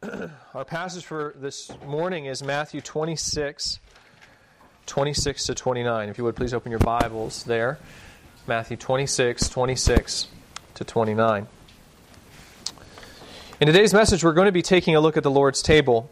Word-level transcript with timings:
Our 0.54 0.64
passage 0.64 1.04
for 1.04 1.34
this 1.36 1.72
morning 1.84 2.26
is 2.26 2.40
Matthew 2.40 2.80
26, 2.80 3.80
26 4.86 5.46
to 5.46 5.54
29. 5.56 6.08
If 6.08 6.18
you 6.18 6.22
would 6.24 6.36
please 6.36 6.54
open 6.54 6.70
your 6.70 6.78
Bibles 6.78 7.42
there. 7.42 7.80
Matthew 8.46 8.76
26, 8.76 9.48
26 9.48 10.28
to 10.74 10.84
29. 10.84 11.48
In 13.60 13.66
today's 13.66 13.92
message, 13.92 14.22
we're 14.22 14.34
going 14.34 14.46
to 14.46 14.52
be 14.52 14.62
taking 14.62 14.94
a 14.94 15.00
look 15.00 15.16
at 15.16 15.24
the 15.24 15.32
Lord's 15.32 15.62
table. 15.62 16.08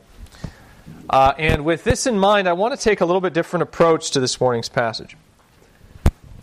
Uh, 1.09 1.34
and 1.39 1.64
with 1.64 1.84
this 1.84 2.09
in 2.09 2.18
mind, 2.18 2.48
I 2.48 2.55
want 2.55 2.77
to 2.77 2.82
take 2.82 3.00
a 3.00 3.07
little 3.07 3.21
bit 3.21 3.34
different 3.34 3.62
approach 3.62 4.11
to 4.12 4.21
this 4.21 4.41
morning's 4.41 4.68
passage. 4.68 5.16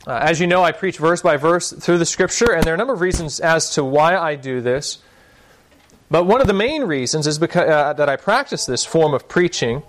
Uh, 0.08 0.14
as 0.14 0.40
you 0.40 0.48
know, 0.48 0.64
I 0.64 0.72
preach 0.72 0.98
verse 0.98 1.22
by 1.22 1.36
verse 1.36 1.74
through 1.74 1.98
the 1.98 2.06
Scripture, 2.06 2.54
and 2.54 2.64
there 2.64 2.72
are 2.72 2.76
a 2.76 2.78
number 2.78 2.94
of 2.94 3.02
reasons 3.02 3.42
as 3.42 3.72
to 3.72 3.84
why 3.84 4.16
I 4.16 4.36
do 4.36 4.62
this. 4.62 5.00
But 6.14 6.28
one 6.28 6.42
of 6.42 6.46
the 6.46 6.54
main 6.54 6.84
reasons 6.84 7.26
is 7.26 7.40
because, 7.40 7.68
uh, 7.68 7.94
that 7.94 8.08
I 8.08 8.18
practice 8.18 8.68
this 8.68 8.86
form 8.86 9.16
of 9.16 9.28
preaching 9.28 9.82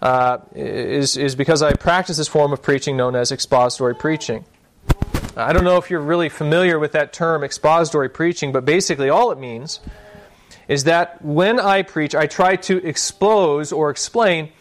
uh, 0.00 0.38
is, 0.54 1.16
is 1.16 1.34
because 1.34 1.62
I 1.62 1.72
practice 1.72 2.16
this 2.16 2.28
form 2.28 2.52
of 2.52 2.62
preaching 2.62 2.96
known 2.96 3.16
as 3.16 3.32
expository 3.32 3.96
preaching. 3.96 4.44
I 5.36 5.52
don't 5.52 5.64
know 5.64 5.76
if 5.76 5.90
you're 5.90 5.98
really 5.98 6.28
familiar 6.28 6.78
with 6.78 6.92
that 6.92 7.12
term, 7.12 7.42
expository 7.42 8.08
preaching, 8.08 8.52
but 8.52 8.64
basically 8.64 9.10
all 9.10 9.32
it 9.32 9.38
means 9.38 9.80
is 10.68 10.84
that 10.84 11.20
when 11.24 11.58
I 11.58 11.82
preach, 11.82 12.14
I 12.14 12.28
try 12.28 12.54
to 12.54 12.76
expose 12.86 13.72
or 13.72 13.90
explain 13.90 14.52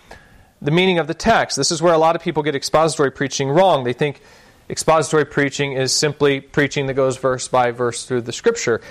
the 0.63 0.71
meaning 0.71 0.97
of 0.97 1.05
the 1.05 1.13
text. 1.13 1.57
This 1.57 1.69
is 1.69 1.79
where 1.79 1.93
a 1.93 1.99
lot 1.99 2.15
of 2.15 2.23
people 2.23 2.41
get 2.41 2.55
expository 2.55 3.11
preaching 3.11 3.49
wrong. 3.49 3.83
They 3.83 3.93
think 3.93 4.19
expository 4.67 5.25
preaching 5.25 5.73
is 5.73 5.93
simply 5.93 6.39
preaching 6.39 6.87
that 6.87 6.95
goes 6.95 7.17
verse 7.17 7.47
by 7.47 7.69
verse 7.69 8.03
through 8.03 8.21
the 8.21 8.33
scripture, 8.33 8.81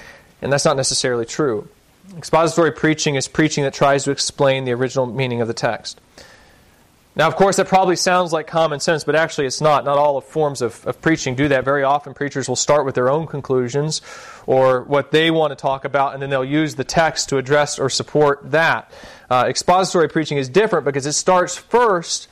and 0.40 0.52
that's 0.52 0.64
not 0.64 0.76
necessarily 0.76 1.26
true. 1.26 1.68
Expository 2.16 2.72
preaching 2.72 3.14
is 3.14 3.28
preaching 3.28 3.64
that 3.64 3.74
tries 3.74 4.04
to 4.04 4.10
explain 4.10 4.64
the 4.64 4.72
original 4.72 5.06
meaning 5.06 5.40
of 5.40 5.48
the 5.48 5.54
text. 5.54 6.00
Now, 7.14 7.28
of 7.28 7.36
course, 7.36 7.56
that 7.56 7.68
probably 7.68 7.96
sounds 7.96 8.32
like 8.32 8.46
common 8.46 8.80
sense, 8.80 9.04
but 9.04 9.14
actually 9.14 9.46
it's 9.46 9.60
not. 9.60 9.84
Not 9.84 9.98
all 9.98 10.20
forms 10.22 10.62
of, 10.62 10.86
of 10.86 11.00
preaching 11.02 11.34
do 11.34 11.48
that. 11.48 11.62
Very 11.62 11.82
often, 11.82 12.14
preachers 12.14 12.48
will 12.48 12.56
start 12.56 12.86
with 12.86 12.94
their 12.94 13.10
own 13.10 13.26
conclusions 13.26 14.00
or 14.46 14.82
what 14.84 15.10
they 15.10 15.30
want 15.30 15.50
to 15.50 15.56
talk 15.56 15.84
about, 15.84 16.14
and 16.14 16.22
then 16.22 16.30
they'll 16.30 16.44
use 16.44 16.74
the 16.74 16.84
text 16.84 17.28
to 17.28 17.36
address 17.36 17.78
or 17.78 17.90
support 17.90 18.50
that. 18.50 18.90
Uh, 19.30 19.44
expository 19.46 20.08
preaching 20.08 20.38
is 20.38 20.48
different 20.48 20.86
because 20.86 21.04
it 21.04 21.12
starts 21.12 21.56
first 21.56 22.28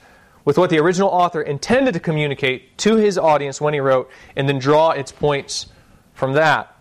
with 0.47 0.57
what 0.57 0.71
the 0.71 0.79
original 0.79 1.11
author 1.11 1.43
intended 1.43 1.93
to 1.93 2.01
communicate 2.01 2.79
to 2.79 2.97
his 2.97 3.19
audience 3.19 3.61
when 3.61 3.75
he 3.75 3.81
wrote, 3.81 4.11
and 4.35 4.49
then 4.49 4.59
draw 4.59 4.91
its 4.91 5.13
points 5.13 5.67
from 6.15 6.33
that. 6.33 6.75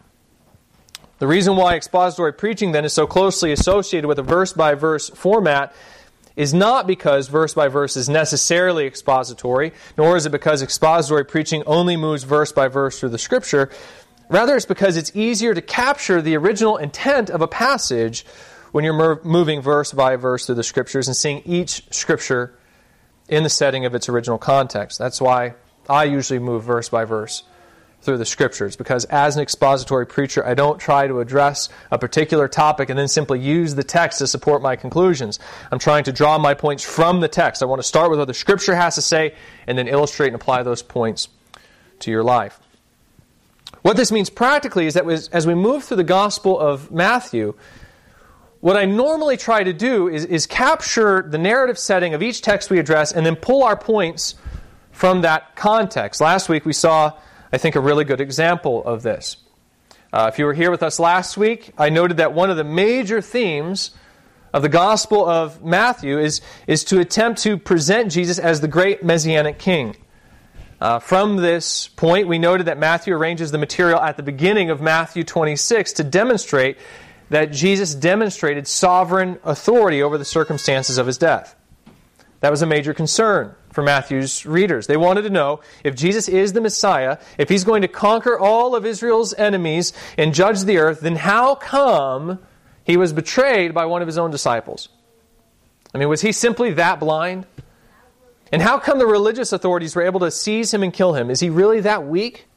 The 1.20 1.28
reason 1.28 1.58
why 1.58 1.76
expository 1.76 2.34
preaching 2.34 2.72
then 2.72 2.86
is 2.86 2.94
so 2.94 3.06
closely 3.06 3.52
associated 3.52 4.08
with 4.08 4.20
a 4.20 4.24
verse 4.24 4.54
by 4.54 4.74
verse 4.74 5.10
format 5.10 5.76
is 6.38 6.54
not 6.54 6.88
because 6.88 7.28
verse 7.28 7.54
by 7.54 7.68
verse 7.68 7.98
is 7.98 8.08
necessarily 8.08 8.86
expository, 8.86 9.74
nor 9.98 10.16
is 10.16 10.26
it 10.26 10.32
because 10.32 10.62
expository 10.62 11.26
preaching 11.26 11.62
only 11.66 11.98
moves 11.98 12.24
verse 12.24 12.54
by 12.54 12.70
verse 12.70 12.98
through 12.98 13.10
the 13.10 13.18
scripture. 13.18 13.70
Rather, 14.30 14.56
it's 14.56 14.66
because 14.66 14.96
it's 14.96 15.14
easier 15.14 15.54
to 15.54 15.62
capture 15.62 16.22
the 16.22 16.38
original 16.38 16.78
intent 16.78 17.30
of 17.30 17.42
a 17.42 17.48
passage 17.48 18.26
when 18.72 18.86
you're 18.86 19.20
moving 19.26 19.60
verse 19.60 19.92
by 19.92 20.16
verse 20.16 20.46
through 20.46 20.56
the 20.56 20.64
scriptures 20.64 21.08
and 21.10 21.18
seeing 21.18 21.42
each 21.46 21.84
scripture 21.92 22.58
in 23.28 23.44
the 23.44 23.50
setting 23.50 23.84
of 23.84 23.94
its 23.94 24.08
original 24.08 24.38
context. 24.38 24.98
That's 24.98 25.20
why 25.20 25.56
I 25.90 26.06
usually 26.06 26.40
move 26.40 26.64
verse 26.64 26.88
by 26.88 27.04
verse 27.04 27.44
through 28.02 28.18
the 28.18 28.26
scriptures 28.26 28.76
because 28.76 29.06
as 29.06 29.36
an 29.36 29.42
expository 29.42 30.08
preacher, 30.08 30.46
I 30.46 30.54
don't 30.54 30.80
try 30.80 31.08
to 31.08 31.20
address 31.20 31.70
a 31.92 31.98
particular 31.98 32.48
topic 32.48 32.90
and 32.90 32.98
then 32.98 33.08
simply 33.08 33.40
use 33.40 33.76
the 33.76 33.84
text 33.84 34.20
to 34.20 34.28
support 34.28 34.62
my 34.62 34.76
conclusions. 34.76 35.40
I'm 35.72 35.80
trying 35.80 36.06
to 36.06 36.14
draw 36.14 36.38
my 36.38 36.54
points 36.54 36.84
from 36.84 37.20
the 37.20 37.28
text. 37.28 37.62
I 37.62 37.66
want 37.66 37.80
to 37.80 37.88
start 37.88 38.10
with 38.10 38.20
what 38.20 38.28
the 38.28 38.34
scripture 38.34 38.76
has 38.76 38.96
to 38.96 39.02
say 39.02 39.36
and 39.68 39.78
then 39.78 39.88
illustrate 39.88 40.28
and 40.28 40.36
apply 40.36 40.64
those 40.64 40.82
points 40.82 41.28
to 42.00 42.12
your 42.12 42.24
life. 42.24 42.60
What 43.82 43.98
this 43.98 44.12
means 44.12 44.30
practically 44.30 44.88
is 44.88 44.94
that 44.94 45.06
as 45.32 45.46
we 45.46 45.54
move 45.54 45.84
through 45.84 45.98
the 45.98 46.04
Gospel 46.04 46.60
of 46.60 46.92
Matthew, 46.92 47.54
what 48.62 48.76
I 48.76 48.86
normally 48.86 49.38
try 49.38 49.64
to 49.64 49.72
do 49.72 50.10
is, 50.10 50.26
is 50.26 50.46
capture 50.46 51.22
the 51.22 51.38
narrative 51.38 51.78
setting 51.78 52.14
of 52.14 52.22
each 52.22 52.42
text 52.42 52.70
we 52.70 52.80
address 52.80 53.12
and 53.12 53.26
then 53.26 53.36
pull 53.36 53.64
our 53.64 53.78
points 53.78 54.36
from 54.92 55.22
that 55.22 55.56
context. 55.56 56.20
Last 56.20 56.50
week 56.50 56.66
we 56.66 56.74
saw 56.74 57.14
I 57.52 57.58
think, 57.58 57.76
a 57.76 57.80
really 57.80 58.04
good 58.04 58.22
example 58.22 58.84
of 58.84 59.04
this. 59.04 59.38
Uh, 60.12 60.30
if 60.32 60.40
you 60.40 60.46
were 60.46 60.54
here 60.54 60.72
with 60.72 60.84
us 60.84 61.00
last 61.00 61.38
week, 61.38 61.72
I 61.78 61.90
noted 61.90 62.18
that 62.18 62.34
one 62.34 62.50
of 62.50 62.58
the 62.58 62.64
major 62.64 63.22
themes 63.22 63.92
of 64.54 64.62
the 64.62 64.70
Gospel 64.70 65.28
of 65.28 65.64
Matthew 65.64 66.20
is, 66.20 66.42
is 66.68 66.84
to 66.86 67.00
attempt 67.00 67.42
to 67.44 67.58
present 67.58 68.12
Jesus 68.12 68.40
as 68.40 68.62
the 68.62 68.68
great 68.68 69.04
Messianic 69.04 69.60
King. 69.60 69.96
Uh, 70.82 71.00
from 71.00 71.38
this 71.38 71.88
point, 71.90 72.28
we 72.28 72.40
noted 72.40 72.68
that 72.68 72.78
Matthew 72.78 73.14
arranges 73.14 73.52
the 73.52 73.58
material 73.58 74.00
at 74.00 74.18
the 74.18 74.24
beginning 74.24 74.70
of 74.70 74.82
Matthew 74.82 75.24
26 75.24 75.94
to 75.94 76.04
demonstrate 76.04 76.78
that 77.30 77.52
Jesus 77.52 77.94
demonstrated 77.94 78.68
sovereign 78.68 79.40
authority 79.44 80.02
over 80.02 80.18
the 80.18 80.26
circumstances 80.26 80.98
of 80.98 81.06
his 81.06 81.18
death. 81.18 81.56
That 82.40 82.50
was 82.50 82.62
a 82.62 82.66
major 82.66 82.94
concern 82.94 83.56
for 83.72 83.84
Matthew's 83.84 84.46
readers. 84.46 84.88
They 84.88 84.98
wanted 84.98 85.24
to 85.24 85.30
know 85.30 85.62
if 85.84 85.96
Jesus 85.96 86.28
is 86.28 86.54
the 86.54 86.62
Messiah, 86.62 87.18
if 87.38 87.50
he's 87.50 87.64
going 87.64 87.82
to 87.84 87.88
conquer 87.88 88.38
all 88.38 88.76
of 88.76 88.86
Israel's 88.86 89.34
enemies 89.34 89.94
and 90.18 90.34
judge 90.34 90.62
the 90.62 90.78
earth, 90.78 91.02
then 91.02 91.16
how 91.16 91.56
come 91.56 92.40
he 92.84 92.98
was 92.98 93.14
betrayed 93.14 93.74
by 93.74 93.86
one 93.86 94.02
of 94.02 94.08
his 94.08 94.18
own 94.18 94.32
disciples? 94.32 94.90
I 95.94 95.98
mean, 95.98 96.10
was 96.10 96.22
he 96.22 96.32
simply 96.32 96.74
that 96.74 97.00
blind? 97.00 97.46
And 98.52 98.62
how 98.62 98.80
come 98.80 98.98
the 98.98 99.06
religious 99.06 99.54
authorities 99.54 99.96
were 99.96 100.02
able 100.02 100.20
to 100.22 100.32
seize 100.32 100.74
him 100.74 100.82
and 100.82 100.92
kill 100.92 101.14
him? 101.14 101.30
Is 101.30 101.40
he 101.40 101.50
really 101.50 101.82
that 101.82 102.06
weak? 102.06 102.48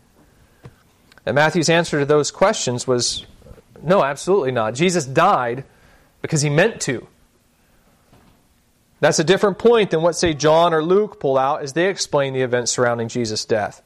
And 1.27 1.35
Matthew's 1.35 1.69
answer 1.69 2.01
to 2.01 2.07
those 2.07 2.31
questions 2.31 2.87
was 2.87 3.27
no, 3.83 4.03
absolutely 4.03 4.53
not. 4.53 4.75
Jesus 4.75 5.05
died 5.05 5.65
because 6.21 6.43
he 6.43 6.51
meant 6.51 6.81
to. 6.83 7.07
That's 9.03 9.19
a 9.19 9.25
different 9.25 9.59
point 9.59 9.91
than 9.91 10.01
what, 10.01 10.15
say, 10.15 10.33
John 10.33 10.73
or 10.73 10.81
Luke 10.81 11.19
pull 11.19 11.37
out 11.37 11.63
as 11.63 11.73
they 11.73 11.89
explain 11.89 12.35
the 12.35 12.43
events 12.43 12.71
surrounding 12.71 13.09
Jesus' 13.09 13.45
death. 13.45 13.83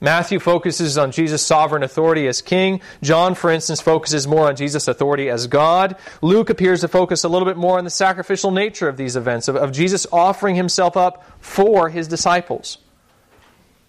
Matthew 0.00 0.40
focuses 0.40 0.98
on 0.98 1.12
Jesus' 1.12 1.46
sovereign 1.46 1.84
authority 1.84 2.26
as 2.26 2.42
king. 2.42 2.80
John, 3.04 3.36
for 3.36 3.52
instance, 3.52 3.80
focuses 3.80 4.26
more 4.26 4.48
on 4.48 4.56
Jesus' 4.56 4.88
authority 4.88 5.30
as 5.30 5.46
God. 5.46 5.94
Luke 6.22 6.50
appears 6.50 6.80
to 6.80 6.88
focus 6.88 7.22
a 7.22 7.28
little 7.28 7.46
bit 7.46 7.56
more 7.56 7.78
on 7.78 7.84
the 7.84 7.90
sacrificial 7.90 8.50
nature 8.50 8.88
of 8.88 8.96
these 8.96 9.14
events, 9.14 9.46
of, 9.46 9.54
of 9.54 9.70
Jesus 9.70 10.08
offering 10.10 10.56
himself 10.56 10.96
up 10.96 11.24
for 11.38 11.88
his 11.88 12.08
disciples. 12.08 12.78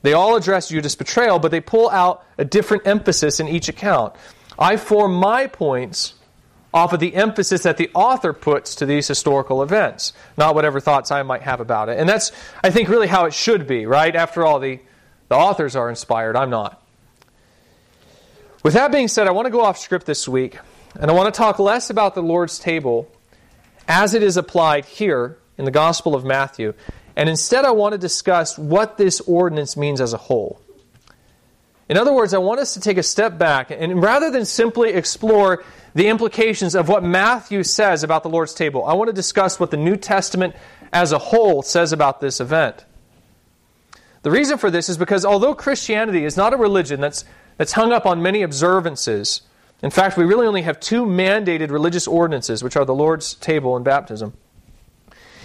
They 0.03 0.13
all 0.13 0.35
address 0.35 0.69
Judas' 0.69 0.93
betrayal, 0.93 1.39
but 1.39 1.49
they 1.49 1.61
pull 1.61 1.89
out 1.89 2.23
a 2.37 2.45
different 2.45 2.85
emphasis 2.85 3.39
in 3.39 3.47
each 3.47 3.69
account. 3.69 4.13
I 4.59 4.77
form 4.77 5.15
my 5.15 5.47
points 5.47 6.13
off 6.73 6.93
of 6.93 6.99
the 6.99 7.15
emphasis 7.15 7.63
that 7.63 7.77
the 7.77 7.89
author 7.93 8.33
puts 8.33 8.75
to 8.75 8.85
these 8.85 9.07
historical 9.07 9.63
events, 9.63 10.13
not 10.37 10.53
whatever 10.53 10.79
thoughts 10.79 11.11
I 11.11 11.23
might 11.23 11.41
have 11.41 11.59
about 11.59 11.89
it. 11.89 11.97
And 11.97 12.07
that's, 12.07 12.31
I 12.63 12.69
think, 12.69 12.89
really 12.89 13.07
how 13.07 13.25
it 13.25 13.33
should 13.33 13.67
be, 13.67 13.85
right? 13.85 14.15
After 14.15 14.45
all, 14.45 14.59
the, 14.59 14.79
the 15.29 15.35
authors 15.35 15.75
are 15.75 15.89
inspired, 15.89 16.35
I'm 16.35 16.49
not. 16.49 16.83
With 18.63 18.73
that 18.73 18.91
being 18.91 19.07
said, 19.07 19.27
I 19.27 19.31
want 19.31 19.45
to 19.45 19.51
go 19.51 19.61
off 19.61 19.77
script 19.77 20.05
this 20.05 20.27
week, 20.27 20.57
and 20.99 21.09
I 21.09 21.13
want 21.13 21.33
to 21.33 21.37
talk 21.37 21.57
less 21.57 21.89
about 21.89 22.15
the 22.15 22.23
Lord's 22.23 22.59
table 22.59 23.09
as 23.87 24.13
it 24.13 24.21
is 24.21 24.35
applied 24.35 24.85
here 24.85 25.37
in 25.57 25.65
the 25.65 25.71
Gospel 25.71 26.15
of 26.15 26.25
Matthew, 26.25 26.73
and 27.15 27.29
instead 27.29 27.65
I 27.65 27.71
want 27.71 27.93
to 27.93 27.97
discuss 27.97 28.57
what 28.57 28.97
this 28.97 29.21
ordinance 29.21 29.77
means 29.77 30.01
as 30.01 30.13
a 30.13 30.17
whole. 30.17 30.61
In 31.89 31.97
other 31.97 32.11
words, 32.11 32.33
I 32.33 32.39
want 32.39 32.59
us 32.59 32.73
to 32.73 32.81
take 32.81 32.97
a 32.97 33.03
step 33.03 33.37
back 33.37 33.71
and 33.71 34.03
rather 34.03 34.29
than 34.29 34.45
simply 34.45 34.91
explore 34.91 35.63
the 35.97 36.09
implications 36.09 36.75
of 36.75 36.87
what 36.87 37.03
Matthew 37.03 37.63
says 37.63 38.03
about 38.03 38.21
the 38.21 38.29
Lord's 38.29 38.53
table. 38.53 38.85
I 38.85 38.93
want 38.93 39.07
to 39.07 39.13
discuss 39.13 39.59
what 39.59 39.71
the 39.71 39.77
New 39.77 39.95
Testament 39.95 40.55
as 40.93 41.11
a 41.11 41.17
whole 41.17 41.63
says 41.63 41.91
about 41.91 42.21
this 42.21 42.39
event. 42.39 42.85
The 44.21 44.29
reason 44.29 44.59
for 44.59 44.69
this 44.69 44.89
is 44.89 44.97
because 44.99 45.25
although 45.25 45.55
Christianity 45.55 46.23
is 46.23 46.37
not 46.37 46.53
a 46.53 46.55
religion 46.57 47.01
that's, 47.01 47.25
that's 47.57 47.71
hung 47.71 47.91
up 47.91 48.05
on 48.05 48.21
many 48.21 48.43
observances, 48.43 49.41
in 49.81 49.89
fact, 49.89 50.17
we 50.17 50.23
really 50.23 50.45
only 50.45 50.61
have 50.61 50.79
two 50.79 51.03
mandated 51.03 51.71
religious 51.71 52.07
ordinances, 52.07 52.63
which 52.63 52.75
are 52.75 52.85
the 52.85 52.93
Lord's 52.93 53.33
table 53.33 53.75
and 53.75 53.83
baptism. 53.83 54.33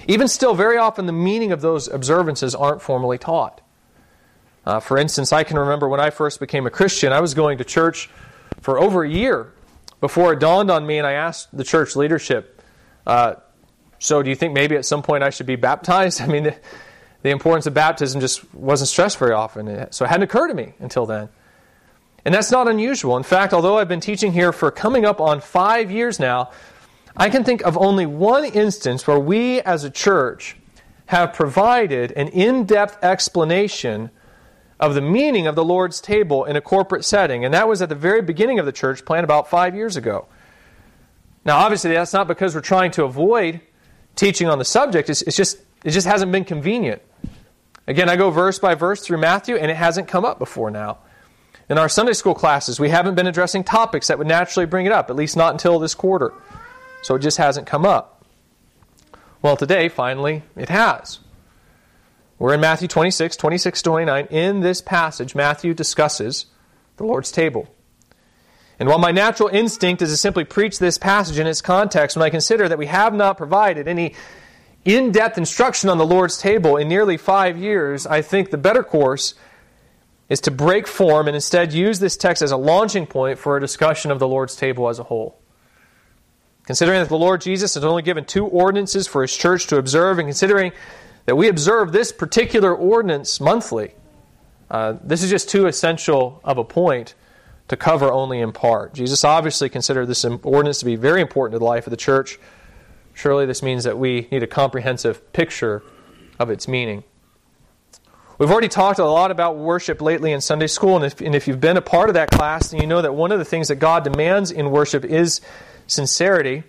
Even 0.07 0.29
still, 0.29 0.53
very 0.53 0.77
often 0.77 1.07
the 1.07 1.13
meaning 1.13 1.53
of 1.53 1.63
those 1.63 1.89
observances 1.89 2.55
aren't 2.55 2.83
formally 2.83 3.17
taught. 3.17 3.63
Uh, 4.67 4.81
for 4.81 4.99
instance, 4.99 5.33
I 5.33 5.45
can 5.45 5.59
remember 5.59 5.89
when 5.89 5.99
I 5.99 6.11
first 6.11 6.41
became 6.41 6.67
a 6.67 6.71
Christian, 6.71 7.11
I 7.11 7.21
was 7.21 7.33
going 7.33 7.57
to 7.57 7.65
church 7.65 8.11
for 8.61 8.79
over 8.79 9.03
a 9.03 9.09
year 9.09 9.51
before 10.03 10.33
it 10.33 10.41
dawned 10.41 10.69
on 10.69 10.85
me 10.85 10.99
and 10.99 11.07
I 11.07 11.13
asked 11.13 11.57
the 11.57 11.63
church 11.63 11.95
leadership, 11.95 12.61
uh, 13.07 13.37
so 14.01 14.21
do 14.21 14.31
you 14.31 14.35
think 14.35 14.53
maybe 14.53 14.75
at 14.75 14.85
some 14.85 15.01
point 15.01 15.23
I 15.23 15.31
should 15.31 15.47
be 15.47 15.55
baptized? 15.55 16.21
I 16.23 16.27
mean, 16.27 16.43
the, 16.43 16.57
the 17.23 17.31
importance 17.31 17.67
of 17.69 17.75
baptism 17.75 18.21
just 18.21 18.53
wasn't 18.53 18.89
stressed 18.89 19.17
very 19.17 19.33
often. 19.33 19.87
So 19.93 20.05
it 20.05 20.09
hadn't 20.09 20.25
occurred 20.25 20.49
to 20.49 20.55
me 20.55 20.75
until 20.81 21.07
then. 21.07 21.29
And 22.25 22.35
that's 22.35 22.51
not 22.51 22.67
unusual. 22.67 23.17
In 23.17 23.23
fact, 23.23 23.53
although 23.53 23.79
I've 23.79 23.89
been 23.89 24.01
teaching 24.01 24.33
here 24.33 24.53
for 24.53 24.73
coming 24.73 25.05
up 25.05 25.21
on 25.21 25.41
five 25.41 25.93
years 25.93 26.19
now, 26.19 26.51
I 27.17 27.31
can 27.31 27.45
think 27.45 27.63
of 27.63 27.79
only 27.79 28.05
one 28.05 28.45
instance 28.45 29.07
where 29.07 29.21
we 29.21 29.61
as 29.61 29.85
a 29.85 29.91
church 29.91 30.57
have 31.07 31.33
provided 31.33 32.11
an 32.13 32.27
in 32.29 32.65
depth 32.65 33.05
explanation 33.05 34.11
of 34.83 34.95
the 34.95 35.01
meaning 35.01 35.47
of 35.47 35.55
the 35.55 35.65
Lord's 35.65 36.01
table 36.01 36.45
in 36.45 36.57
a 36.57 36.61
corporate 36.61 37.05
setting, 37.05 37.45
and 37.45 37.55
that 37.55 37.69
was 37.69 37.81
at 37.81 37.89
the 37.89 37.95
very 37.95 38.21
beginning 38.21 38.59
of 38.59 38.67
the 38.67 38.73
church 38.73 39.05
plan 39.05 39.23
about 39.23 39.49
five 39.49 39.77
years 39.77 39.97
ago. 39.97 40.27
Now, 41.45 41.59
obviously, 41.59 41.93
that's 41.93 42.13
not 42.13 42.27
because 42.27 42.53
we're 42.53 42.63
trying 42.63 42.91
to 42.93 43.05
avoid 43.05 43.61
teaching 44.17 44.49
on 44.49 44.59
the 44.59 44.65
subject, 44.65 45.09
it's, 45.09 45.23
it's 45.23 45.37
just, 45.37 45.59
it 45.85 45.93
just 45.93 46.09
hasn't 46.09 46.33
been 46.33 46.45
convenient. 46.45 47.01
Again, 47.87 48.09
I 48.09 48.17
go 48.17 48.31
verse 48.31 48.59
by 48.59 48.75
verse 48.75 49.01
through 49.01 49.19
Matthew, 49.19 49.55
and 49.55 49.71
it 49.71 49.77
hasn't 49.77 50.09
come 50.09 50.25
up 50.25 50.41
before 50.41 50.71
now. 50.71 50.99
In 51.69 51.79
our 51.79 51.89
Sunday 51.89 52.13
school 52.13 52.35
classes, 52.35 52.81
we 52.81 52.89
haven't 52.89 53.15
been 53.15 53.29
addressing 53.29 53.63
topics 53.63 54.09
that 54.09 54.19
would 54.19 54.27
naturally 54.27 54.67
bring 54.67 54.87
it 54.87 54.93
up, 54.93 55.11
at 55.11 55.17
least 55.17 55.37
not 55.37 55.53
until 55.53 55.79
this 55.79 55.95
quarter. 55.95 56.35
So 57.03 57.15
it 57.15 57.21
just 57.21 57.39
hasn't 57.39 57.69
come 57.69 57.87
up. 57.87 58.25
Well, 59.43 59.57
today, 59.57 59.89
finally, 59.89 60.43
it 60.57 60.71
has. 60.71 61.21
We're 62.43 62.55
in 62.55 62.61
Matthew 62.61 62.89
26, 62.89 63.37
26 63.37 63.83
29. 63.83 64.27
In 64.27 64.61
this 64.63 64.81
passage, 64.81 65.37
Matthew 65.37 65.75
discusses 65.75 66.47
the 66.97 67.05
Lord's 67.05 67.31
table. 67.31 67.73
And 68.81 68.89
while 68.89 68.99
my 68.99 69.13
natural 69.13 69.49
instinct 69.49 70.03
is 70.03 70.11
to 70.11 70.17
simply 70.17 70.43
preach 70.43 70.81
this 70.81 70.99
passage 70.99 71.39
in 71.39 71.47
its 71.47 71.61
context, 71.61 72.17
when 72.17 72.25
I 72.25 72.31
consider 72.31 72.69
that 72.69 72.79
we 72.79 72.87
have 72.87 73.15
not 73.15 73.37
provided 73.37 73.87
any 73.87 74.17
in 74.85 75.13
depth 75.13 75.39
instruction 75.39 75.89
on 75.89 75.99
the 75.99 76.05
Lord's 76.05 76.37
table 76.37 76.77
in 76.77 76.89
nearly 76.89 77.17
five 77.17 77.57
years, 77.57 78.09
I 78.09 78.23
think 78.23 78.51
the 78.51 78.59
better 78.59 78.83
course 78.83 79.35
is 80.29 80.41
to 80.41 80.51
break 80.51 80.89
form 80.89 81.29
and 81.29 81.37
instead 81.37 81.73
use 81.73 82.01
this 82.01 82.17
text 82.17 82.43
as 82.43 82.51
a 82.51 82.57
launching 82.57 83.07
point 83.07 83.39
for 83.39 83.57
a 83.57 83.61
discussion 83.61 84.11
of 84.11 84.19
the 84.19 84.27
Lord's 84.27 84.57
table 84.57 84.89
as 84.89 84.99
a 84.99 85.05
whole. 85.05 85.39
Considering 86.67 86.99
that 86.99 87.09
the 87.09 87.17
Lord 87.17 87.41
Jesus 87.41 87.75
has 87.75 87.85
only 87.85 88.03
given 88.03 88.25
two 88.25 88.47
ordinances 88.47 89.07
for 89.07 89.23
his 89.23 89.37
church 89.37 89.69
to 89.69 89.77
observe, 89.77 90.19
and 90.19 90.27
considering 90.27 90.73
that 91.27 91.37
we 91.37 91.49
observe 91.49 91.93
this 91.93 92.13
particular 92.13 92.75
ordinance 92.75 93.41
monthly, 93.41 93.95
uh, 94.71 94.95
this 95.03 95.23
is 95.23 95.31
just 95.31 95.49
too 95.49 95.67
essential 95.67 96.41
of 96.45 96.59
a 96.59 96.65
point 96.65 97.15
to 97.69 97.77
cover 97.77 98.11
only 98.11 98.41
in 98.41 98.53
part. 98.53 98.95
Jesus 98.95 99.25
obviously 99.25 99.69
considered 99.69 100.07
this 100.07 100.25
ordinance 100.25 100.79
to 100.79 100.85
be 100.85 100.97
very 100.97 101.21
important 101.21 101.55
to 101.55 101.59
the 101.59 101.65
life 101.65 101.87
of 101.87 101.91
the 101.91 101.97
church. 101.97 102.39
Surely 103.15 103.47
this 103.47 103.63
means 103.63 103.85
that 103.85 103.99
we 103.99 104.29
need 104.31 104.43
a 104.43 104.47
comprehensive 104.47 105.33
picture 105.33 105.83
of 106.39 106.51
its 106.51 106.67
meaning. 106.67 107.05
We've 108.39 108.51
already 108.51 108.69
talked 108.69 108.99
a 108.99 109.05
lot 109.05 109.31
about 109.31 109.57
worship 109.57 110.01
lately 110.01 110.33
in 110.33 110.41
Sunday 110.41 110.67
school, 110.67 110.97
and 110.97 111.05
if, 111.05 111.21
and 111.21 111.35
if 111.35 111.47
you've 111.47 111.61
been 111.61 111.77
a 111.77 111.83
part 111.83 112.09
of 112.09 112.15
that 112.15 112.31
class, 112.31 112.71
then 112.71 112.81
you 112.81 112.87
know 112.87 113.03
that 113.03 113.15
one 113.15 113.31
of 113.31 113.39
the 113.39 113.45
things 113.45 113.69
that 113.69 113.77
God 113.77 114.05
demands 114.05 114.51
in 114.51 114.71
worship 114.71 115.05
is 115.05 115.41
sincerity. 115.87 116.65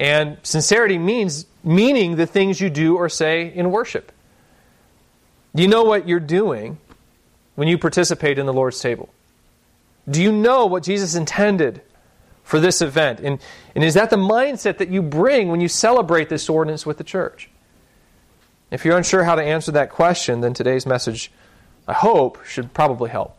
And 0.00 0.38
sincerity 0.42 0.96
means 0.96 1.44
meaning 1.62 2.16
the 2.16 2.26
things 2.26 2.58
you 2.58 2.70
do 2.70 2.96
or 2.96 3.10
say 3.10 3.52
in 3.52 3.70
worship. 3.70 4.10
Do 5.54 5.62
you 5.62 5.68
know 5.68 5.84
what 5.84 6.08
you're 6.08 6.18
doing 6.18 6.78
when 7.54 7.68
you 7.68 7.76
participate 7.76 8.38
in 8.38 8.46
the 8.46 8.52
Lord's 8.52 8.80
table? 8.80 9.10
Do 10.08 10.22
you 10.22 10.32
know 10.32 10.64
what 10.64 10.84
Jesus 10.84 11.14
intended 11.14 11.82
for 12.42 12.58
this 12.58 12.80
event? 12.80 13.20
And, 13.20 13.40
and 13.74 13.84
is 13.84 13.92
that 13.92 14.08
the 14.08 14.16
mindset 14.16 14.78
that 14.78 14.88
you 14.88 15.02
bring 15.02 15.50
when 15.50 15.60
you 15.60 15.68
celebrate 15.68 16.30
this 16.30 16.48
ordinance 16.48 16.86
with 16.86 16.96
the 16.96 17.04
church? 17.04 17.50
If 18.70 18.86
you're 18.86 18.96
unsure 18.96 19.24
how 19.24 19.34
to 19.34 19.42
answer 19.42 19.72
that 19.72 19.90
question, 19.90 20.40
then 20.40 20.54
today's 20.54 20.86
message, 20.86 21.30
I 21.86 21.92
hope, 21.92 22.42
should 22.46 22.72
probably 22.72 23.10
help. 23.10 23.36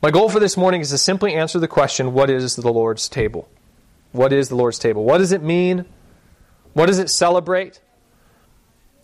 My 0.00 0.12
goal 0.12 0.28
for 0.28 0.38
this 0.38 0.56
morning 0.56 0.80
is 0.80 0.90
to 0.90 0.98
simply 0.98 1.34
answer 1.34 1.58
the 1.58 1.66
question 1.66 2.12
what 2.12 2.30
is 2.30 2.54
the 2.54 2.72
Lord's 2.72 3.08
table? 3.08 3.48
What 4.12 4.32
is 4.32 4.48
the 4.48 4.56
Lord's 4.56 4.78
table? 4.78 5.04
What 5.04 5.18
does 5.18 5.32
it 5.32 5.42
mean? 5.42 5.84
What 6.74 6.86
does 6.86 6.98
it 6.98 7.10
celebrate? 7.10 7.80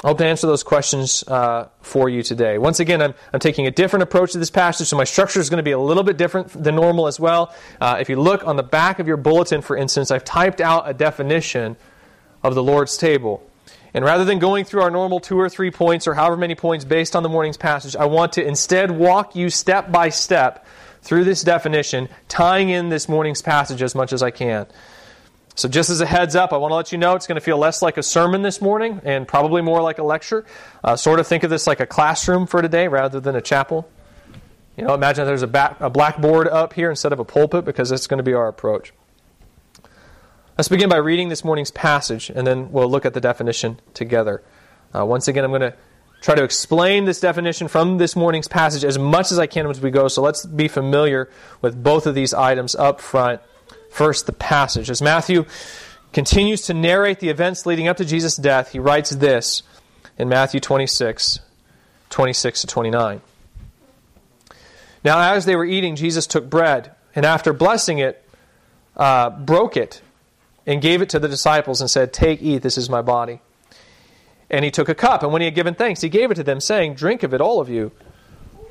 I 0.05 0.09
hope 0.09 0.19
to 0.19 0.27
answer 0.27 0.47
those 0.47 0.63
questions 0.63 1.25
uh, 1.27 1.71
for 1.81 2.09
you 2.09 2.23
today. 2.23 2.57
Once 2.57 2.79
again, 2.79 3.03
I'm, 3.03 3.15
I'm 3.33 3.41
taking 3.41 3.67
a 3.67 3.71
different 3.73 4.05
approach 4.05 4.33
to 4.33 4.39
this 4.39 4.51
passage, 4.51 4.87
so 4.87 4.97
my 4.97 5.03
structure 5.03 5.41
is 5.41 5.51
going 5.51 5.57
to 5.57 5.65
be 5.65 5.73
a 5.73 5.79
little 5.79 6.05
bit 6.05 6.17
different 6.17 6.51
than 6.51 6.77
normal 6.77 7.09
as 7.09 7.19
well. 7.19 7.53
Uh, 7.81 7.97
if 7.99 8.09
you 8.09 8.15
look 8.15 8.47
on 8.47 8.55
the 8.55 8.63
back 8.63 9.01
of 9.01 9.09
your 9.09 9.17
bulletin, 9.17 9.61
for 9.61 9.77
instance, 9.77 10.13
I've 10.13 10.25
typed 10.25 10.61
out 10.61 10.89
a 10.89 10.95
definition 10.95 11.77
of 12.45 12.55
the 12.55 12.63
Lord's 12.63 12.97
table. 12.97 13.43
And 13.93 14.05
rather 14.05 14.25
than 14.25 14.39
going 14.39 14.65
through 14.65 14.83
our 14.83 14.91
normal 14.91 15.19
two 15.19 15.41
or 15.41 15.49
three 15.49 15.73
points 15.73 16.07
or 16.07 16.15
however 16.15 16.37
many 16.37 16.55
points 16.55 16.85
based 16.85 17.17
on 17.17 17.25
the 17.25 17.29
morning's 17.29 17.57
passage, 17.57 17.97
I 17.97 18.05
want 18.05 18.35
to 18.35 18.47
instead 18.47 18.93
walk 18.93 19.35
you 19.35 19.51
step 19.51 19.91
by 19.91 20.11
step 20.11 20.65
through 21.03 21.25
this 21.25 21.43
definition, 21.43 22.09
tying 22.29 22.69
in 22.69 22.89
this 22.89 23.09
morning's 23.09 23.43
passage 23.43 23.83
as 23.83 23.97
much 23.97 24.13
as 24.13 24.23
I 24.23 24.31
can. 24.31 24.67
So, 25.59 25.69
just 25.69 25.91
as 25.91 26.01
a 26.01 26.07
heads 26.07 26.37
up, 26.37 26.53
I 26.53 26.57
want 26.57 26.71
to 26.71 26.77
let 26.77 26.93
you 26.93 26.99
know 26.99 27.17
it's 27.17 27.27
going 27.27 27.35
to 27.35 27.41
feel 27.41 27.59
less 27.59 27.83
like 27.83 27.97
a 27.97 28.03
sermon 28.05 28.43
this 28.43 28.61
morning 28.61 29.01
and 29.03 29.27
probably 29.27 29.61
more 29.61 29.83
like 29.83 29.99
a 29.99 30.05
lecture. 30.05 30.47
Uh, 30.85 30.95
sort 30.95 31.19
of 31.19 31.27
think 31.27 31.43
of 31.43 31.51
this 31.51 31.67
like 31.67 31.81
a 31.81 31.87
classroom 31.87 32.47
for 32.47 32.63
today 32.63 32.87
rather 32.87 33.19
than 33.19 33.35
a 33.35 33.41
chapel. 33.41 33.91
You 34.77 34.85
know, 34.85 34.95
imagine 34.95 35.27
there's 35.27 35.43
a, 35.43 35.49
back, 35.49 35.81
a 35.81 35.91
blackboard 35.91 36.47
up 36.47 36.75
here 36.75 36.91
instead 36.91 37.13
of 37.13 37.19
a 37.19 37.25
pulpit 37.25 37.65
because 37.65 37.89
that's 37.91 38.07
going 38.07 38.19
to 38.19 38.23
be 38.23 38.35
our 38.35 38.47
approach. 38.47 38.93
Let's 40.57 40.69
begin 40.69 40.89
by 40.89 40.99
reading 40.99 41.29
this 41.29 41.43
morning's 41.43 41.73
passage 41.73 42.31
and 42.31 42.47
then 42.47 42.71
we'll 42.71 42.89
look 42.89 43.05
at 43.05 43.15
the 43.15 43.21
definition 43.21 43.81
together. 43.95 44.45
Uh, 44.95 45.05
once 45.07 45.27
again, 45.27 45.43
I'm 45.43 45.51
going 45.51 45.63
to 45.63 45.75
try 46.21 46.37
to 46.37 46.45
explain 46.45 47.05
this 47.05 47.19
definition 47.19 47.67
from 47.67 47.99
this 47.99 48.15
morning's 48.15 48.47
passage 48.47 48.85
as 48.85 48.97
much 48.97 49.33
as 49.33 49.41
I 49.41 49.49
can 49.49 49.67
as 49.67 49.81
we 49.81 49.91
go. 49.91 50.07
So 50.07 50.23
let's 50.23 50.47
be 50.47 50.69
familiar 50.69 51.29
with 51.61 51.83
both 51.83 52.07
of 52.07 52.15
these 52.15 52.33
items 52.33 52.77
up 52.77 53.01
front 53.01 53.41
First, 53.91 54.27
the 54.27 54.33
passage. 54.33 54.91
As 54.91 55.03
Matthew 55.03 55.45
continues 56.13 56.63
to 56.63 56.75
narrate 56.75 57.21
the 57.21 57.29
events 57.29 57.67
leading 57.67 57.89
up 57.89 57.97
to 57.99 58.05
Jesus' 58.05 58.37
death, 58.37 58.73
he 58.73 58.79
writes 58.79 59.11
this 59.11 59.63
in 60.19 60.29
Matthew 60.29 60.61
26, 60.61 61.41
26 62.11 62.61
to 62.63 62.67
29. 62.67 63.21
Now, 65.05 65.33
as 65.33 65.45
they 65.45 65.57
were 65.57 65.65
eating, 65.65 65.97
Jesus 65.97 66.27
took 66.27 66.51
bread, 66.51 66.93
and 67.15 67.25
after 67.25 67.53
blessing 67.53 67.99
it, 67.99 68.23
uh, 68.97 69.31
broke 69.31 69.77
it, 69.77 70.03
and 70.67 70.83
gave 70.83 71.01
it 71.01 71.09
to 71.11 71.19
the 71.19 71.29
disciples, 71.29 71.81
and 71.81 71.91
said, 71.91 72.13
Take, 72.13 72.43
eat, 72.43 72.63
this 72.63 72.77
is 72.77 72.91
my 72.91 73.01
body. 73.01 73.41
And 74.51 74.65
he 74.65 74.71
took 74.71 74.89
a 74.89 74.95
cup, 74.95 75.23
and 75.23 75.33
when 75.33 75.41
he 75.41 75.47
had 75.47 75.55
given 75.55 75.75
thanks, 75.75 76.01
he 76.01 76.09
gave 76.09 76.31
it 76.31 76.35
to 76.35 76.43
them, 76.43 76.61
saying, 76.61 76.95
Drink 76.95 77.23
of 77.23 77.33
it, 77.33 77.41
all 77.41 77.61
of 77.61 77.69
you, 77.69 77.93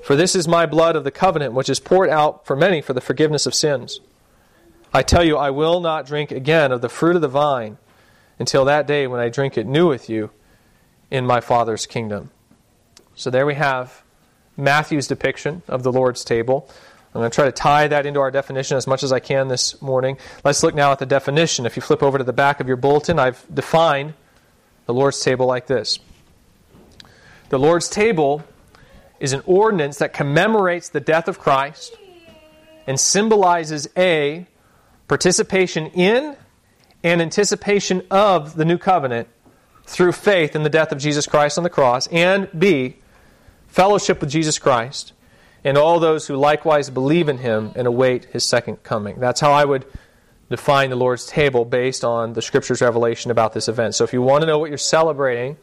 for 0.04 0.16
this 0.16 0.36
is 0.36 0.48
my 0.48 0.66
blood 0.66 0.96
of 0.96 1.04
the 1.04 1.12
covenant, 1.12 1.54
which 1.54 1.70
is 1.70 1.80
poured 1.80 2.10
out 2.10 2.46
for 2.46 2.56
many 2.56 2.82
for 2.82 2.94
the 2.94 3.02
forgiveness 3.02 3.46
of 3.46 3.56
sins. 3.56 4.00
I 4.94 5.04
tell 5.04 5.24
you, 5.24 5.38
I 5.38 5.50
will 5.50 5.80
not 5.80 6.06
drink 6.06 6.32
again 6.32 6.72
of 6.72 6.82
the 6.82 6.90
fruit 6.90 7.16
of 7.16 7.22
the 7.22 7.28
vine 7.28 7.78
until 8.40 8.66
that 8.66 8.88
day 8.88 9.08
when 9.08 9.20
I 9.20 9.30
drink 9.30 9.58
it 9.58 9.68
new 9.68 9.88
with 9.88 10.10
you 10.10 10.32
in 11.12 11.26
my 11.26 11.42
Father's 11.42 11.86
kingdom. 11.86 12.32
So 13.16 13.30
there 13.30 13.46
we 13.46 13.56
have 13.56 14.04
Matthew's 14.56 15.08
depiction 15.08 15.62
of 15.68 15.84
the 15.84 15.92
Lord's 15.92 16.24
table. 16.24 16.70
I'm 17.14 17.22
going 17.22 17.32
to 17.32 17.36
try 17.36 17.46
to 17.46 17.52
tie 17.52 17.88
that 17.88 18.06
into 18.06 18.20
our 18.20 18.30
definition 18.30 18.78
as 18.78 18.86
much 18.86 19.02
as 19.02 19.12
I 19.12 19.20
can 19.20 19.48
this 19.48 19.82
morning. 19.82 20.18
Let's 20.44 20.62
look 20.62 20.76
now 20.76 20.92
at 20.92 21.00
the 21.00 21.06
definition. 21.06 21.66
If 21.66 21.76
you 21.76 21.82
flip 21.82 22.04
over 22.04 22.18
to 22.18 22.24
the 22.24 22.34
back 22.34 22.60
of 22.60 22.68
your 22.68 22.78
bulletin, 22.78 23.18
I've 23.18 23.44
defined 23.52 24.14
the 24.86 24.94
Lord's 24.94 25.20
table 25.20 25.46
like 25.46 25.68
this 25.68 26.00
The 27.50 27.58
Lord's 27.58 27.90
table 27.90 28.44
is 29.20 29.34
an 29.34 29.42
ordinance 29.46 29.98
that 29.98 30.14
commemorates 30.14 30.90
the 30.90 31.00
death 31.00 31.28
of 31.28 31.40
Christ 31.40 31.98
and 32.86 33.00
symbolizes 33.00 33.90
A, 33.98 34.46
participation 35.08 35.88
in 35.88 36.36
and 37.04 37.22
anticipation 37.22 38.06
of 38.12 38.56
the 38.56 38.66
new 38.66 38.78
covenant 38.78 39.28
through 39.86 40.12
faith 40.12 40.56
in 40.56 40.64
the 40.64 40.70
death 40.70 40.92
of 40.92 40.98
Jesus 40.98 41.26
Christ 41.26 41.58
on 41.58 41.64
the 41.64 41.70
cross, 41.70 42.08
and 42.08 42.50
B, 42.58 42.98
fellowship 43.68 44.20
with 44.20 44.30
Jesus 44.30 44.60
Christ 44.60 45.14
and 45.64 45.78
all 45.78 46.00
those 46.00 46.28
who 46.28 46.36
likewise 46.36 46.90
believe 46.90 47.30
in 47.30 47.40
him 47.40 47.72
and 47.76 47.88
await 47.88 48.26
his 48.26 48.48
second 48.48 48.84
coming. 48.84 49.20
That's 49.20 49.40
how 49.40 49.52
I 49.52 49.66
would 49.66 49.86
define 50.50 50.90
the 50.90 50.96
Lord's 50.96 51.26
table 51.26 51.66
based 51.66 52.04
on 52.04 52.34
the 52.34 52.42
Scripture's 52.42 52.82
revelation 52.82 53.32
about 53.32 53.54
this 53.54 53.68
event. 53.68 53.96
So 53.96 54.04
if 54.04 54.14
you 54.14 54.22
want 54.22 54.42
to 54.42 54.48
know 54.48 54.60
what 54.60 54.70
you're 54.70 54.78
celebrating 54.78 55.58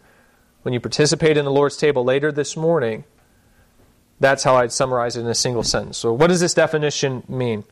when 0.63 0.75
you 0.75 0.81
participate 0.81 1.37
in 1.37 1.45
the 1.45 1.51
Lord's 1.51 1.77
table 1.77 2.05
later 2.05 2.33
this 2.33 2.57
morning, 2.57 3.05
that's 4.21 4.43
how 4.43 4.57
I'd 4.57 4.73
summarize 4.73 5.17
it 5.17 5.21
in 5.21 5.27
a 5.27 5.35
single 5.35 5.63
sentence. 5.63 5.99
So, 5.99 6.13
what 6.13 6.29
does 6.29 6.41
this 6.41 6.55
definition 6.55 7.25
mean? 7.29 7.65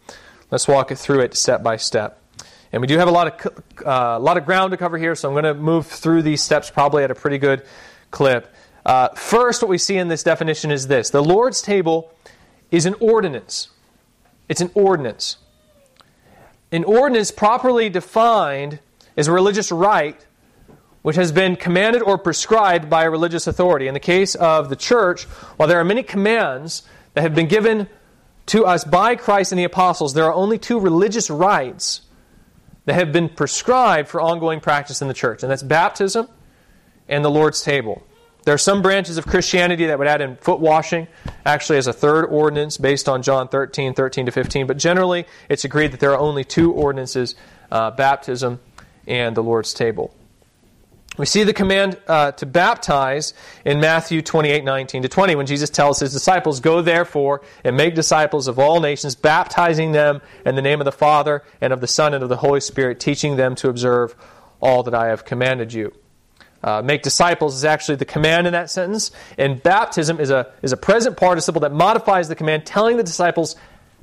Let's 0.52 0.68
walk 0.68 0.90
it 0.90 0.98
through 0.98 1.20
it 1.20 1.34
step 1.34 1.62
by 1.62 1.78
step. 1.78 2.22
And 2.72 2.82
we 2.82 2.86
do 2.86 2.98
have 2.98 3.08
a 3.08 3.10
lot 3.10 3.46
of 3.46 3.62
uh, 3.86 4.18
a 4.18 4.18
lot 4.18 4.36
of 4.36 4.44
ground 4.44 4.72
to 4.72 4.76
cover 4.76 4.98
here, 4.98 5.14
so 5.14 5.26
I'm 5.26 5.34
going 5.34 5.44
to 5.44 5.54
move 5.54 5.86
through 5.86 6.20
these 6.20 6.42
steps 6.42 6.70
probably 6.70 7.04
at 7.04 7.10
a 7.10 7.14
pretty 7.14 7.38
good 7.38 7.64
clip. 8.10 8.54
Uh, 8.84 9.08
first, 9.08 9.62
what 9.62 9.70
we 9.70 9.78
see 9.78 9.96
in 9.96 10.08
this 10.08 10.22
definition 10.22 10.70
is 10.70 10.88
this: 10.88 11.08
the 11.08 11.24
Lord's 11.24 11.62
table 11.62 12.12
is 12.70 12.84
an 12.84 12.94
ordinance. 13.00 13.70
It's 14.46 14.60
an 14.60 14.70
ordinance. 14.74 15.38
An 16.70 16.84
ordinance 16.84 17.30
properly 17.30 17.88
defined 17.88 18.78
is 19.16 19.28
a 19.28 19.32
religious 19.32 19.72
rite 19.72 20.26
which 21.00 21.16
has 21.16 21.32
been 21.32 21.56
commanded 21.56 22.02
or 22.02 22.18
prescribed 22.18 22.90
by 22.90 23.04
a 23.04 23.10
religious 23.10 23.46
authority. 23.46 23.88
In 23.88 23.94
the 23.94 24.00
case 24.00 24.34
of 24.34 24.68
the 24.68 24.76
church, 24.76 25.24
while 25.56 25.66
there 25.66 25.80
are 25.80 25.84
many 25.84 26.02
commands 26.02 26.82
that 27.14 27.22
have 27.22 27.34
been 27.34 27.48
given 27.48 27.88
to 28.52 28.66
us 28.66 28.84
by 28.84 29.16
Christ 29.16 29.50
and 29.52 29.58
the 29.58 29.64
apostles, 29.64 30.12
there 30.12 30.26
are 30.26 30.34
only 30.34 30.58
two 30.58 30.78
religious 30.78 31.30
rites 31.30 32.02
that 32.84 32.92
have 32.92 33.10
been 33.10 33.30
prescribed 33.30 34.10
for 34.10 34.20
ongoing 34.20 34.60
practice 34.60 35.00
in 35.00 35.08
the 35.08 35.14
church, 35.14 35.42
and 35.42 35.50
that's 35.50 35.62
baptism 35.62 36.28
and 37.08 37.24
the 37.24 37.30
Lord's 37.30 37.62
table. 37.62 38.06
There 38.44 38.52
are 38.52 38.58
some 38.58 38.82
branches 38.82 39.16
of 39.16 39.26
Christianity 39.26 39.86
that 39.86 39.98
would 39.98 40.06
add 40.06 40.20
in 40.20 40.36
foot 40.36 40.60
washing, 40.60 41.08
actually, 41.46 41.78
as 41.78 41.86
a 41.86 41.94
third 41.94 42.26
ordinance 42.26 42.76
based 42.76 43.08
on 43.08 43.22
John 43.22 43.48
13, 43.48 43.94
13 43.94 44.26
to 44.26 44.32
15. 44.32 44.66
But 44.66 44.76
generally, 44.76 45.24
it's 45.48 45.64
agreed 45.64 45.92
that 45.92 46.00
there 46.00 46.10
are 46.10 46.18
only 46.18 46.44
two 46.44 46.74
ordinances 46.74 47.36
uh, 47.70 47.90
baptism 47.92 48.60
and 49.06 49.34
the 49.34 49.42
Lord's 49.42 49.72
table. 49.72 50.14
We 51.18 51.26
see 51.26 51.44
the 51.44 51.52
command 51.52 51.98
uh, 52.06 52.32
to 52.32 52.46
baptize 52.46 53.34
in 53.66 53.80
Matthew 53.80 54.22
28, 54.22 54.64
19 54.64 55.02
to 55.02 55.08
20, 55.08 55.34
when 55.34 55.44
Jesus 55.44 55.68
tells 55.68 56.00
his 56.00 56.10
disciples, 56.10 56.60
Go 56.60 56.80
therefore 56.80 57.42
and 57.64 57.76
make 57.76 57.94
disciples 57.94 58.48
of 58.48 58.58
all 58.58 58.80
nations, 58.80 59.14
baptizing 59.14 59.92
them 59.92 60.22
in 60.46 60.54
the 60.54 60.62
name 60.62 60.80
of 60.80 60.86
the 60.86 60.92
Father 60.92 61.42
and 61.60 61.70
of 61.70 61.82
the 61.82 61.86
Son 61.86 62.14
and 62.14 62.22
of 62.22 62.30
the 62.30 62.38
Holy 62.38 62.60
Spirit, 62.60 62.98
teaching 62.98 63.36
them 63.36 63.54
to 63.56 63.68
observe 63.68 64.14
all 64.60 64.82
that 64.84 64.94
I 64.94 65.08
have 65.08 65.26
commanded 65.26 65.74
you. 65.74 65.92
Uh, 66.64 66.80
make 66.80 67.02
disciples 67.02 67.56
is 67.56 67.64
actually 67.64 67.96
the 67.96 68.04
command 68.06 68.46
in 68.46 68.54
that 68.54 68.70
sentence, 68.70 69.10
and 69.36 69.62
baptism 69.62 70.18
is 70.18 70.30
a, 70.30 70.50
is 70.62 70.72
a 70.72 70.76
present 70.78 71.18
participle 71.18 71.60
that 71.60 71.72
modifies 71.72 72.28
the 72.28 72.36
command, 72.36 72.64
telling 72.64 72.96
the 72.96 73.02
disciples 73.02 73.54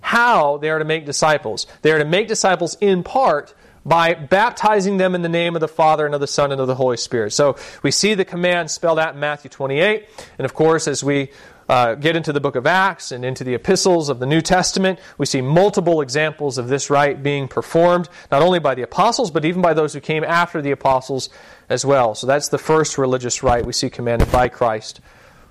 how 0.02 0.58
they 0.58 0.70
are 0.70 0.78
to 0.78 0.86
make 0.86 1.06
disciples. 1.06 1.66
They 1.82 1.92
are 1.92 2.00
to 2.00 2.06
make 2.06 2.28
disciples 2.28 2.78
in 2.80 3.02
part 3.02 3.56
by 3.90 4.14
baptizing 4.14 4.98
them 4.98 5.16
in 5.16 5.24
the 5.24 5.30
name 5.30 5.56
of 5.56 5.62
the 5.62 5.68
Father 5.68 6.06
and 6.06 6.14
of 6.14 6.22
the 6.22 6.28
Son 6.28 6.52
and 6.52 6.62
of 6.62 6.68
the 6.68 6.76
Holy 6.76 6.96
Spirit. 6.96 7.34
So 7.34 7.56
we 7.82 7.90
see 7.90 8.14
the 8.14 8.24
command 8.24 8.70
spelled 8.70 9.00
out 9.00 9.16
in 9.16 9.20
Matthew 9.20 9.50
28. 9.50 10.08
And 10.38 10.46
of 10.46 10.54
course, 10.54 10.88
as 10.88 11.04
we 11.04 11.32
uh, 11.68 11.96
get 11.96 12.16
into 12.16 12.32
the 12.32 12.40
book 12.40 12.56
of 12.56 12.68
Acts 12.68 13.12
and 13.12 13.26
into 13.26 13.44
the 13.44 13.56
epistles 13.56 14.10
of 14.10 14.20
the 14.20 14.28
New 14.28 14.42
Testament, 14.42 15.00
we 15.18 15.26
see 15.26 15.42
multiple 15.42 16.02
examples 16.02 16.60
of 16.60 16.68
this 16.68 16.92
rite 16.92 17.24
being 17.24 17.48
performed, 17.48 18.10
not 18.32 18.44
only 18.44 18.60
by 18.60 18.76
the 18.76 18.84
apostles, 18.84 19.32
but 19.32 19.44
even 19.44 19.62
by 19.62 19.74
those 19.74 19.94
who 19.94 20.00
came 20.00 20.24
after 20.24 20.62
the 20.62 20.72
apostles 20.72 21.30
as 21.68 21.84
well. 21.84 22.14
So 22.14 22.28
that's 22.28 22.50
the 22.50 22.60
first 22.60 23.00
religious 23.00 23.42
rite 23.42 23.66
we 23.66 23.74
see 23.74 23.90
commanded 23.90 24.32
by 24.32 24.50
Christ 24.50 25.02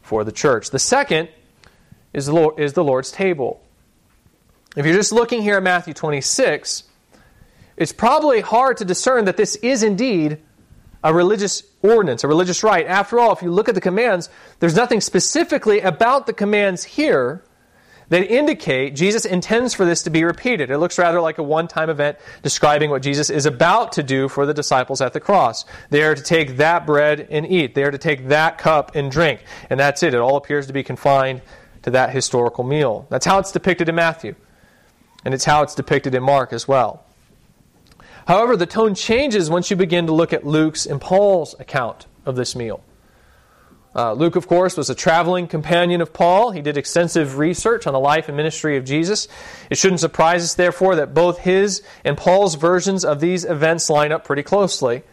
for 0.01 0.23
the 0.23 0.33
church. 0.33 0.71
The 0.71 0.79
second 0.79 1.29
is 2.13 2.27
the, 2.27 2.55
is 2.57 2.75
the 2.75 2.85
Lord's 2.85 3.11
table. 3.11 3.61
If 4.77 4.87
you're 4.87 4.95
just 4.95 5.11
looking 5.11 5.43
here 5.43 5.57
at 5.57 5.63
Matthew 5.65 5.93
26, 5.93 6.85
it's 7.79 7.93
probably 7.93 8.41
hard 8.41 8.77
to 8.79 8.85
discern 8.85 9.25
that 9.27 9.37
this 9.37 9.57
is 9.57 9.83
indeed 9.83 10.39
a 11.03 11.15
religious 11.15 11.63
ordinance, 11.83 12.25
a 12.25 12.29
religious 12.29 12.63
rite. 12.63 12.87
After 12.87 13.21
all, 13.21 13.33
if 13.33 13.41
you 13.41 13.51
look 13.53 13.69
at 13.69 13.75
the 13.75 13.81
commands, 13.81 14.29
there's 14.59 14.75
nothing 14.75 15.01
specifically 15.01 15.81
about 15.81 16.27
the 16.27 16.33
commands 16.33 16.83
here 16.83 17.45
that 18.09 18.31
indicate 18.31 18.97
Jesus 18.97 19.25
intends 19.25 19.75
for 19.75 19.85
this 19.85 20.03
to 20.05 20.11
be 20.11 20.25
repeated. 20.25 20.71
It 20.71 20.79
looks 20.79 20.99
rather 20.99 21.21
like 21.21 21.39
a 21.39 21.43
one 21.43 21.69
time 21.69 21.91
event 21.91 22.19
describing 22.43 22.91
what 22.91 23.03
Jesus 23.03 23.31
is 23.31 23.47
about 23.47 23.93
to 23.93 24.03
do 24.03 24.29
for 24.29 24.47
the 24.47 24.55
disciples 24.55 25.01
at 25.01 25.13
the 25.13 25.21
cross. 25.21 25.65
They 25.91 26.03
are 26.03 26.15
to 26.15 26.23
take 26.23 26.57
that 26.57 26.87
bread 26.87 27.29
and 27.31 27.47
eat, 27.47 27.75
they 27.75 27.85
are 27.85 27.91
to 27.91 27.99
take 27.99 28.29
that 28.29 28.59
cup 28.59 28.97
and 28.97 29.11
drink. 29.11 29.45
And 29.71 29.79
that's 29.79 30.03
it. 30.03 30.15
It 30.15 30.21
all 30.21 30.37
appears 30.37 30.67
to 30.67 30.73
be 30.73 30.83
confined 30.83 31.43
to 31.83 31.91
that 31.93 32.11
historical 32.11 32.65
meal. 32.65 33.07
That's 33.11 33.27
how 33.27 33.39
it's 33.39 33.53
depicted 33.53 33.89
in 33.89 33.95
Matthew. 33.95 34.35
And 35.25 35.35
it's 35.35 35.45
how 35.45 35.63
it's 35.63 35.75
depicted 35.75 36.15
in 36.15 36.23
Mark 36.23 36.53
as 36.53 36.67
well. 36.67 37.05
However, 38.29 38.59
the 38.59 38.67
tone 38.67 38.95
changes 38.95 39.49
once 39.49 39.71
you 39.71 39.77
begin 39.77 40.07
to 40.07 40.13
look 40.13 40.35
at 40.35 40.47
Luke's 40.47 40.85
and 40.85 41.01
Paul's 41.01 41.59
account 41.59 42.07
of 42.27 42.37
this 42.37 42.55
meal. 42.55 42.85
Uh, 43.97 44.13
Luke, 44.13 44.37
of 44.37 44.47
course, 44.47 44.77
was 44.77 44.91
a 44.91 44.95
traveling 44.95 45.47
companion 45.47 46.03
of 46.03 46.13
Paul. 46.13 46.51
He 46.51 46.61
did 46.61 46.77
extensive 46.77 47.39
research 47.39 47.87
on 47.87 47.95
the 47.95 47.99
life 47.99 48.29
and 48.29 48.37
ministry 48.37 48.77
of 48.77 48.85
Jesus. 48.85 49.29
It 49.71 49.79
shouldn't 49.79 50.01
surprise 50.01 50.45
us, 50.45 50.55
therefore, 50.57 50.97
that 50.97 51.15
both 51.15 51.39
his 51.39 51.83
and 52.05 52.19
Paul's 52.19 52.57
versions 52.57 53.03
of 53.03 53.21
these 53.21 53.47
events 53.47 53.89
line 53.89 54.13
up 54.13 54.27
pretty 54.27 54.43
closely. 54.43 55.05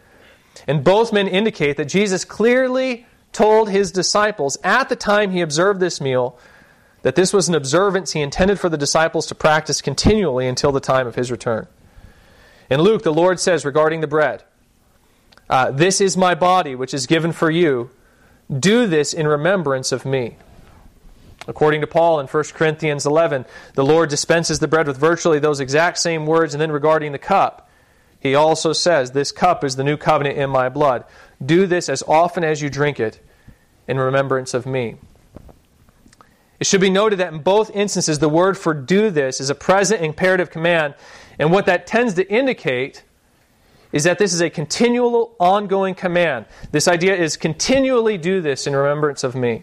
And 0.66 0.84
both 0.84 1.10
men 1.10 1.26
indicate 1.26 1.78
that 1.78 1.86
Jesus 1.86 2.22
clearly 2.22 3.06
told 3.32 3.70
his 3.70 3.92
disciples 3.92 4.58
at 4.62 4.90
the 4.90 4.96
time 4.96 5.30
he 5.30 5.40
observed 5.40 5.80
this 5.80 6.02
meal 6.02 6.38
that 7.00 7.14
this 7.14 7.32
was 7.32 7.48
an 7.48 7.54
observance 7.54 8.12
he 8.12 8.20
intended 8.20 8.60
for 8.60 8.68
the 8.68 8.76
disciples 8.76 9.26
to 9.28 9.34
practice 9.34 9.80
continually 9.80 10.46
until 10.46 10.70
the 10.70 10.80
time 10.80 11.06
of 11.06 11.14
his 11.14 11.30
return. 11.30 11.66
In 12.68 12.80
Luke, 12.80 13.02
the 13.02 13.12
Lord 13.12 13.38
says 13.38 13.64
regarding 13.64 14.00
the 14.00 14.06
bread, 14.06 14.42
uh, 15.48 15.70
This 15.70 16.00
is 16.00 16.16
my 16.16 16.34
body, 16.34 16.74
which 16.74 16.94
is 16.94 17.06
given 17.06 17.32
for 17.32 17.50
you. 17.50 17.90
Do 18.50 18.86
this 18.86 19.12
in 19.12 19.26
remembrance 19.26 19.92
of 19.92 20.04
me. 20.04 20.36
According 21.48 21.80
to 21.82 21.86
Paul 21.86 22.18
in 22.18 22.26
1 22.26 22.44
Corinthians 22.54 23.06
11, 23.06 23.44
the 23.74 23.84
Lord 23.84 24.08
dispenses 24.08 24.58
the 24.58 24.68
bread 24.68 24.86
with 24.88 24.96
virtually 24.96 25.38
those 25.38 25.60
exact 25.60 25.98
same 25.98 26.26
words. 26.26 26.54
And 26.54 26.60
then 26.60 26.72
regarding 26.72 27.12
the 27.12 27.18
cup, 27.18 27.70
he 28.18 28.34
also 28.34 28.72
says, 28.72 29.12
This 29.12 29.30
cup 29.30 29.62
is 29.62 29.76
the 29.76 29.84
new 29.84 29.96
covenant 29.96 30.38
in 30.38 30.50
my 30.50 30.68
blood. 30.68 31.04
Do 31.44 31.66
this 31.66 31.88
as 31.88 32.02
often 32.08 32.42
as 32.42 32.60
you 32.62 32.68
drink 32.68 32.98
it 32.98 33.20
in 33.86 33.98
remembrance 33.98 34.54
of 34.54 34.66
me. 34.66 34.96
It 36.58 36.66
should 36.66 36.80
be 36.80 36.90
noted 36.90 37.18
that 37.20 37.32
in 37.32 37.40
both 37.40 37.70
instances, 37.70 38.18
the 38.18 38.28
word 38.28 38.56
for 38.56 38.72
do 38.72 39.10
this 39.10 39.40
is 39.40 39.50
a 39.50 39.54
present 39.54 40.02
imperative 40.02 40.50
command 40.50 40.94
and 41.38 41.50
what 41.50 41.66
that 41.66 41.86
tends 41.86 42.14
to 42.14 42.28
indicate 42.30 43.02
is 43.92 44.04
that 44.04 44.18
this 44.18 44.32
is 44.32 44.40
a 44.40 44.50
continual, 44.50 45.34
ongoing 45.38 45.94
command. 45.94 46.46
This 46.72 46.88
idea 46.88 47.14
is 47.14 47.36
continually 47.36 48.18
do 48.18 48.40
this 48.40 48.66
in 48.66 48.74
remembrance 48.74 49.24
of 49.24 49.34
me. 49.34 49.62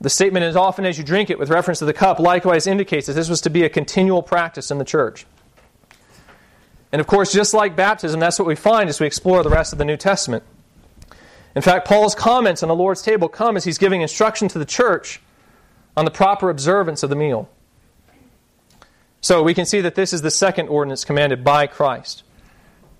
The 0.00 0.10
statement, 0.10 0.44
as 0.44 0.56
often 0.56 0.84
as 0.84 0.98
you 0.98 1.04
drink 1.04 1.30
it, 1.30 1.38
with 1.38 1.48
reference 1.48 1.78
to 1.78 1.86
the 1.86 1.92
cup, 1.92 2.18
likewise 2.18 2.66
indicates 2.66 3.06
that 3.06 3.14
this 3.14 3.28
was 3.28 3.40
to 3.42 3.50
be 3.50 3.64
a 3.64 3.68
continual 3.68 4.22
practice 4.22 4.70
in 4.70 4.78
the 4.78 4.84
church. 4.84 5.24
And 6.92 7.00
of 7.00 7.06
course, 7.06 7.32
just 7.32 7.54
like 7.54 7.74
baptism, 7.74 8.20
that's 8.20 8.38
what 8.38 8.46
we 8.46 8.54
find 8.54 8.88
as 8.88 9.00
we 9.00 9.06
explore 9.06 9.42
the 9.42 9.50
rest 9.50 9.72
of 9.72 9.78
the 9.78 9.84
New 9.84 9.96
Testament. 9.96 10.44
In 11.56 11.62
fact, 11.62 11.86
Paul's 11.88 12.14
comments 12.14 12.62
on 12.62 12.68
the 12.68 12.74
Lord's 12.74 13.02
table 13.02 13.28
come 13.28 13.56
as 13.56 13.64
he's 13.64 13.78
giving 13.78 14.02
instruction 14.02 14.48
to 14.48 14.58
the 14.58 14.64
church 14.64 15.20
on 15.96 16.04
the 16.04 16.10
proper 16.10 16.50
observance 16.50 17.02
of 17.02 17.10
the 17.10 17.16
meal. 17.16 17.48
So 19.24 19.42
we 19.42 19.54
can 19.54 19.64
see 19.64 19.80
that 19.80 19.94
this 19.94 20.12
is 20.12 20.20
the 20.20 20.30
second 20.30 20.68
ordinance 20.68 21.06
commanded 21.06 21.42
by 21.42 21.66
Christ. 21.66 22.24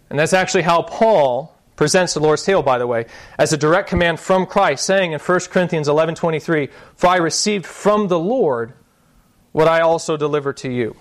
And 0.09 0.19
that's 0.19 0.33
actually 0.33 0.63
how 0.63 0.81
Paul 0.81 1.55
presents 1.77 2.15
the 2.15 2.21
Lord's 2.21 2.43
table, 2.43 2.63
by 2.63 2.79
the 2.79 2.87
way, 2.87 3.05
as 3.39 3.53
a 3.53 3.59
direct 3.59 3.91
command 3.91 4.19
from 4.19 4.47
Christ, 4.47 4.87
saying 4.87 5.13
in 5.13 5.21
1 5.21 5.41
Corinthians 5.51 5.87
11.23, 5.87 6.71
For 6.97 7.09
I 7.09 7.17
received 7.17 7.67
from 7.67 8.09
the 8.09 8.19
Lord 8.19 8.73
what 9.53 9.69
I 9.69 9.83
also 9.83 10.17
delivered 10.17 10.57
to 10.59 10.73
you. 10.73 10.97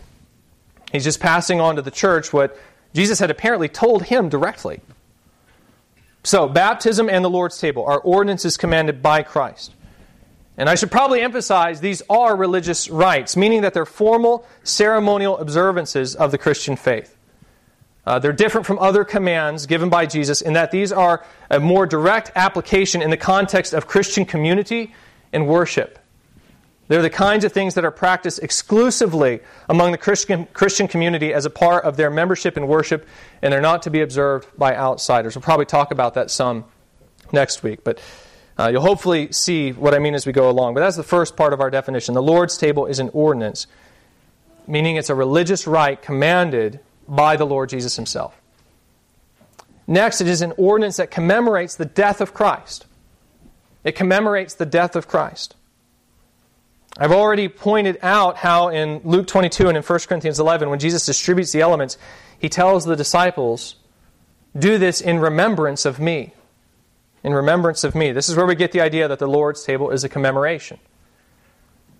He's 0.91 1.05
just 1.05 1.21
passing 1.21 1.61
on 1.61 1.77
to 1.77 1.81
the 1.81 1.89
church 1.89 2.33
what 2.33 2.59
Jesus 2.93 3.19
had 3.19 3.31
apparently 3.31 3.69
told 3.69 4.03
him 4.03 4.27
directly. 4.27 4.81
So, 6.25 6.49
baptism 6.49 7.07
and 7.09 7.23
the 7.23 7.29
Lord's 7.29 7.57
table 7.57 7.85
are 7.85 8.01
ordinances 8.01 8.57
commanded 8.57 9.01
by 9.01 9.23
Christ. 9.23 9.73
And 10.57 10.69
I 10.69 10.75
should 10.75 10.91
probably 10.91 11.21
emphasize 11.21 11.81
these 11.81 12.03
are 12.09 12.35
religious 12.35 12.89
rites, 12.89 13.35
meaning 13.35 13.61
that 13.61 13.73
they're 13.73 13.85
formal 13.85 14.45
ceremonial 14.63 15.37
observances 15.39 16.15
of 16.15 16.31
the 16.31 16.37
Christian 16.37 16.75
faith. 16.75 17.17
Uh, 18.05 18.19
they're 18.19 18.33
different 18.33 18.67
from 18.67 18.77
other 18.79 19.03
commands 19.03 19.65
given 19.65 19.89
by 19.89 20.05
Jesus 20.05 20.41
in 20.41 20.53
that 20.53 20.71
these 20.71 20.91
are 20.91 21.25
a 21.49 21.59
more 21.59 21.85
direct 21.85 22.31
application 22.35 23.01
in 23.01 23.09
the 23.09 23.17
context 23.17 23.73
of 23.73 23.87
Christian 23.87 24.25
community 24.25 24.93
and 25.31 25.47
worship. 25.47 25.99
They're 26.89 27.01
the 27.01 27.09
kinds 27.09 27.45
of 27.45 27.53
things 27.53 27.75
that 27.75 27.85
are 27.85 27.91
practiced 27.91 28.39
exclusively 28.43 29.39
among 29.69 29.93
the 29.93 29.97
Christian, 29.97 30.45
Christian 30.53 30.87
community 30.87 31.33
as 31.33 31.45
a 31.45 31.49
part 31.49 31.85
of 31.85 31.95
their 31.95 32.09
membership 32.09 32.57
and 32.57 32.67
worship, 32.67 33.07
and 33.41 33.53
they're 33.53 33.61
not 33.61 33.83
to 33.83 33.89
be 33.89 34.01
observed 34.01 34.47
by 34.57 34.75
outsiders. 34.75 35.35
We'll 35.35 35.43
probably 35.43 35.65
talk 35.65 35.91
about 35.91 36.15
that 36.15 36.29
some 36.29 36.65
next 37.31 37.63
week. 37.63 37.85
But 37.85 38.01
uh, 38.57 38.69
you'll 38.71 38.81
hopefully 38.81 39.31
see 39.31 39.71
what 39.71 39.93
I 39.93 39.99
mean 39.99 40.13
as 40.13 40.25
we 40.25 40.31
go 40.31 40.49
along. 40.49 40.75
But 40.75 40.81
that's 40.81 40.97
the 40.97 41.03
first 41.03 41.35
part 41.35 41.53
of 41.53 41.61
our 41.61 41.71
definition. 41.71 42.13
The 42.13 42.21
Lord's 42.21 42.57
table 42.57 42.85
is 42.85 42.99
an 42.99 43.09
ordinance, 43.13 43.67
meaning 44.67 44.95
it's 44.95 45.09
a 45.09 45.15
religious 45.15 45.65
rite 45.65 46.01
commanded 46.01 46.79
by 47.07 47.35
the 47.35 47.45
Lord 47.45 47.69
Jesus 47.69 47.95
himself. 47.95 48.39
Next, 49.87 50.21
it 50.21 50.27
is 50.27 50.41
an 50.41 50.53
ordinance 50.57 50.97
that 50.97 51.11
commemorates 51.11 51.75
the 51.75 51.85
death 51.85 52.21
of 52.21 52.33
Christ. 52.33 52.85
It 53.83 53.93
commemorates 53.93 54.53
the 54.53 54.65
death 54.65 54.95
of 54.95 55.07
Christ. 55.07 55.55
I've 56.97 57.11
already 57.11 57.47
pointed 57.47 57.97
out 58.03 58.37
how 58.37 58.69
in 58.69 59.01
Luke 59.03 59.27
22 59.27 59.67
and 59.67 59.75
in 59.75 59.83
1 59.83 59.99
Corinthians 60.07 60.39
11, 60.39 60.69
when 60.69 60.79
Jesus 60.79 61.05
distributes 61.05 61.51
the 61.51 61.61
elements, 61.61 61.97
he 62.37 62.49
tells 62.49 62.85
the 62.85 62.95
disciples, 62.95 63.75
Do 64.57 64.77
this 64.77 65.01
in 65.01 65.19
remembrance 65.19 65.85
of 65.85 65.99
me 65.99 66.33
in 67.23 67.33
remembrance 67.33 67.83
of 67.83 67.95
me. 67.95 68.11
This 68.11 68.29
is 68.29 68.35
where 68.35 68.45
we 68.45 68.55
get 68.55 68.71
the 68.71 68.81
idea 68.81 69.07
that 69.07 69.19
the 69.19 69.27
Lord's 69.27 69.63
table 69.63 69.89
is 69.91 70.03
a 70.03 70.09
commemoration. 70.09 70.79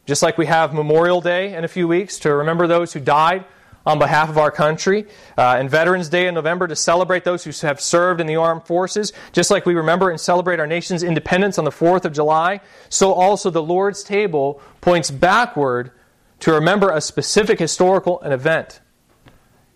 Just 0.06 0.22
like 0.22 0.38
we 0.38 0.48
have 0.48 0.74
Memorial 0.74 1.22
Day 1.22 1.56
in 1.56 1.63
a 1.63 1.68
few 1.68 1.88
weeks 1.88 2.20
to 2.20 2.34
remember 2.34 2.68
those 2.68 2.92
who 2.92 3.00
died 3.00 3.46
on 3.86 4.00
behalf 4.00 4.30
of 4.30 4.38
our 4.38 4.51
country, 4.51 5.06
uh, 5.38 5.58
and 5.60 5.70
Veterans 5.70 6.08
Day 6.08 6.27
in 6.27 6.34
November 6.34 6.68
to 6.68 6.75
celebrate 6.75 7.25
those 7.25 7.44
who 7.44 7.51
have 7.68 7.82
served 7.82 8.22
in 8.22 8.27
the 8.27 8.36
armed 8.36 8.65
forces, 8.65 9.12
just 9.34 9.51
like 9.51 9.65
we 9.65 9.74
remember 9.74 10.10
and 10.10 10.20
celebrate 10.20 10.60
our 10.60 10.68
nation's 10.68 11.03
independence 11.03 11.58
on 11.58 11.65
the 11.65 11.72
4th 11.72 12.06
of 12.06 12.13
July, 12.13 12.62
so 12.88 13.12
also 13.12 13.50
the 13.50 13.62
Lord's 13.62 14.03
table 14.03 14.62
points 14.80 15.12
backward 15.12 15.92
to 16.39 16.53
remember 16.53 16.89
a 16.92 17.01
specific 17.01 17.60
historical 17.60 18.22
an 18.22 18.32
event, 18.32 18.80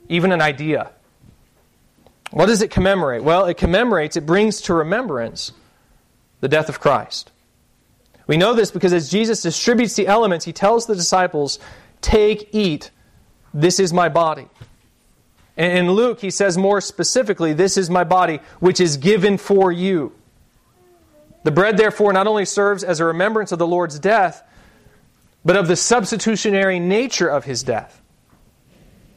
even 0.07 0.31
an 0.31 0.41
idea. 0.41 0.91
What 2.31 2.47
does 2.47 2.61
it 2.61 2.71
commemorate? 2.71 3.23
Well, 3.23 3.45
it 3.45 3.57
commemorates, 3.57 4.17
it 4.17 4.25
brings 4.25 4.61
to 4.61 4.73
remembrance 4.73 5.53
the 6.41 6.47
death 6.47 6.69
of 6.69 6.79
Christ. 6.79 7.31
We 8.27 8.37
know 8.37 8.53
this 8.53 8.71
because 8.71 8.93
as 8.93 9.09
Jesus 9.09 9.41
distributes 9.41 9.95
the 9.95 10.07
elements, 10.07 10.45
he 10.45 10.51
tells 10.53 10.85
the 10.85 10.95
disciples, 10.95 11.59
Take, 12.01 12.49
eat, 12.53 12.91
this 13.53 13.79
is 13.79 13.93
my 13.93 14.09
body. 14.09 14.47
And 15.55 15.77
in 15.77 15.91
Luke, 15.91 16.19
he 16.19 16.29
says 16.29 16.57
more 16.57 16.81
specifically, 16.81 17.53
This 17.53 17.77
is 17.77 17.89
my 17.89 18.03
body, 18.03 18.39
which 18.59 18.79
is 18.79 18.97
given 18.97 19.37
for 19.37 19.71
you. 19.71 20.13
The 21.43 21.51
bread, 21.51 21.77
therefore, 21.77 22.11
not 22.11 22.27
only 22.27 22.45
serves 22.45 22.83
as 22.83 22.99
a 22.99 23.05
remembrance 23.05 23.53
of 23.53 23.59
the 23.59 23.67
Lord's 23.67 23.97
death, 23.99 24.43
but 25.45 25.55
of 25.55 25.69
the 25.69 25.77
substitutionary 25.77 26.79
nature 26.79 27.29
of 27.29 27.45
his 27.45 27.63
death. 27.63 28.01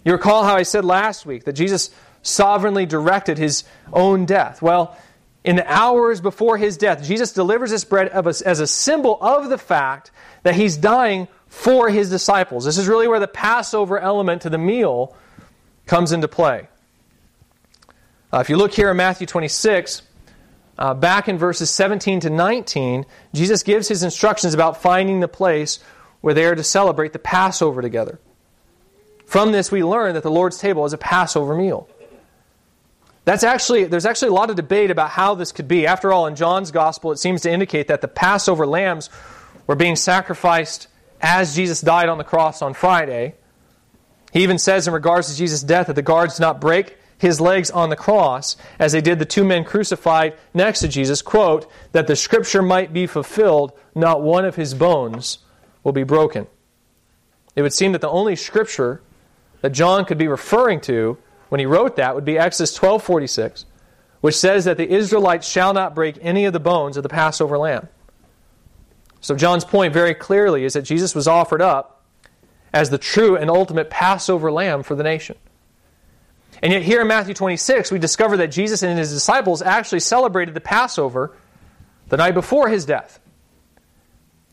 You 0.05 0.13
recall 0.13 0.45
how 0.45 0.55
I 0.55 0.63
said 0.63 0.85
last 0.85 1.27
week 1.27 1.45
that 1.45 1.55
Jesus 1.55 1.91
sovereignly 2.23 2.87
directed 2.87 3.39
his 3.39 3.65
own 3.93 4.27
death. 4.27 4.61
Well, 4.63 4.97
in 5.43 5.57
the 5.57 5.73
hours 5.73 6.21
before 6.21 6.59
his 6.59 6.77
death, 6.77 7.03
Jesus 7.03 7.33
delivers 7.33 7.71
this 7.71 7.85
bread 7.85 8.09
as 8.09 8.61
a 8.61 8.67
symbol 8.67 9.19
of 9.23 9.49
the 9.49 9.59
fact 9.59 10.11
that 10.43 10.55
he's 10.55 10.77
dying 10.77 11.29
for 11.47 11.89
his 11.89 12.11
disciples. 12.11 12.65
This 12.65 12.79
is 12.79 12.87
really 12.87 13.09
where 13.09 13.21
the 13.21 13.29
Passover 13.29 13.99
element 13.99 14.43
to 14.43 14.51
the 14.51 14.59
meal 14.59 15.17
comes 15.87 16.13
into 16.13 16.29
play. 16.29 16.69
Uh, 18.33 18.39
if 18.39 18.49
you 18.49 18.57
look 18.57 18.73
here 18.73 18.91
in 18.91 18.97
Matthew 18.97 19.27
26, 19.27 20.03
uh, 20.79 20.95
back 20.95 21.29
in 21.29 21.37
verses 21.37 21.71
17 21.71 22.21
to 22.21 22.31
19, 22.31 23.05
Jesus 23.35 23.63
gives 23.63 23.89
his 23.89 24.03
instructions 24.03 24.55
about 24.55 24.81
finding 24.81 25.21
the 25.21 25.29
place 25.29 25.81
where 26.21 26.35
they 26.35 26.45
are 26.45 26.55
to 26.55 26.63
celebrate 26.63 27.13
the 27.13 27.19
Passover 27.19 27.83
together. 27.83 28.21
From 29.27 29.53
this, 29.53 29.73
we 29.73 29.83
learn 29.83 30.15
that 30.15 30.23
the 30.23 30.31
Lord's 30.31 30.59
table 30.59 30.85
is 30.85 30.93
a 30.93 30.99
Passover 30.99 31.57
meal. 31.57 31.89
That's 33.31 33.45
actually, 33.45 33.85
there's 33.85 34.07
actually 34.07 34.31
a 34.31 34.33
lot 34.33 34.51
of 34.51 34.57
debate 34.57 34.91
about 34.91 35.11
how 35.11 35.37
this 35.37 35.53
could 35.53 35.69
be. 35.69 35.87
After 35.87 36.13
all, 36.13 36.27
in 36.27 36.35
John's 36.35 36.73
gospel, 36.73 37.13
it 37.13 37.21
seems 37.21 37.43
to 37.43 37.51
indicate 37.53 37.87
that 37.87 38.01
the 38.01 38.09
Passover 38.09 38.67
lambs 38.67 39.09
were 39.69 39.77
being 39.77 39.95
sacrificed 39.95 40.89
as 41.21 41.55
Jesus 41.55 41.81
died 41.81 42.09
on 42.09 42.19
the 42.19 42.25
cross 42.25 42.61
on 42.61 42.75
Friday. 42.75 43.37
He 44.33 44.43
even 44.43 44.59
says 44.59 44.89
in 44.89 44.95
regards 44.95 45.31
to 45.31 45.37
Jesus' 45.37 45.63
death 45.63 45.87
that 45.87 45.95
the 45.95 46.03
guards 46.03 46.39
did 46.39 46.43
not 46.43 46.61
break 46.61 46.97
his 47.19 47.41
legs 47.41 47.71
on 47.71 47.89
the 47.89 47.95
cross 47.95 48.57
as 48.81 48.91
they 48.91 49.01
did 49.01 49.21
the 49.21 49.25
two 49.25 49.45
men 49.45 49.63
crucified 49.63 50.37
next 50.53 50.81
to 50.81 50.89
Jesus, 50.89 51.23
quote, 51.23 51.71
that 51.93 52.09
the 52.09 52.17
scripture 52.17 52.63
might 52.63 52.93
be 52.93 53.07
fulfilled, 53.07 53.71
not 53.95 54.23
one 54.23 54.45
of 54.45 54.57
his 54.57 54.75
bones 54.75 55.39
will 55.85 55.93
be 55.93 56.03
broken. 56.03 56.49
It 57.55 57.63
would 57.63 57.75
seem 57.75 57.93
that 57.93 58.01
the 58.01 58.11
only 58.11 58.35
scripture 58.35 59.03
that 59.61 59.71
John 59.71 60.05
could 60.05 60.19
be 60.19 60.27
referring 60.27 60.81
to 60.81 61.17
when 61.51 61.59
he 61.59 61.67
wrote 61.67 61.97
that 61.97 62.15
would 62.15 62.25
be 62.25 62.39
Exodus 62.39 62.75
12:46, 62.77 63.67
which 64.23 64.37
says 64.37 64.65
that 64.65 64.79
the 64.79 64.89
Israelites 64.89 65.47
shall 65.47 65.75
not 65.75 65.95
break 65.95 66.19
any 66.23 66.47
of 66.47 66.55
the 66.55 66.61
bones 66.61 66.97
of 66.97 67.03
the 67.03 67.09
Passover 67.11 67.59
lamb. 67.59 67.89
So 69.21 69.35
John's 69.35 69.65
point 69.65 69.93
very 69.93 70.15
clearly 70.15 70.65
is 70.65 70.73
that 70.73 70.83
Jesus 70.83 71.15
was 71.15 71.29
offered 71.29 71.61
up 71.61 72.03
as 72.73 72.89
the 72.89 72.99
true 72.99 73.37
and 73.37 73.51
ultimate 73.51 73.91
Passover 73.91 74.51
lamb 74.51 74.83
for 74.83 74.95
the 74.95 75.03
nation. 75.03 75.37
And 76.63 76.73
yet 76.73 76.83
here 76.83 77.01
in 77.01 77.09
Matthew 77.09 77.35
26, 77.35 77.91
we 77.91 77.99
discover 77.99 78.37
that 78.39 78.49
Jesus 78.49 78.83
and 78.83 78.99
his 78.99 79.13
disciples 79.13 79.61
actually 79.63 80.01
celebrated 80.01 80.55
the 80.55 80.61
Passover 80.61 81.37
the 82.09 82.17
night 82.17 82.35
before 82.35 82.69
his 82.69 82.85
death. 82.85 83.19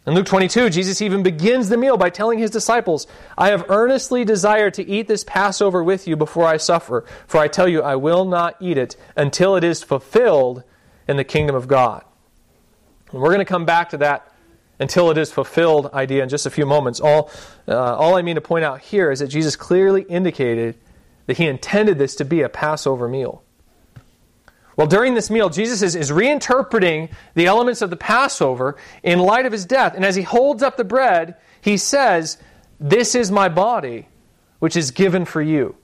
In 0.08 0.14
Luke 0.14 0.26
22, 0.26 0.70
Jesus 0.70 1.02
even 1.02 1.22
begins 1.22 1.68
the 1.68 1.76
meal 1.76 1.98
by 1.98 2.10
telling 2.10 2.40
his 2.40 2.50
disciples, 2.50 3.08
I 3.38 3.50
have 3.50 3.70
earnestly 3.70 4.24
desired 4.24 4.74
to 4.76 4.88
eat 4.88 5.10
this 5.10 5.26
Passover 5.26 5.84
with 5.84 6.08
you 6.08 6.16
before 6.16 6.46
I 6.46 6.56
suffer, 6.56 7.04
for 7.28 7.42
I 7.42 7.50
tell 7.50 7.68
you, 7.68 7.82
I 7.82 7.98
will 7.98 8.24
not 8.24 8.56
eat 8.62 8.78
it 8.78 8.96
until 9.18 9.58
it 9.58 9.66
is 9.66 9.84
fulfilled 9.84 10.64
in 11.10 11.18
the 11.18 11.26
kingdom 11.26 11.58
of 11.58 11.68
God. 11.68 12.06
And 13.12 13.20
we're 13.20 13.34
going 13.34 13.40
to 13.40 13.46
come 13.46 13.66
back 13.66 13.90
to 13.90 13.98
that 13.98 14.34
until 14.80 15.12
it 15.12 15.18
is 15.18 15.30
fulfilled 15.30 15.90
idea 15.94 16.24
in 16.24 16.30
just 16.30 16.46
a 16.46 16.50
few 16.50 16.66
moments. 16.66 17.02
All, 17.02 17.30
uh, 17.68 17.76
all 17.76 18.16
I 18.16 18.22
mean 18.22 18.36
to 18.36 18.42
point 18.42 18.64
out 18.64 18.80
here 18.80 19.12
is 19.12 19.20
that 19.20 19.28
Jesus 19.28 19.58
clearly 19.58 20.04
indicated 20.04 20.78
that 21.26 21.36
he 21.36 21.48
intended 21.48 21.98
this 21.98 22.16
to 22.16 22.24
be 22.24 22.44
a 22.44 22.50
Passover 22.50 23.10
meal. 23.10 23.44
Well, 24.78 24.88
during 24.88 25.16
this 25.16 25.32
meal, 25.32 25.50
Jesus 25.50 25.82
is, 25.82 25.96
is 25.96 26.12
reinterpreting 26.12 27.10
the 27.34 27.48
elements 27.48 27.82
of 27.82 27.90
the 27.90 27.98
Passover 27.98 28.78
in 29.02 29.18
light 29.20 29.48
of 29.48 29.52
his 29.52 29.66
death. 29.66 29.96
And 29.96 30.06
as 30.06 30.16
he 30.16 30.22
holds 30.22 30.62
up 30.62 30.78
the 30.78 30.84
bread, 30.84 31.36
he 31.60 31.78
says, 31.78 32.38
This 32.80 33.16
is 33.16 33.32
my 33.32 33.50
body, 33.50 34.08
which 34.60 34.78
is 34.78 34.92
given 34.92 35.26
for 35.26 35.42
you. 35.42 35.76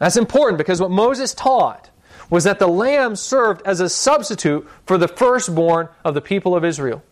That's 0.00 0.16
important 0.16 0.56
because 0.56 0.80
what 0.80 0.90
Moses 0.90 1.34
taught 1.34 1.90
was 2.30 2.44
that 2.44 2.58
the 2.58 2.66
lamb 2.66 3.16
served 3.16 3.60
as 3.66 3.80
a 3.80 3.88
substitute 3.90 4.66
for 4.86 4.96
the 4.96 5.06
firstborn 5.06 5.90
of 6.06 6.14
the 6.14 6.22
people 6.22 6.56
of 6.56 6.64
Israel. 6.64 7.02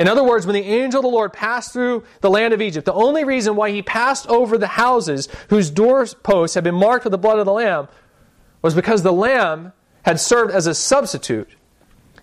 In 0.00 0.08
other 0.08 0.24
words, 0.24 0.46
when 0.46 0.54
the 0.54 0.62
angel 0.62 0.98
of 0.98 1.04
the 1.04 1.10
Lord 1.10 1.32
passed 1.32 1.72
through 1.72 2.04
the 2.22 2.30
land 2.30 2.52
of 2.52 2.60
Egypt, 2.60 2.86
the 2.86 2.92
only 2.92 3.22
reason 3.22 3.54
why 3.54 3.70
he 3.70 3.82
passed 3.82 4.26
over 4.26 4.58
the 4.58 4.66
houses 4.66 5.28
whose 5.48 5.70
doorposts 5.70 6.54
had 6.54 6.64
been 6.64 6.74
marked 6.74 7.04
with 7.04 7.12
the 7.12 7.18
blood 7.18 7.38
of 7.38 7.46
the 7.46 7.52
lamb 7.52 7.86
was 8.62 8.74
because 8.74 9.02
the 9.02 9.12
lamb 9.12 9.72
had 10.02 10.20
served 10.20 10.52
as 10.52 10.66
a 10.66 10.74
substitute 10.74 11.48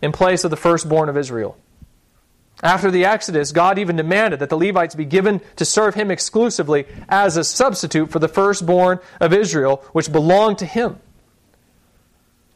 in 0.02 0.12
place 0.12 0.43
of 0.43 0.52
the 0.52 0.58
firstborn 0.58 1.10
of 1.10 1.17
Israel. 1.17 1.58
After 2.63 2.89
the 2.89 3.06
Exodus, 3.06 3.52
God 3.52 3.78
even 3.78 3.97
demanded 3.97 4.39
that 4.39 4.50
the 4.50 4.58
Levites 4.58 4.95
be 4.95 5.06
given 5.06 5.41
to 5.58 5.65
serve 5.65 5.93
him 5.93 6.10
exclusively 6.10 6.86
as 7.08 7.38
a 7.38 7.43
substitute 7.43 8.10
for 8.10 8.17
the 8.19 8.28
firstborn 8.28 9.00
of 9.19 9.32
Israel, 9.32 9.84
which 9.91 10.12
belonged 10.12 10.58
to 10.60 10.65
him. 10.65 11.00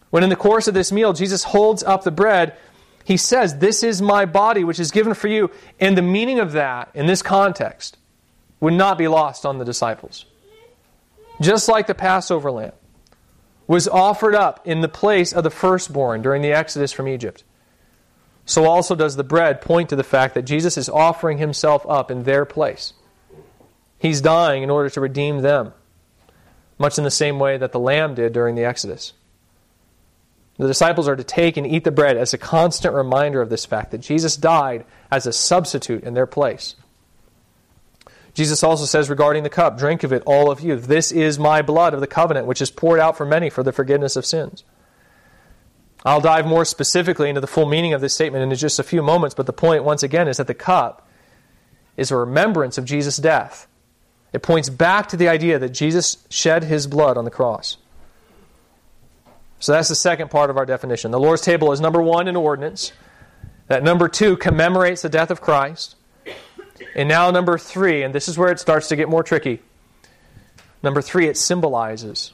When 0.10 0.24
in 0.24 0.30
the 0.30 0.36
course 0.36 0.68
of 0.68 0.74
this 0.74 0.92
meal, 0.92 1.14
Jesus 1.14 1.44
holds 1.44 1.84
up 1.84 2.04
the 2.04 2.12
bread, 2.12 2.56
he 3.04 3.16
says, 3.16 3.58
This 3.60 3.84
is 3.84 4.02
my 4.02 4.26
body, 4.26 4.64
which 4.64 4.80
is 4.80 4.92
given 4.92 5.14
for 5.14 5.28
you. 5.28 5.52
And 5.80 5.98
the 5.98 6.02
meaning 6.02 6.40
of 6.40 6.54
that, 6.54 6.90
in 6.94 7.06
this 7.06 7.22
context, 7.22 7.98
would 8.60 8.74
not 8.74 8.98
be 8.98 9.08
lost 9.08 9.46
on 9.46 9.58
the 9.58 9.66
disciples. 9.66 10.26
Just 11.40 11.70
like 11.70 11.88
the 11.88 11.96
Passover 11.96 12.52
lamb, 12.52 12.74
was 13.72 13.88
offered 13.88 14.36
up 14.36 14.60
in 14.68 14.82
the 14.82 14.90
place 14.90 15.32
of 15.32 15.46
the 15.46 15.50
firstborn 15.50 16.22
during 16.22 16.42
the 16.42 16.52
exodus 16.52 16.92
from 16.92 17.08
Egypt. 17.08 17.46
So 18.46 18.66
also 18.66 18.96
does 18.96 19.16
the 19.16 19.24
bread 19.24 19.62
point 19.62 19.88
to 19.88 19.96
the 19.96 20.04
fact 20.04 20.34
that 20.34 20.42
Jesus 20.42 20.78
is 20.78 20.90
offering 20.90 21.38
himself 21.38 21.86
up 21.88 22.12
in 22.12 22.24
their 22.24 22.44
place. 22.44 22.92
He's 23.98 24.20
dying 24.20 24.62
in 24.62 24.70
order 24.70 24.90
to 24.90 25.00
redeem 25.00 25.38
them, 25.40 25.72
much 26.78 26.98
in 26.98 27.06
the 27.06 27.10
same 27.10 27.40
way 27.40 27.56
that 27.56 27.72
the 27.72 27.80
lamb 27.80 28.14
did 28.14 28.34
during 28.34 28.56
the 28.56 28.66
exodus. 28.66 29.14
The 30.58 30.68
disciples 30.68 31.08
are 31.08 31.16
to 31.16 31.24
take 31.24 31.56
and 31.56 31.66
eat 31.66 31.86
the 31.86 31.92
bread 31.92 32.18
as 32.18 32.34
a 32.34 32.38
constant 32.38 32.94
reminder 32.94 33.42
of 33.42 33.50
this 33.50 33.66
fact 33.66 33.92
that 33.92 34.00
Jesus 34.00 34.36
died 34.36 34.84
as 35.10 35.26
a 35.26 35.32
substitute 35.32 36.04
in 36.04 36.14
their 36.14 36.28
place. 36.28 36.76
Jesus 38.34 38.64
also 38.64 38.86
says 38.86 39.10
regarding 39.10 39.44
the 39.44 39.50
cup, 39.50 39.78
Drink 39.78 40.04
of 40.04 40.14
it, 40.14 40.24
all 40.26 40.50
of 40.50 40.62
you. 40.62 40.76
This 40.78 41.12
is 41.12 41.38
my 41.38 41.62
blood 41.62 41.94
of 41.94 42.00
the 42.00 42.08
covenant, 42.08 42.48
which 42.48 42.62
is 42.62 42.72
poured 42.72 43.00
out 43.00 43.18
for 43.18 43.26
many 43.26 43.50
for 43.50 43.64
the 43.64 43.74
forgiveness 43.74 44.16
of 44.16 44.26
sins. 44.26 44.64
I'll 46.04 46.22
dive 46.22 46.48
more 46.48 46.66
specifically 46.66 47.30
into 47.30 47.42
the 47.42 47.48
full 47.48 47.68
meaning 47.68 47.94
of 47.94 48.02
this 48.02 48.14
statement 48.14 48.44
in 48.44 48.58
just 48.58 48.80
a 48.80 48.84
few 48.84 49.02
moments, 49.02 49.36
but 49.36 49.46
the 49.46 49.54
point, 49.54 49.84
once 49.84 50.02
again, 50.02 50.28
is 50.28 50.38
that 50.38 50.48
the 50.48 50.54
cup 50.54 51.08
is 51.98 52.10
a 52.10 52.16
remembrance 52.16 52.78
of 52.78 52.86
Jesus' 52.86 53.18
death. 53.18 53.68
It 54.34 54.42
points 54.42 54.70
back 54.70 55.10
to 55.10 55.18
the 55.18 55.28
idea 55.28 55.60
that 55.60 55.70
Jesus 55.70 56.26
shed 56.30 56.64
his 56.64 56.88
blood 56.88 57.18
on 57.18 57.26
the 57.26 57.32
cross. 57.32 57.78
So 59.60 59.74
that's 59.74 59.90
the 59.90 59.96
second 59.96 60.32
part 60.32 60.50
of 60.50 60.58
our 60.58 60.66
definition. 60.66 61.12
The 61.12 61.20
Lord's 61.20 61.44
table 61.44 61.72
is 61.72 61.80
number 61.80 62.02
one, 62.02 62.28
an 62.28 62.36
ordinance. 62.36 62.94
That 63.68 63.84
number 63.84 64.08
two 64.08 64.38
commemorates 64.38 65.04
the 65.04 65.10
death 65.10 65.30
of 65.30 65.40
Christ. 65.40 65.96
And 66.96 67.08
now, 67.08 67.32
number 67.32 67.58
three, 67.58 68.04
and 68.04 68.14
this 68.14 68.28
is 68.28 68.38
where 68.38 68.52
it 68.52 68.60
starts 68.60 68.90
to 68.90 68.96
get 68.96 69.10
more 69.10 69.24
tricky. 69.24 69.62
Number 70.84 71.02
three, 71.02 71.28
it 71.28 71.38
symbolizes. 71.38 72.34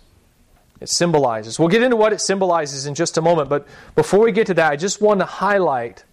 It 0.80 0.90
symbolizes. 0.90 1.60
We'll 1.60 1.70
get 1.70 1.82
into 1.82 1.96
what 1.96 2.14
it 2.14 2.22
symbolizes 2.22 2.86
in 2.86 2.96
just 2.96 3.18
a 3.18 3.22
moment, 3.22 3.50
but 3.50 3.68
before 3.96 4.20
we 4.20 4.32
get 4.32 4.48
to 4.48 4.54
that, 4.56 4.72
I 4.72 4.76
just 4.76 5.02
want 5.02 5.20
to 5.20 5.26
highlight 5.26 6.04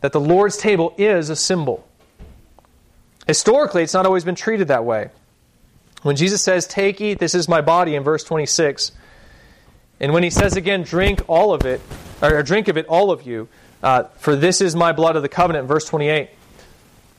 that 0.00 0.12
the 0.12 0.20
Lord's 0.20 0.56
table 0.56 0.94
is 0.98 1.30
a 1.30 1.36
symbol. 1.36 1.86
Historically, 3.26 3.82
it's 3.82 3.94
not 3.94 4.06
always 4.06 4.24
been 4.24 4.34
treated 4.34 4.68
that 4.68 4.84
way. 4.84 5.10
When 6.02 6.16
Jesus 6.16 6.42
says, 6.42 6.66
Take, 6.66 7.00
eat, 7.00 7.18
this 7.18 7.34
is 7.34 7.48
my 7.48 7.60
body, 7.60 7.96
in 7.96 8.02
verse 8.02 8.22
26, 8.24 8.92
and 9.98 10.12
when 10.12 10.22
he 10.22 10.30
says 10.30 10.56
again, 10.56 10.82
Drink 10.82 11.22
all 11.26 11.52
of 11.52 11.66
it, 11.66 11.80
or 12.22 12.42
drink 12.42 12.68
of 12.68 12.76
it, 12.76 12.86
all 12.86 13.10
of 13.10 13.26
you, 13.26 13.48
uh, 13.82 14.04
for 14.18 14.36
this 14.36 14.60
is 14.60 14.76
my 14.76 14.92
blood 14.92 15.16
of 15.16 15.22
the 15.22 15.28
covenant, 15.28 15.68
verse 15.68 15.84
28. 15.84 16.30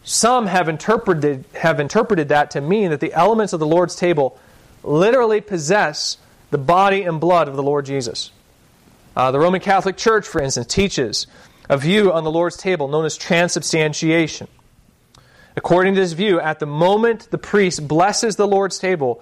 Some 0.07 0.45
have 0.45 0.69
interpreted, 0.69 1.43
have 1.53 1.81
interpreted 1.81 2.29
that 2.29 2.51
to 2.51 2.61
mean 2.61 2.91
that 2.91 3.01
the 3.01 3.11
elements 3.11 3.51
of 3.51 3.59
the 3.59 3.67
Lord's 3.67 3.93
table 3.93 4.39
literally 4.81 5.41
possess 5.41 6.17
the 6.49 6.57
body 6.57 7.03
and 7.03 7.19
blood 7.19 7.49
of 7.49 7.57
the 7.57 7.61
Lord 7.61 7.85
Jesus. 7.85 8.31
Uh, 9.17 9.31
the 9.31 9.39
Roman 9.39 9.59
Catholic 9.59 9.97
Church, 9.97 10.25
for 10.25 10.41
instance, 10.41 10.73
teaches 10.73 11.27
a 11.69 11.77
view 11.77 12.13
on 12.13 12.23
the 12.23 12.31
Lord's 12.31 12.55
table 12.55 12.87
known 12.87 13.03
as 13.03 13.17
transubstantiation. 13.17 14.47
According 15.57 15.95
to 15.95 15.99
this 15.99 16.13
view, 16.13 16.39
at 16.39 16.59
the 16.59 16.65
moment 16.65 17.29
the 17.29 17.37
priest 17.37 17.85
blesses 17.85 18.37
the 18.37 18.47
Lord's 18.47 18.79
table, 18.79 19.21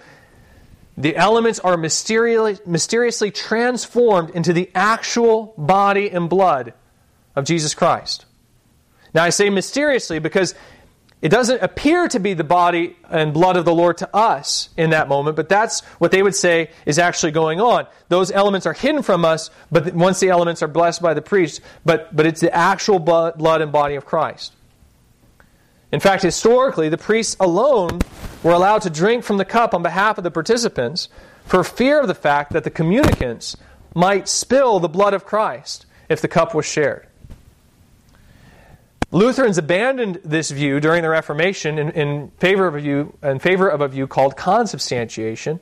the 0.95 1.15
elements 1.15 1.57
are 1.57 1.77
mysteriously, 1.77 2.63
mysteriously 2.63 3.31
transformed 3.31 4.29
into 4.29 4.53
the 4.53 4.69
actual 4.75 5.55
body 5.57 6.11
and 6.11 6.29
blood 6.29 6.73
of 7.35 7.43
Jesus 7.43 7.73
Christ. 7.73 8.25
Now, 9.15 9.23
I 9.23 9.29
say 9.29 9.49
mysteriously 9.49 10.19
because 10.19 10.53
it 11.25 11.29
doesn't 11.29 11.63
appear 11.63 12.07
to 12.09 12.19
be 12.19 12.35
the 12.35 12.43
body 12.43 12.95
and 13.09 13.33
blood 13.33 13.57
of 13.57 13.65
the 13.65 13.73
Lord 13.73 13.97
to 13.97 14.15
us 14.15 14.69
in 14.77 14.91
that 14.91 15.07
moment, 15.07 15.35
but 15.35 15.49
that's 15.49 15.81
what 15.97 16.11
they 16.11 16.21
would 16.21 16.35
say 16.35 16.69
is 16.85 16.99
actually 16.99 17.31
going 17.31 17.59
on. 17.59 17.88
Those 18.09 18.29
elements 18.29 18.67
are 18.67 18.73
hidden 18.73 19.01
from 19.01 19.25
us, 19.25 19.49
but 19.71 19.91
once 19.95 20.19
the 20.19 20.29
elements 20.29 20.61
are 20.61 20.67
blessed 20.67 21.01
by 21.01 21.15
the 21.15 21.23
priest, 21.23 21.61
but, 21.83 22.15
but 22.15 22.27
it's 22.27 22.41
the 22.41 22.53
actual 22.53 22.99
blood 22.99 23.61
and 23.63 23.71
body 23.71 23.95
of 23.95 24.05
Christ. 24.05 24.53
In 25.91 25.99
fact, 25.99 26.21
historically, 26.21 26.89
the 26.89 26.97
priests 26.99 27.35
alone 27.39 28.01
were 28.43 28.53
allowed 28.53 28.83
to 28.83 28.91
drink 28.91 29.23
from 29.23 29.38
the 29.38 29.45
cup 29.45 29.73
on 29.73 29.81
behalf 29.81 30.19
of 30.19 30.23
the 30.23 30.29
participants 30.29 31.09
for 31.43 31.63
fear 31.63 31.99
of 31.99 32.07
the 32.07 32.13
fact 32.13 32.53
that 32.53 32.63
the 32.63 32.69
communicants 32.69 33.57
might 33.95 34.27
spill 34.27 34.79
the 34.79 34.88
blood 34.88 35.15
of 35.15 35.25
Christ 35.25 35.88
if 36.07 36.21
the 36.21 36.27
cup 36.27 36.53
was 36.53 36.67
shared. 36.67 37.07
Lutherans 39.15 39.58
abandoned 39.58 40.19
this 40.25 40.51
view 40.51 40.82
during 40.82 41.01
the 41.01 41.08
Reformation 41.08 41.80
in, 41.80 41.89
in, 41.91 42.32
favor 42.38 42.67
of 42.67 42.75
a 42.75 42.82
view 42.82 43.17
in 43.23 43.39
favor 43.39 43.69
of 43.69 43.80
a 43.80 43.88
view 43.88 44.08
called 44.08 44.36
consubstantiation, 44.36 45.62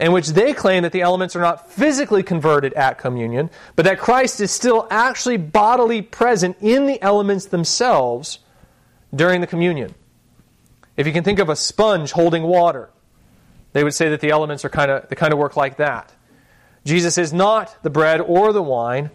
in 0.00 0.10
which 0.10 0.30
they 0.30 0.52
claim 0.52 0.82
that 0.82 0.90
the 0.90 1.00
elements 1.00 1.36
are 1.36 1.40
not 1.40 1.70
physically 1.70 2.24
converted 2.24 2.72
at 2.72 2.98
communion, 2.98 3.50
but 3.76 3.84
that 3.84 4.00
Christ 4.00 4.40
is 4.40 4.50
still 4.50 4.88
actually 4.90 5.36
bodily 5.36 6.02
present 6.02 6.56
in 6.60 6.86
the 6.86 7.00
elements 7.00 7.46
themselves 7.46 8.40
during 9.14 9.40
the 9.40 9.46
communion. 9.46 9.94
If 10.96 11.06
you 11.06 11.12
can 11.12 11.22
think 11.22 11.38
of 11.38 11.48
a 11.48 11.54
sponge 11.54 12.10
holding 12.10 12.42
water, 12.42 12.90
they 13.74 13.84
would 13.84 13.94
say 13.94 14.08
that 14.08 14.20
the 14.20 14.30
elements 14.30 14.64
are 14.64 14.70
kind 14.70 14.90
of 14.90 15.08
they 15.08 15.14
kind 15.14 15.32
of 15.32 15.38
work 15.38 15.56
like 15.56 15.76
that. 15.76 16.12
Jesus 16.84 17.16
is 17.16 17.32
not 17.32 17.80
the 17.84 17.90
bread 17.90 18.20
or 18.20 18.52
the 18.52 18.60
wine, 18.60 19.12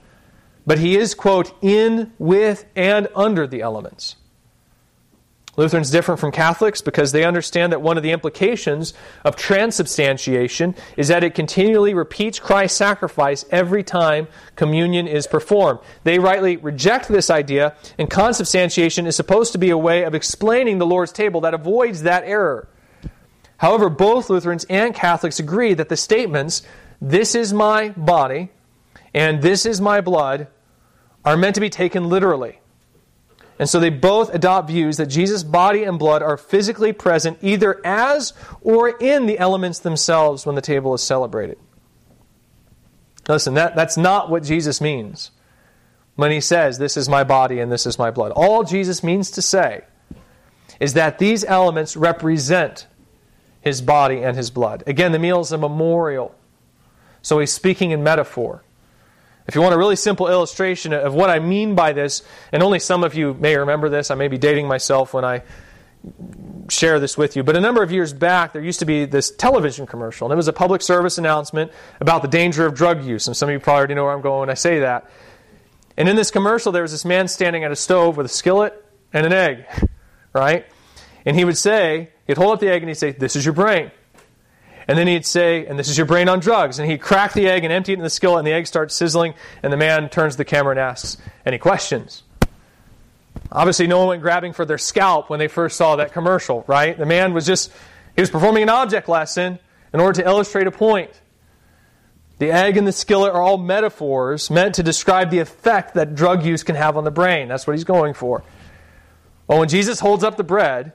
but 0.68 0.78
he 0.78 0.98
is, 0.98 1.16
quote, 1.16 1.52
in, 1.64 2.12
with, 2.20 2.66
and 2.76 3.08
under 3.16 3.48
the 3.48 3.62
elements. 3.62 4.18
Lutherans 5.56 5.90
different 5.90 6.20
from 6.20 6.32
Catholics 6.32 6.82
because 6.82 7.14
they 7.14 7.24
understand 7.24 7.72
that 7.72 7.82
one 7.82 7.98
of 7.98 8.04
the 8.04 8.12
implications 8.12 8.94
of 9.26 9.36
transubstantiation 9.36 10.76
is 10.98 11.08
that 11.08 11.24
it 11.24 11.34
continually 11.34 11.96
repeats 11.96 12.38
Christ's 12.38 12.78
sacrifice 12.78 13.44
every 13.50 13.82
time 13.82 14.28
communion 14.56 15.08
is 15.08 15.26
performed. 15.26 15.80
They 16.04 16.20
rightly 16.20 16.58
reject 16.58 17.08
this 17.08 17.32
idea, 17.32 17.76
and 17.98 18.08
consubstantiation 18.08 19.08
is 19.08 19.16
supposed 19.16 19.54
to 19.54 19.58
be 19.58 19.72
a 19.72 19.78
way 19.78 20.04
of 20.04 20.14
explaining 20.14 20.78
the 20.78 20.86
Lord's 20.86 21.14
table 21.14 21.42
that 21.42 21.56
avoids 21.56 22.04
that 22.04 22.26
error. 22.26 22.68
However, 23.56 23.90
both 23.90 24.30
Lutherans 24.30 24.66
and 24.70 24.94
Catholics 24.94 25.40
agree 25.40 25.74
that 25.74 25.90
the 25.90 25.98
statements, 25.98 26.62
this 27.02 27.34
is 27.34 27.52
my 27.54 27.90
body 27.90 28.50
and 29.14 29.42
this 29.42 29.66
is 29.66 29.82
my 29.82 30.02
blood, 30.02 30.48
are 31.28 31.38
meant 31.38 31.56
to 31.56 31.62
be 31.62 31.70
taken 31.70 32.10
literally. 32.10 32.60
And 33.60 33.68
so 33.68 33.80
they 33.80 33.90
both 33.90 34.34
adopt 34.34 34.70
views 34.70 34.98
that 34.98 35.08
Jesus' 35.08 35.44
body 35.44 35.84
and 35.84 35.98
blood 35.98 36.22
are 36.22 36.38
physically 36.38 36.94
present 36.94 37.40
either 37.42 37.86
as 37.86 38.34
or 38.62 38.90
in 38.90 39.26
the 39.26 39.38
elements 39.40 39.80
themselves 39.80 40.46
when 40.46 40.56
the 40.56 40.62
table 40.62 40.94
is 40.94 41.02
celebrated. 41.04 41.58
Listen, 43.28 43.56
that, 43.56 43.76
that's 43.76 43.98
not 43.98 44.30
what 44.30 44.44
Jesus 44.44 44.80
means 44.80 45.32
when 46.16 46.32
he 46.32 46.40
says, 46.40 46.78
This 46.78 46.96
is 46.96 47.10
my 47.10 47.24
body 47.24 47.60
and 47.60 47.72
this 47.72 47.86
is 47.86 48.00
my 48.00 48.10
blood. 48.10 48.32
All 48.32 48.63
Jesus 48.63 49.04
means 49.04 49.30
to 49.32 49.42
say 49.42 49.84
is 50.80 50.94
that 50.94 51.20
these 51.20 51.44
elements 51.44 51.98
represent 51.98 52.88
his 53.60 53.82
body 53.82 54.24
and 54.24 54.38
his 54.38 54.50
blood. 54.50 54.84
Again, 54.88 55.12
the 55.12 55.20
meal 55.20 55.42
is 55.42 55.52
a 55.52 55.58
memorial. 55.58 56.36
So 57.22 57.40
he's 57.40 57.52
speaking 57.52 57.92
in 57.92 58.02
metaphor. 58.02 58.63
If 59.48 59.56
you 59.56 59.62
want 59.62 59.74
a 59.74 59.78
really 59.78 59.96
simple 59.96 60.28
illustration 60.28 60.92
of 60.94 61.14
what 61.14 61.30
I 61.30 61.40
mean 61.40 61.74
by 61.74 61.94
this, 61.94 62.22
and 62.52 62.62
only 62.62 62.80
some 62.80 63.04
of 63.04 63.16
you 63.16 63.34
may 63.34 63.56
remember 63.56 63.88
this, 63.88 64.12
I 64.12 64.16
may 64.16 64.28
be 64.28 64.38
dating 64.38 64.68
myself 64.68 65.14
when 65.14 65.24
I 65.24 65.44
share 66.70 67.00
this 67.00 67.18
with 67.18 67.36
you, 67.36 67.44
but 67.44 67.56
a 67.56 67.62
number 67.62 67.82
of 67.82 67.92
years 67.92 68.12
back, 68.12 68.52
there 68.52 68.62
used 68.62 68.80
to 68.80 68.86
be 68.86 69.06
this 69.06 69.32
television 69.32 69.88
commercial, 69.88 70.28
and 70.28 70.34
it 70.34 70.36
was 70.36 70.50
a 70.50 70.54
public 70.54 70.82
service 70.82 71.18
announcement 71.18 71.72
about 72.02 72.22
the 72.22 72.28
danger 72.28 72.66
of 72.66 72.76
drug 72.76 73.04
use. 73.04 73.28
And 73.28 73.38
some 73.38 73.48
of 73.48 73.54
you 73.54 73.60
probably 73.60 73.78
already 73.78 73.94
know 73.94 74.04
where 74.04 74.14
I'm 74.14 74.22
going 74.22 74.42
when 74.42 74.50
I 74.50 74.56
say 74.56 74.80
that. 74.80 75.10
And 75.96 76.10
in 76.10 76.16
this 76.16 76.30
commercial, 76.30 76.72
there 76.72 76.82
was 76.82 76.92
this 76.92 77.06
man 77.06 77.28
standing 77.28 77.64
at 77.64 77.72
a 77.72 77.76
stove 77.76 78.18
with 78.18 78.26
a 78.26 78.30
skillet 78.30 78.86
and 79.14 79.26
an 79.26 79.34
egg, 79.34 79.66
right? 80.34 80.66
And 81.26 81.36
he 81.36 81.46
would 81.46 81.58
say, 81.58 82.10
he'd 82.28 82.38
hold 82.38 82.54
up 82.54 82.60
the 82.60 82.70
egg 82.70 82.84
and 82.84 82.90
he'd 82.90 82.96
say, 82.96 83.12
This 83.12 83.36
is 83.36 83.46
your 83.46 83.54
brain. 83.54 83.92
And 84.88 84.97
then 84.97 85.08
he'd 85.08 85.26
say, 85.26 85.65
and 85.65 85.78
this 85.78 85.89
is 85.89 85.97
your 85.97 86.06
brain 86.06 86.30
on 86.30 86.39
drugs. 86.39 86.80
And 86.80 86.89
he'd 86.89 87.02
crack 87.02 87.34
the 87.34 87.47
egg 87.47 87.63
and 87.63 87.73
empty 87.73 87.91
it 87.91 87.97
in 87.97 88.04
the 88.04 88.10
skillet, 88.10 88.39
and 88.39 88.47
the 88.47 88.54
egg 88.54 88.67
starts 88.67 88.95
sizzling. 88.95 89.34
And 89.62 89.73
the 89.73 89.78
man 89.78 90.10
turns 90.10 90.36
to 90.36 90.38
the 90.38 90.45
camera 90.45 90.71
and 90.71 90.80
asks 90.80 91.17
any 91.45 91.58
questions. 91.58 92.23
Obviously, 93.52 93.88
no 93.88 94.00
one 94.00 94.08
went 94.08 94.21
grabbing 94.21 94.54
for 94.54 94.65
their 94.65 94.78
scalp 94.78 95.30
when 95.30 95.39
they 95.39 95.47
first 95.47 95.78
saw 95.78 95.97
that 95.97 96.13
commercial, 96.13 96.63
right? 96.67 96.97
The 96.97 97.06
man 97.06 97.34
was 97.34 97.45
just, 97.45 97.71
he 98.15 98.21
was 98.21 98.30
performing 98.30 98.63
an 98.63 98.69
object 98.69 99.10
lesson 99.10 99.60
in 99.93 100.00
order 100.00 100.21
to 100.21 100.28
illustrate 100.28 100.67
a 100.67 100.71
point. 100.71 101.12
The 102.39 102.52
egg 102.52 102.78
and 102.78 102.86
the 102.86 102.91
skillet 102.91 103.34
are 103.34 103.41
all 103.41 103.58
metaphors 103.58 104.50
meant 104.50 104.76
to 104.76 104.84
describe 104.84 105.32
the 105.32 105.39
effect 105.39 105.95
that 105.95 106.13
drug 106.13 106.45
use 106.45 106.63
can 106.63 106.76
have 106.76 106.95
on 106.95 107.04
the 107.04 107.12
brain. 107.12 107.47
That's 107.47 107.65
what 107.65 107.76
he's 107.76 107.84
going 107.84 108.13
for. 108.13 108.43
Well, 109.47 109.60
when 109.60 109.69
Jesus 109.69 110.00
holds 110.00 110.23
up 110.23 110.38
the 110.38 110.43
bread 110.43 110.93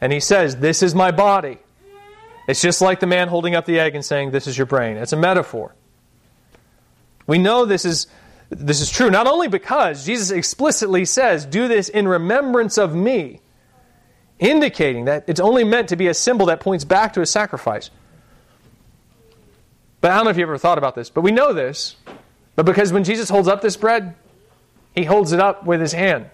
and 0.00 0.12
he 0.12 0.20
says, 0.20 0.56
This 0.56 0.82
is 0.82 0.94
my 0.94 1.10
body, 1.10 1.58
it's 2.46 2.60
just 2.60 2.80
like 2.80 3.00
the 3.00 3.06
man 3.06 3.28
holding 3.28 3.54
up 3.54 3.66
the 3.66 3.78
egg 3.78 3.94
and 3.94 4.04
saying, 4.04 4.30
This 4.30 4.46
is 4.46 4.56
your 4.56 4.66
brain. 4.66 4.96
It's 4.96 5.12
a 5.12 5.16
metaphor. 5.16 5.74
We 7.26 7.38
know 7.38 7.64
this 7.64 7.84
is, 7.84 8.08
this 8.50 8.80
is 8.80 8.90
true 8.90 9.10
not 9.10 9.26
only 9.26 9.48
because 9.48 10.04
Jesus 10.04 10.30
explicitly 10.30 11.04
says, 11.04 11.46
Do 11.46 11.68
this 11.68 11.88
in 11.88 12.08
remembrance 12.08 12.78
of 12.78 12.94
me, 12.94 13.40
indicating 14.38 15.04
that 15.04 15.24
it's 15.28 15.40
only 15.40 15.64
meant 15.64 15.88
to 15.90 15.96
be 15.96 16.08
a 16.08 16.14
symbol 16.14 16.46
that 16.46 16.60
points 16.60 16.84
back 16.84 17.12
to 17.12 17.20
a 17.20 17.26
sacrifice. 17.26 17.90
But 20.00 20.10
I 20.10 20.16
don't 20.16 20.24
know 20.24 20.30
if 20.30 20.36
you 20.36 20.42
ever 20.42 20.58
thought 20.58 20.78
about 20.78 20.96
this, 20.96 21.10
but 21.10 21.20
we 21.20 21.30
know 21.30 21.52
this. 21.52 21.96
But 22.56 22.66
because 22.66 22.92
when 22.92 23.04
Jesus 23.04 23.30
holds 23.30 23.46
up 23.46 23.62
this 23.62 23.76
bread, 23.76 24.16
he 24.94 25.04
holds 25.04 25.32
it 25.32 25.38
up 25.38 25.64
with 25.64 25.80
his 25.80 25.92
hand. 25.92 26.28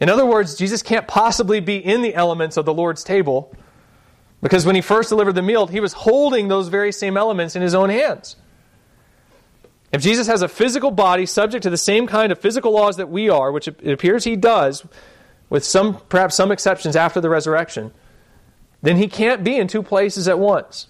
In 0.00 0.08
other 0.08 0.24
words, 0.24 0.56
Jesus 0.56 0.82
can't 0.82 1.06
possibly 1.06 1.60
be 1.60 1.76
in 1.76 2.02
the 2.02 2.14
elements 2.14 2.56
of 2.56 2.64
the 2.64 2.72
Lord's 2.72 3.04
table 3.04 3.54
because 4.40 4.64
when 4.64 4.74
he 4.74 4.80
first 4.80 5.08
delivered 5.08 5.34
the 5.34 5.42
meal, 5.42 5.66
he 5.66 5.80
was 5.80 5.92
holding 5.92 6.48
those 6.48 6.68
very 6.68 6.92
same 6.92 7.16
elements 7.16 7.56
in 7.56 7.62
his 7.62 7.74
own 7.74 7.90
hands. 7.90 8.36
If 9.92 10.02
Jesus 10.02 10.26
has 10.26 10.42
a 10.42 10.48
physical 10.48 10.90
body 10.90 11.26
subject 11.26 11.62
to 11.62 11.70
the 11.70 11.78
same 11.78 12.06
kind 12.06 12.30
of 12.30 12.38
physical 12.38 12.72
laws 12.72 12.98
that 12.98 13.08
we 13.08 13.30
are, 13.30 13.50
which 13.50 13.68
it 13.68 13.90
appears 13.90 14.24
he 14.24 14.36
does, 14.36 14.84
with 15.48 15.64
some 15.64 16.00
perhaps 16.08 16.34
some 16.34 16.52
exceptions 16.52 16.94
after 16.94 17.20
the 17.20 17.30
resurrection, 17.30 17.92
then 18.82 18.96
he 18.96 19.08
can't 19.08 19.42
be 19.42 19.56
in 19.56 19.66
two 19.66 19.82
places 19.82 20.28
at 20.28 20.38
once. 20.38 20.88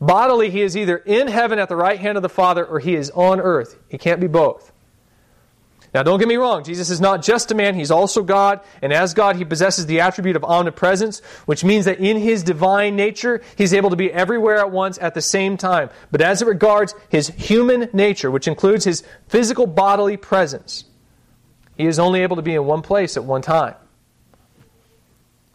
Bodily, 0.00 0.50
he 0.50 0.62
is 0.62 0.76
either 0.76 0.96
in 0.98 1.28
heaven 1.28 1.58
at 1.58 1.68
the 1.68 1.76
right 1.76 1.98
hand 1.98 2.16
of 2.16 2.22
the 2.22 2.28
Father 2.28 2.64
or 2.64 2.78
he 2.78 2.94
is 2.94 3.10
on 3.10 3.40
earth. 3.40 3.78
He 3.88 3.98
can't 3.98 4.20
be 4.20 4.26
both. 4.26 4.72
Now, 5.94 6.02
don't 6.02 6.18
get 6.18 6.28
me 6.28 6.36
wrong, 6.36 6.64
Jesus 6.64 6.90
is 6.90 7.00
not 7.00 7.22
just 7.22 7.50
a 7.50 7.54
man, 7.54 7.74
he's 7.74 7.90
also 7.90 8.22
God, 8.22 8.60
and 8.82 8.92
as 8.92 9.14
God, 9.14 9.36
he 9.36 9.44
possesses 9.44 9.86
the 9.86 10.00
attribute 10.00 10.36
of 10.36 10.44
omnipresence, 10.44 11.20
which 11.46 11.64
means 11.64 11.86
that 11.86 11.98
in 11.98 12.18
his 12.18 12.42
divine 12.42 12.94
nature, 12.94 13.40
he's 13.56 13.72
able 13.72 13.88
to 13.90 13.96
be 13.96 14.12
everywhere 14.12 14.58
at 14.58 14.70
once 14.70 14.98
at 15.00 15.14
the 15.14 15.22
same 15.22 15.56
time. 15.56 15.88
But 16.10 16.20
as 16.20 16.42
it 16.42 16.46
regards 16.46 16.94
his 17.08 17.28
human 17.28 17.88
nature, 17.94 18.30
which 18.30 18.46
includes 18.46 18.84
his 18.84 19.02
physical 19.28 19.66
bodily 19.66 20.18
presence, 20.18 20.84
he 21.76 21.86
is 21.86 21.98
only 21.98 22.20
able 22.20 22.36
to 22.36 22.42
be 22.42 22.54
in 22.54 22.66
one 22.66 22.82
place 22.82 23.16
at 23.16 23.24
one 23.24 23.40
time. 23.40 23.74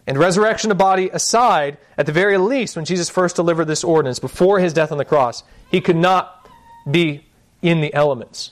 And 0.08 0.17
resurrection 0.17 0.72
of 0.72 0.78
body 0.78 1.10
aside, 1.10 1.78
at 1.98 2.08
the 2.08 2.12
very 2.12 2.38
least, 2.38 2.76
when 2.76 2.86
Jesus 2.86 3.10
first 3.10 3.36
delivered 3.36 3.65
this 3.65 3.84
ordinance 3.84 4.19
before 4.19 4.60
his 4.60 4.74
death 4.74 4.91
on 4.91 4.98
the 4.98 5.06
cross, 5.06 5.43
he 5.69 5.80
could 5.80 5.96
not 5.96 6.50
be 6.89 7.26
in 7.62 7.82
the 7.82 7.93
elements. 7.93 8.52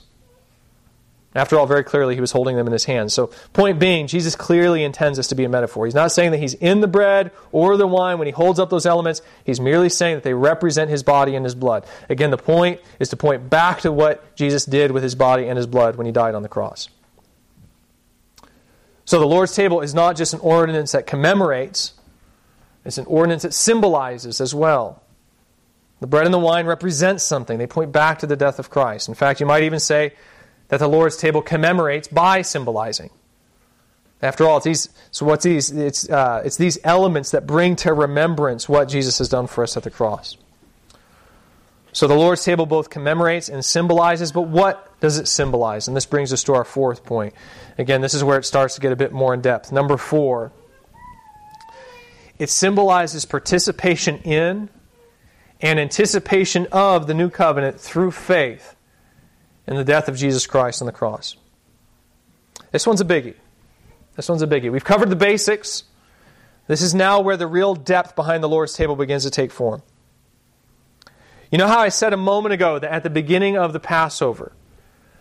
After 1.34 1.58
all, 1.58 1.66
very 1.66 1.82
clearly, 1.82 2.14
he 2.14 2.20
was 2.20 2.32
holding 2.32 2.56
them 2.56 2.66
in 2.66 2.74
his 2.74 2.84
hands. 2.84 3.14
So, 3.14 3.28
point 3.54 3.78
being, 3.78 4.06
Jesus 4.06 4.36
clearly 4.36 4.84
intends 4.84 5.16
this 5.16 5.28
to 5.28 5.34
be 5.34 5.44
a 5.44 5.48
metaphor. 5.48 5.86
He's 5.86 5.94
not 5.94 6.12
saying 6.12 6.32
that 6.32 6.38
he's 6.38 6.52
in 6.54 6.80
the 6.80 6.86
bread 6.86 7.30
or 7.52 7.78
the 7.78 7.86
wine 7.86 8.18
when 8.18 8.26
he 8.26 8.32
holds 8.32 8.58
up 8.58 8.68
those 8.68 8.84
elements. 8.84 9.22
He's 9.44 9.58
merely 9.58 9.88
saying 9.88 10.16
that 10.16 10.24
they 10.24 10.34
represent 10.34 10.90
his 10.90 11.02
body 11.02 11.34
and 11.34 11.44
his 11.44 11.54
blood. 11.54 11.86
Again, 12.10 12.30
the 12.30 12.36
point 12.36 12.80
is 12.98 13.08
to 13.10 13.16
point 13.16 13.48
back 13.48 13.80
to 13.80 13.90
what 13.90 14.36
Jesus 14.36 14.66
did 14.66 14.90
with 14.90 15.02
his 15.02 15.14
body 15.14 15.48
and 15.48 15.56
his 15.56 15.66
blood 15.66 15.96
when 15.96 16.04
he 16.04 16.12
died 16.12 16.34
on 16.34 16.42
the 16.42 16.50
cross. 16.50 16.90
So, 19.06 19.18
the 19.18 19.26
Lord's 19.26 19.54
table 19.54 19.80
is 19.80 19.94
not 19.94 20.16
just 20.16 20.34
an 20.34 20.40
ordinance 20.40 20.92
that 20.92 21.06
commemorates, 21.06 21.94
it's 22.84 22.98
an 22.98 23.06
ordinance 23.06 23.42
that 23.42 23.54
symbolizes 23.54 24.38
as 24.38 24.54
well. 24.54 25.02
The 26.00 26.08
bread 26.08 26.26
and 26.26 26.34
the 26.34 26.38
wine 26.38 26.66
represent 26.66 27.20
something, 27.20 27.56
they 27.56 27.66
point 27.66 27.90
back 27.92 28.18
to 28.18 28.26
the 28.26 28.36
death 28.36 28.58
of 28.58 28.68
Christ. 28.68 29.08
In 29.08 29.14
fact, 29.14 29.40
you 29.40 29.46
might 29.46 29.62
even 29.62 29.78
say, 29.78 30.12
that 30.72 30.78
the 30.78 30.88
Lord's 30.88 31.18
table 31.18 31.42
commemorates 31.42 32.08
by 32.08 32.40
symbolizing. 32.40 33.10
After 34.22 34.46
all, 34.46 34.56
it's 34.56 34.64
these, 34.64 34.88
so 35.10 35.26
what's 35.26 35.44
these? 35.44 35.70
It's, 35.70 36.08
uh, 36.08 36.40
it's 36.46 36.56
these 36.56 36.78
elements 36.82 37.32
that 37.32 37.46
bring 37.46 37.76
to 37.76 37.92
remembrance 37.92 38.70
what 38.70 38.88
Jesus 38.88 39.18
has 39.18 39.28
done 39.28 39.48
for 39.48 39.62
us 39.62 39.76
at 39.76 39.82
the 39.82 39.90
cross. 39.90 40.38
So 41.92 42.06
the 42.06 42.14
Lord's 42.14 42.42
table 42.42 42.64
both 42.64 42.88
commemorates 42.88 43.50
and 43.50 43.62
symbolizes, 43.62 44.32
but 44.32 44.48
what 44.48 44.98
does 44.98 45.18
it 45.18 45.28
symbolize? 45.28 45.88
And 45.88 45.94
this 45.94 46.06
brings 46.06 46.32
us 46.32 46.42
to 46.44 46.54
our 46.54 46.64
fourth 46.64 47.04
point. 47.04 47.34
Again, 47.76 48.00
this 48.00 48.14
is 48.14 48.24
where 48.24 48.38
it 48.38 48.46
starts 48.46 48.76
to 48.76 48.80
get 48.80 48.92
a 48.92 48.96
bit 48.96 49.12
more 49.12 49.34
in 49.34 49.42
depth. 49.42 49.72
Number 49.72 49.98
four, 49.98 50.52
it 52.38 52.48
symbolizes 52.48 53.26
participation 53.26 54.20
in 54.20 54.70
and 55.60 55.78
anticipation 55.78 56.66
of 56.72 57.08
the 57.08 57.12
new 57.12 57.28
covenant 57.28 57.78
through 57.78 58.12
faith 58.12 58.74
in 59.66 59.76
the 59.76 59.84
death 59.84 60.08
of 60.08 60.16
Jesus 60.16 60.46
Christ 60.46 60.82
on 60.82 60.86
the 60.86 60.92
cross. 60.92 61.36
This 62.70 62.86
one's 62.86 63.00
a 63.00 63.04
biggie. 63.04 63.36
This 64.16 64.28
one's 64.28 64.42
a 64.42 64.46
biggie. 64.46 64.70
We've 64.70 64.84
covered 64.84 65.10
the 65.10 65.16
basics. 65.16 65.84
This 66.66 66.82
is 66.82 66.94
now 66.94 67.20
where 67.20 67.36
the 67.36 67.46
real 67.46 67.74
depth 67.74 68.16
behind 68.16 68.42
the 68.42 68.48
Lord's 68.48 68.74
table 68.74 68.96
begins 68.96 69.24
to 69.24 69.30
take 69.30 69.50
form. 69.50 69.82
You 71.50 71.58
know 71.58 71.68
how 71.68 71.80
I 71.80 71.90
said 71.90 72.12
a 72.12 72.18
moment 72.18 72.54
ago 72.54 72.78
that 72.78 72.90
at 72.90 73.02
the 73.02 73.10
beginning 73.10 73.58
of 73.58 73.72
the 73.72 73.80
Passover, 73.80 74.52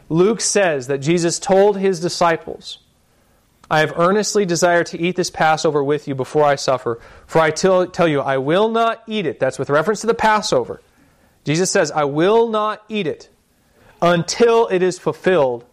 Luke 0.07 0.41
says 0.41 0.87
that 0.87 0.99
Jesus 0.99 1.39
told 1.39 1.77
his 1.77 1.99
disciples, 1.99 2.79
I 3.69 3.79
have 3.79 3.93
earnestly 3.97 4.45
desired 4.45 4.87
to 4.87 4.99
eat 4.99 5.15
this 5.15 5.29
Passover 5.29 5.83
with 5.83 6.07
you 6.07 6.15
before 6.15 6.43
I 6.43 6.55
suffer. 6.55 6.99
For 7.25 7.39
I 7.39 7.51
tell, 7.51 7.87
tell 7.87 8.07
you, 8.07 8.19
I 8.19 8.37
will 8.37 8.67
not 8.67 9.01
eat 9.07 9.25
it. 9.25 9.39
That's 9.39 9.57
with 9.57 9.69
reference 9.69 10.01
to 10.01 10.07
the 10.07 10.13
Passover. 10.13 10.81
Jesus 11.45 11.71
says, 11.71 11.89
I 11.91 12.03
will 12.03 12.49
not 12.49 12.83
eat 12.89 13.07
it 13.07 13.29
until 14.01 14.67
it 14.67 14.81
is 14.81 14.97
fulfilled 14.97 15.65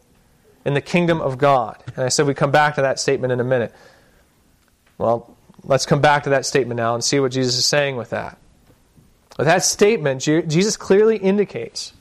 in 0.64 0.75
the 0.75 0.81
kingdom 0.81 1.21
of 1.21 1.38
God. 1.38 1.83
And 1.97 2.05
I 2.05 2.09
said 2.09 2.27
we 2.27 2.35
come 2.35 2.51
back 2.51 2.75
to 2.75 2.83
that 2.83 3.01
statement 3.01 3.33
in 3.33 3.41
a 3.41 3.45
minute. 3.45 3.75
Well, 4.99 5.37
let's 5.64 5.87
come 5.87 6.01
back 6.01 6.25
to 6.25 6.31
that 6.31 6.45
statement 6.45 6.77
now 6.77 6.95
and 6.95 7.03
see 7.03 7.21
what 7.21 7.33
Jesus 7.33 7.57
is 7.57 7.67
saying 7.67 7.97
with 7.97 8.11
that. 8.11 8.37
With 9.38 9.47
that 9.47 9.62
statement, 9.62 10.21
Jesus 10.21 10.77
clearly 10.77 11.17
indicates, 11.17 11.93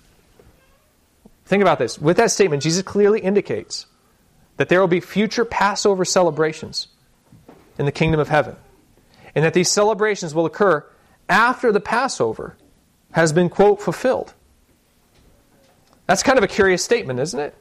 think 1.45 1.61
about 1.61 1.77
this. 1.77 1.99
With 1.99 2.17
that 2.17 2.31
statement, 2.31 2.63
Jesus 2.63 2.81
clearly 2.81 3.19
indicates 3.21 3.85
that 4.57 4.69
there 4.69 4.79
will 4.79 4.87
be 4.87 4.99
future 4.99 5.45
Passover 5.45 6.03
celebrations 6.03 6.87
in 7.77 7.85
the 7.85 7.91
kingdom 7.91 8.19
of 8.19 8.27
heaven. 8.27 8.55
And 9.35 9.45
that 9.45 9.53
these 9.53 9.69
celebrations 9.69 10.33
will 10.33 10.47
occur 10.47 10.83
after 11.29 11.71
the 11.71 11.79
Passover 11.79 12.57
has 13.11 13.31
been, 13.31 13.49
quote, 13.49 13.79
fulfilled. 13.79 14.33
That's 16.07 16.23
kind 16.23 16.37
of 16.37 16.43
a 16.43 16.47
curious 16.47 16.83
statement, 16.83 17.19
isn't 17.19 17.39
it? 17.39 17.55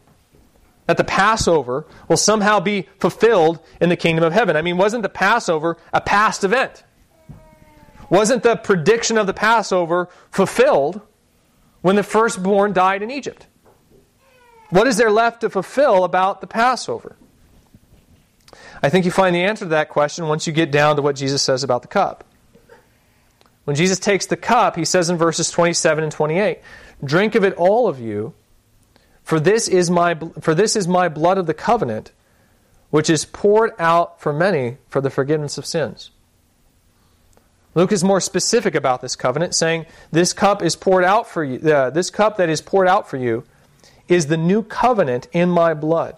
That 0.87 0.97
the 0.97 1.05
Passover 1.05 1.87
will 2.09 2.17
somehow 2.17 2.61
be 2.61 2.89
fulfilled 2.99 3.59
in 3.81 3.89
the 3.89 3.97
kingdom 3.97 4.25
of 4.25 4.33
heaven. 4.33 4.57
I 4.57 4.63
mean, 4.63 4.77
wasn't 4.77 5.03
the 5.03 5.09
Passover 5.09 5.77
a 5.93 6.01
past 6.01 6.45
event? 6.45 6.85
Wasn't 8.09 8.45
the 8.45 8.57
prediction 8.57 9.19
of 9.19 9.27
the 9.27 9.35
Passover 9.35 10.09
fulfilled 10.31 11.01
when 11.83 11.97
the 11.97 12.05
firstborn 12.05 12.73
died 12.73 13.03
in 13.03 13.11
Egypt? 13.11 13.49
What 14.71 14.87
is 14.87 14.97
there 14.97 15.11
left 15.11 15.41
to 15.41 15.51
fulfill 15.51 16.05
about 16.05 16.41
the 16.41 16.47
Passover? 16.47 17.17
I 18.83 18.89
think 18.89 19.05
you 19.05 19.11
find 19.11 19.35
the 19.35 19.43
answer 19.43 19.65
to 19.65 19.71
that 19.71 19.89
question 19.89 20.29
once 20.29 20.47
you 20.47 20.53
get 20.53 20.71
down 20.71 20.97
to 20.97 21.03
what 21.03 21.17
Jesus 21.17 21.43
says 21.43 21.65
about 21.65 21.83
the 21.83 21.89
cup. 21.89 22.25
When 23.65 23.75
Jesus 23.75 23.99
takes 23.99 24.27
the 24.27 24.37
cup, 24.37 24.77
he 24.77 24.85
says 24.85 25.11
in 25.11 25.17
verses 25.17 25.51
27 25.51 26.05
and 26.05 26.13
28, 26.13 26.61
Drink 27.05 27.35
of 27.35 27.45
it, 27.45 27.55
all 27.55 27.89
of 27.89 28.01
you, 28.01 28.35
for 29.23 29.41
this 29.41 29.69
is 29.69 29.91
my, 29.91 30.15
for 30.41 30.55
this 30.55 30.77
is 30.77 30.87
my 30.87 31.09
blood 31.09 31.39
of 31.39 31.47
the 31.47 31.55
covenant, 31.55 32.13
which 32.91 33.11
is 33.11 33.25
poured 33.25 33.73
out 33.79 34.21
for 34.21 34.33
many 34.33 34.79
for 34.89 35.01
the 35.01 35.11
forgiveness 35.11 35.59
of 35.59 35.67
sins. 35.67 36.11
Luke 37.75 37.93
is 37.93 38.03
more 38.03 38.21
specific 38.21 38.75
about 38.75 39.03
this 39.03 39.17
covenant, 39.17 39.55
saying, 39.55 39.85
This 40.11 40.33
cup 40.33 40.63
is 40.63 40.77
poured 40.77 41.05
out 41.05 41.29
for 41.29 41.45
you, 41.45 41.59
uh, 41.71 41.91
this 41.91 42.09
cup 42.09 42.39
that 42.39 42.49
is 42.49 42.63
poured 42.63 42.89
out 42.89 43.09
for 43.09 43.19
you 43.19 43.45
is 44.09 44.27
the 44.27 44.37
new 44.37 44.63
covenant 44.63 45.29
in 45.33 45.51
my 45.51 45.75
blood. 45.75 46.17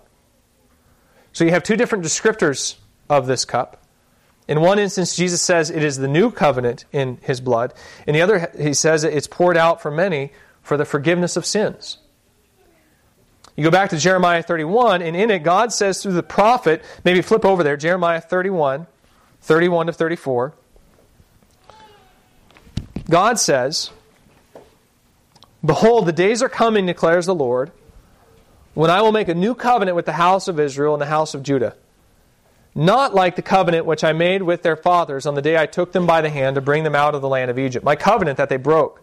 So 1.33 1.45
you 1.45 1.51
have 1.51 1.63
two 1.63 1.77
different 1.77 2.05
descriptors 2.05 2.77
of 3.09 3.27
this 3.27 3.45
cup. 3.45 3.83
In 4.47 4.61
one 4.61 4.79
instance, 4.79 5.17
Jesus 5.17 5.43
says 5.43 5.71
it 5.71 5.83
is 5.83 5.97
the 5.99 6.09
new 6.09 6.31
covenant 6.31 6.85
in 6.93 7.19
his 7.23 7.41
blood. 7.41 7.75
In 8.07 8.15
the 8.15 8.23
other, 8.23 8.51
he 8.59 8.73
says 8.73 9.05
it's 9.05 9.27
poured 9.27 9.57
out 9.57 9.83
for 9.83 9.91
many 9.91 10.31
for 10.69 10.77
the 10.77 10.85
forgiveness 10.85 11.37
of 11.37 11.47
sins. 11.47 11.99
You 13.57 13.65
go 13.65 13.71
back 13.71 13.91
to 13.91 13.97
Jeremiah 13.97 14.43
31, 14.43 15.03
and 15.03 15.17
in 15.17 15.31
it, 15.31 15.43
God 15.43 15.73
says 15.73 16.03
through 16.03 16.13
the 16.13 16.23
prophet, 16.23 16.85
maybe 17.05 17.23
flip 17.23 17.45
over 17.45 17.65
there, 17.65 17.77
Jeremiah 17.77 18.21
31, 18.21 18.87
31 19.41 19.87
to 19.87 19.93
34. 19.93 20.53
God 23.11 23.39
says, 23.39 23.91
Behold, 25.65 26.07
the 26.07 26.13
days 26.13 26.43
are 26.43 26.49
coming, 26.51 26.87
declares 26.87 27.27
the 27.27 27.35
Lord, 27.35 27.73
when 28.75 28.91
I 28.91 29.01
will 29.01 29.11
make 29.11 29.29
a 29.29 29.35
new 29.35 29.55
covenant 29.55 29.97
with 29.97 30.07
the 30.07 30.13
house 30.13 30.47
of 30.47 30.61
Israel 30.61 30.95
and 30.95 31.01
the 31.01 31.07
house 31.07 31.35
of 31.35 31.43
Judah. 31.43 31.75
Not 32.75 33.15
like 33.15 33.35
the 33.35 33.43
covenant 33.43 33.87
which 33.87 34.05
I 34.05 34.13
made 34.13 34.43
with 34.43 34.63
their 34.63 34.77
fathers 34.77 35.27
on 35.27 35.35
the 35.35 35.43
day 35.43 35.57
I 35.57 35.67
took 35.67 35.93
them 35.93 36.07
by 36.07 36.21
the 36.21 36.31
hand 36.31 36.55
to 36.55 36.61
bring 36.61 36.85
them 36.85 36.95
out 36.95 37.15
of 37.15 37.23
the 37.23 37.29
land 37.29 37.51
of 37.51 37.59
Egypt. 37.59 37.85
My 37.85 37.97
covenant 37.97 38.37
that 38.37 38.51
they 38.51 38.59
broke, 38.59 39.03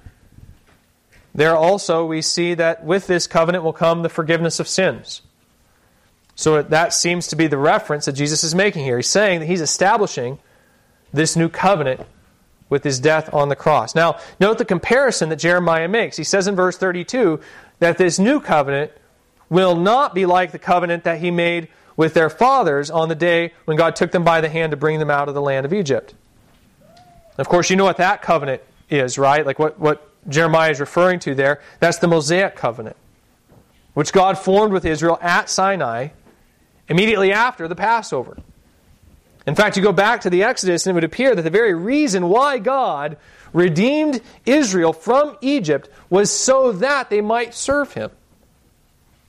There 1.33 1.55
also, 1.55 2.05
we 2.05 2.21
see 2.21 2.53
that 2.55 2.83
with 2.83 3.07
this 3.07 3.27
covenant 3.27 3.63
will 3.63 3.73
come 3.73 4.01
the 4.01 4.09
forgiveness 4.09 4.59
of 4.59 4.67
sins. 4.67 5.21
So 6.35 6.61
that 6.61 6.93
seems 6.93 7.27
to 7.27 7.35
be 7.35 7.47
the 7.47 7.57
reference 7.57 8.05
that 8.05 8.13
Jesus 8.13 8.43
is 8.43 8.55
making 8.55 8.83
here. 8.83 8.97
He's 8.97 9.07
saying 9.07 9.39
that 9.39 9.45
he's 9.45 9.61
establishing 9.61 10.39
this 11.13 11.35
new 11.35 11.49
covenant 11.49 12.01
with 12.69 12.83
his 12.83 12.99
death 12.99 13.33
on 13.33 13.49
the 13.49 13.55
cross. 13.55 13.95
Now, 13.95 14.19
note 14.39 14.57
the 14.57 14.65
comparison 14.65 15.29
that 15.29 15.35
Jeremiah 15.37 15.87
makes. 15.87 16.17
He 16.17 16.23
says 16.23 16.47
in 16.47 16.55
verse 16.55 16.77
32 16.77 17.39
that 17.79 17.97
this 17.97 18.17
new 18.17 18.39
covenant 18.39 18.91
will 19.49 19.75
not 19.75 20.15
be 20.15 20.25
like 20.25 20.51
the 20.51 20.59
covenant 20.59 21.03
that 21.03 21.19
he 21.19 21.31
made 21.31 21.67
with 21.97 22.13
their 22.13 22.29
fathers 22.29 22.89
on 22.89 23.09
the 23.09 23.15
day 23.15 23.53
when 23.65 23.75
God 23.77 23.95
took 23.95 24.11
them 24.11 24.23
by 24.23 24.41
the 24.41 24.49
hand 24.49 24.71
to 24.71 24.77
bring 24.77 24.99
them 24.99 25.11
out 25.11 25.27
of 25.27 25.35
the 25.35 25.41
land 25.41 25.65
of 25.65 25.73
Egypt. 25.73 26.13
Of 27.37 27.49
course, 27.49 27.69
you 27.69 27.75
know 27.75 27.83
what 27.83 27.97
that 27.97 28.21
covenant 28.21 28.61
is, 28.89 29.17
right? 29.17 29.45
Like 29.45 29.59
what, 29.59 29.77
what 29.77 30.10
Jeremiah 30.27 30.71
is 30.71 30.79
referring 30.79 31.19
to 31.21 31.35
there. 31.35 31.61
That's 31.79 31.97
the 31.97 32.07
Mosaic 32.07 32.55
covenant, 32.55 32.95
which 33.93 34.13
God 34.13 34.37
formed 34.37 34.73
with 34.73 34.85
Israel 34.85 35.17
at 35.21 35.49
Sinai 35.49 36.09
immediately 36.87 37.31
after 37.31 37.67
the 37.67 37.75
Passover. 37.75 38.37
In 39.47 39.55
fact, 39.55 39.75
you 39.75 39.81
go 39.81 39.91
back 39.91 40.21
to 40.21 40.29
the 40.29 40.43
Exodus, 40.43 40.85
and 40.85 40.91
it 40.91 40.95
would 40.95 41.03
appear 41.03 41.33
that 41.33 41.41
the 41.41 41.49
very 41.49 41.73
reason 41.73 42.29
why 42.29 42.59
God 42.59 43.17
redeemed 43.53 44.21
Israel 44.45 44.93
from 44.93 45.37
Egypt 45.41 45.89
was 46.09 46.31
so 46.31 46.71
that 46.73 47.09
they 47.09 47.21
might 47.21 47.53
serve 47.53 47.93
him. 47.93 48.11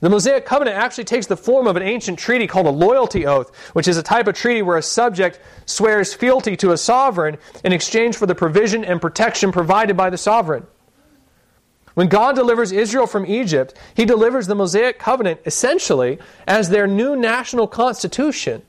The 0.01 0.11
Mosaic 0.11 0.45
covenant 0.45 0.77
actually 0.77 1.05
takes 1.05 1.29
the 1.29 1.37
form 1.37 1.69
of 1.69 1.77
an 1.77 1.83
ancient 1.85 2.19
treaty 2.19 2.49
called 2.49 2.67
a 2.67 2.71
loyalty 2.71 3.25
oath, 3.25 3.55
which 3.73 3.87
is 3.87 3.97
a 3.97 4.03
type 4.03 4.27
of 4.27 4.35
treaty 4.35 4.61
where 4.61 4.77
a 4.77 4.83
subject 4.83 5.39
swears 5.65 6.13
fealty 6.13 6.57
to 6.57 6.73
a 6.73 6.77
sovereign 6.77 7.39
in 7.65 7.73
exchange 7.73 8.17
for 8.17 8.27
the 8.27 8.35
provision 8.35 8.85
and 8.85 9.01
protection 9.01 9.53
provided 9.53 9.97
by 9.97 10.11
the 10.11 10.19
sovereign. 10.19 10.67
When 11.95 12.09
God 12.09 12.37
delivers 12.37 12.73
Israel 12.73 13.07
from 13.07 13.27
Egypt, 13.27 13.75
he 13.95 14.05
delivers 14.05 14.47
the 14.47 14.55
Mosaic 14.55 14.99
covenant 14.99 15.41
essentially 15.45 16.19
as 16.47 16.71
their 16.71 16.87
new 16.87 17.17
national 17.17 17.67
constitution 17.67 18.63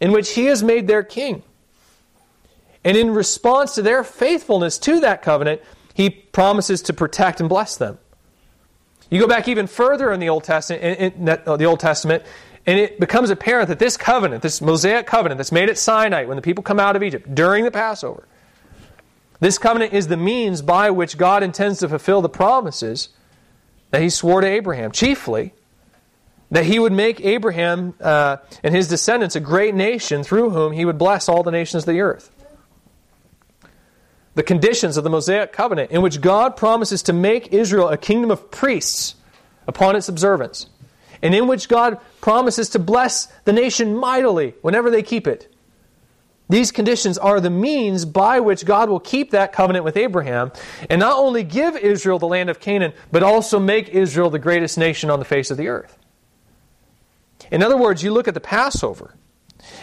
in 0.00 0.12
which 0.12 0.30
he 0.34 0.46
has 0.46 0.62
made 0.62 0.86
their 0.86 1.02
king. 1.02 1.42
And 2.84 2.96
in 2.96 3.12
response 3.12 3.74
to 3.76 3.82
their 3.82 4.02
faithfulness 4.02 4.78
to 4.80 5.00
that 5.00 5.22
covenant, 5.22 5.60
he 5.94 6.10
promises 6.10 6.82
to 6.82 6.92
protect 6.92 7.40
and 7.40 7.48
bless 7.48 7.76
them. 7.76 7.98
You 9.10 9.20
go 9.20 9.28
back 9.28 9.46
even 9.46 9.66
further 9.66 10.10
in 10.10 10.20
the 10.20 10.30
Old 10.30 10.44
Testament, 10.44 10.82
in, 10.82 11.12
in 11.12 11.28
uh, 11.28 11.56
the 11.56 11.66
Old 11.66 11.80
Testament, 11.80 12.24
and 12.64 12.78
it 12.78 12.98
becomes 12.98 13.30
apparent 13.30 13.68
that 13.68 13.78
this 13.78 13.96
covenant, 13.96 14.42
this 14.42 14.60
Mosaic 14.60 15.06
covenant 15.06 15.38
that's 15.38 15.52
made 15.52 15.68
at 15.68 15.76
Sinai 15.76 16.24
when 16.24 16.36
the 16.36 16.42
people 16.42 16.64
come 16.64 16.80
out 16.80 16.96
of 16.96 17.02
Egypt 17.02 17.34
during 17.34 17.64
the 17.64 17.70
Passover, 17.70 18.26
this 19.42 19.58
covenant 19.58 19.92
is 19.92 20.06
the 20.06 20.16
means 20.16 20.62
by 20.62 20.90
which 20.90 21.18
God 21.18 21.42
intends 21.42 21.80
to 21.80 21.88
fulfill 21.88 22.22
the 22.22 22.28
promises 22.28 23.08
that 23.90 24.00
he 24.00 24.08
swore 24.08 24.40
to 24.40 24.46
Abraham, 24.46 24.92
chiefly 24.92 25.52
that 26.52 26.64
he 26.64 26.78
would 26.78 26.92
make 26.92 27.20
Abraham 27.24 27.92
uh, 28.00 28.36
and 28.62 28.72
his 28.72 28.86
descendants 28.86 29.34
a 29.34 29.40
great 29.40 29.74
nation 29.74 30.22
through 30.22 30.50
whom 30.50 30.72
he 30.72 30.84
would 30.84 30.96
bless 30.96 31.28
all 31.28 31.42
the 31.42 31.50
nations 31.50 31.82
of 31.82 31.92
the 31.92 32.00
earth. 32.00 32.30
The 34.36 34.44
conditions 34.44 34.96
of 34.96 35.02
the 35.02 35.10
Mosaic 35.10 35.52
covenant, 35.52 35.90
in 35.90 36.02
which 36.02 36.20
God 36.20 36.56
promises 36.56 37.02
to 37.02 37.12
make 37.12 37.52
Israel 37.52 37.88
a 37.88 37.96
kingdom 37.96 38.30
of 38.30 38.48
priests 38.52 39.16
upon 39.66 39.96
its 39.96 40.08
observance, 40.08 40.68
and 41.20 41.34
in 41.34 41.48
which 41.48 41.68
God 41.68 41.98
promises 42.20 42.68
to 42.70 42.78
bless 42.78 43.26
the 43.44 43.52
nation 43.52 43.96
mightily 43.96 44.54
whenever 44.62 44.88
they 44.88 45.02
keep 45.02 45.26
it. 45.26 45.51
These 46.52 46.70
conditions 46.70 47.16
are 47.16 47.40
the 47.40 47.48
means 47.48 48.04
by 48.04 48.38
which 48.40 48.66
God 48.66 48.90
will 48.90 49.00
keep 49.00 49.30
that 49.30 49.54
covenant 49.54 49.86
with 49.86 49.96
Abraham 49.96 50.52
and 50.90 51.00
not 51.00 51.16
only 51.16 51.44
give 51.44 51.78
Israel 51.78 52.18
the 52.18 52.28
land 52.28 52.50
of 52.50 52.60
Canaan, 52.60 52.92
but 53.10 53.22
also 53.22 53.58
make 53.58 53.88
Israel 53.88 54.28
the 54.28 54.38
greatest 54.38 54.76
nation 54.76 55.08
on 55.08 55.18
the 55.18 55.24
face 55.24 55.50
of 55.50 55.56
the 55.56 55.68
earth. 55.68 55.96
In 57.50 57.62
other 57.62 57.78
words, 57.78 58.02
you 58.02 58.12
look 58.12 58.28
at 58.28 58.34
the 58.34 58.40
Passover, 58.40 59.14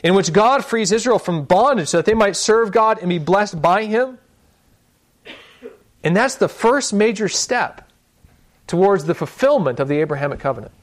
in 0.04 0.14
which 0.14 0.32
God 0.32 0.64
frees 0.64 0.92
Israel 0.92 1.18
from 1.18 1.44
bondage 1.44 1.88
so 1.88 1.98
that 1.98 2.06
they 2.06 2.14
might 2.14 2.36
serve 2.36 2.72
God 2.72 3.00
and 3.00 3.10
be 3.10 3.18
blessed 3.18 3.60
by 3.60 3.86
Him. 3.86 4.20
And 6.04 6.16
that's 6.16 6.36
the 6.36 6.48
first 6.48 6.94
major 6.94 7.28
step 7.28 7.90
towards 8.68 9.06
the 9.06 9.16
fulfillment 9.16 9.80
of 9.80 9.88
the 9.88 10.00
Abrahamic 10.02 10.40
covenant. 10.40 10.74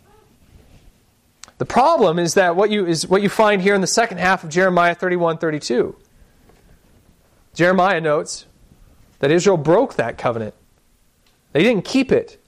The 1.58 1.64
problem 1.64 2.18
is 2.18 2.34
that 2.34 2.54
what 2.54 2.70
you, 2.70 2.86
is 2.86 3.08
what 3.08 3.22
you 3.22 3.28
find 3.28 3.62
here 3.62 3.74
in 3.74 3.80
the 3.80 3.86
second 3.86 4.18
half 4.18 4.44
of 4.44 4.50
Jeremiah 4.50 4.94
31 4.94 5.38
32. 5.38 5.96
Jeremiah 7.54 8.00
notes 8.00 8.44
that 9.20 9.30
Israel 9.30 9.56
broke 9.56 9.94
that 9.94 10.18
covenant, 10.18 10.54
they 11.52 11.62
didn't 11.62 11.84
keep 11.84 12.12
it. 12.12 12.38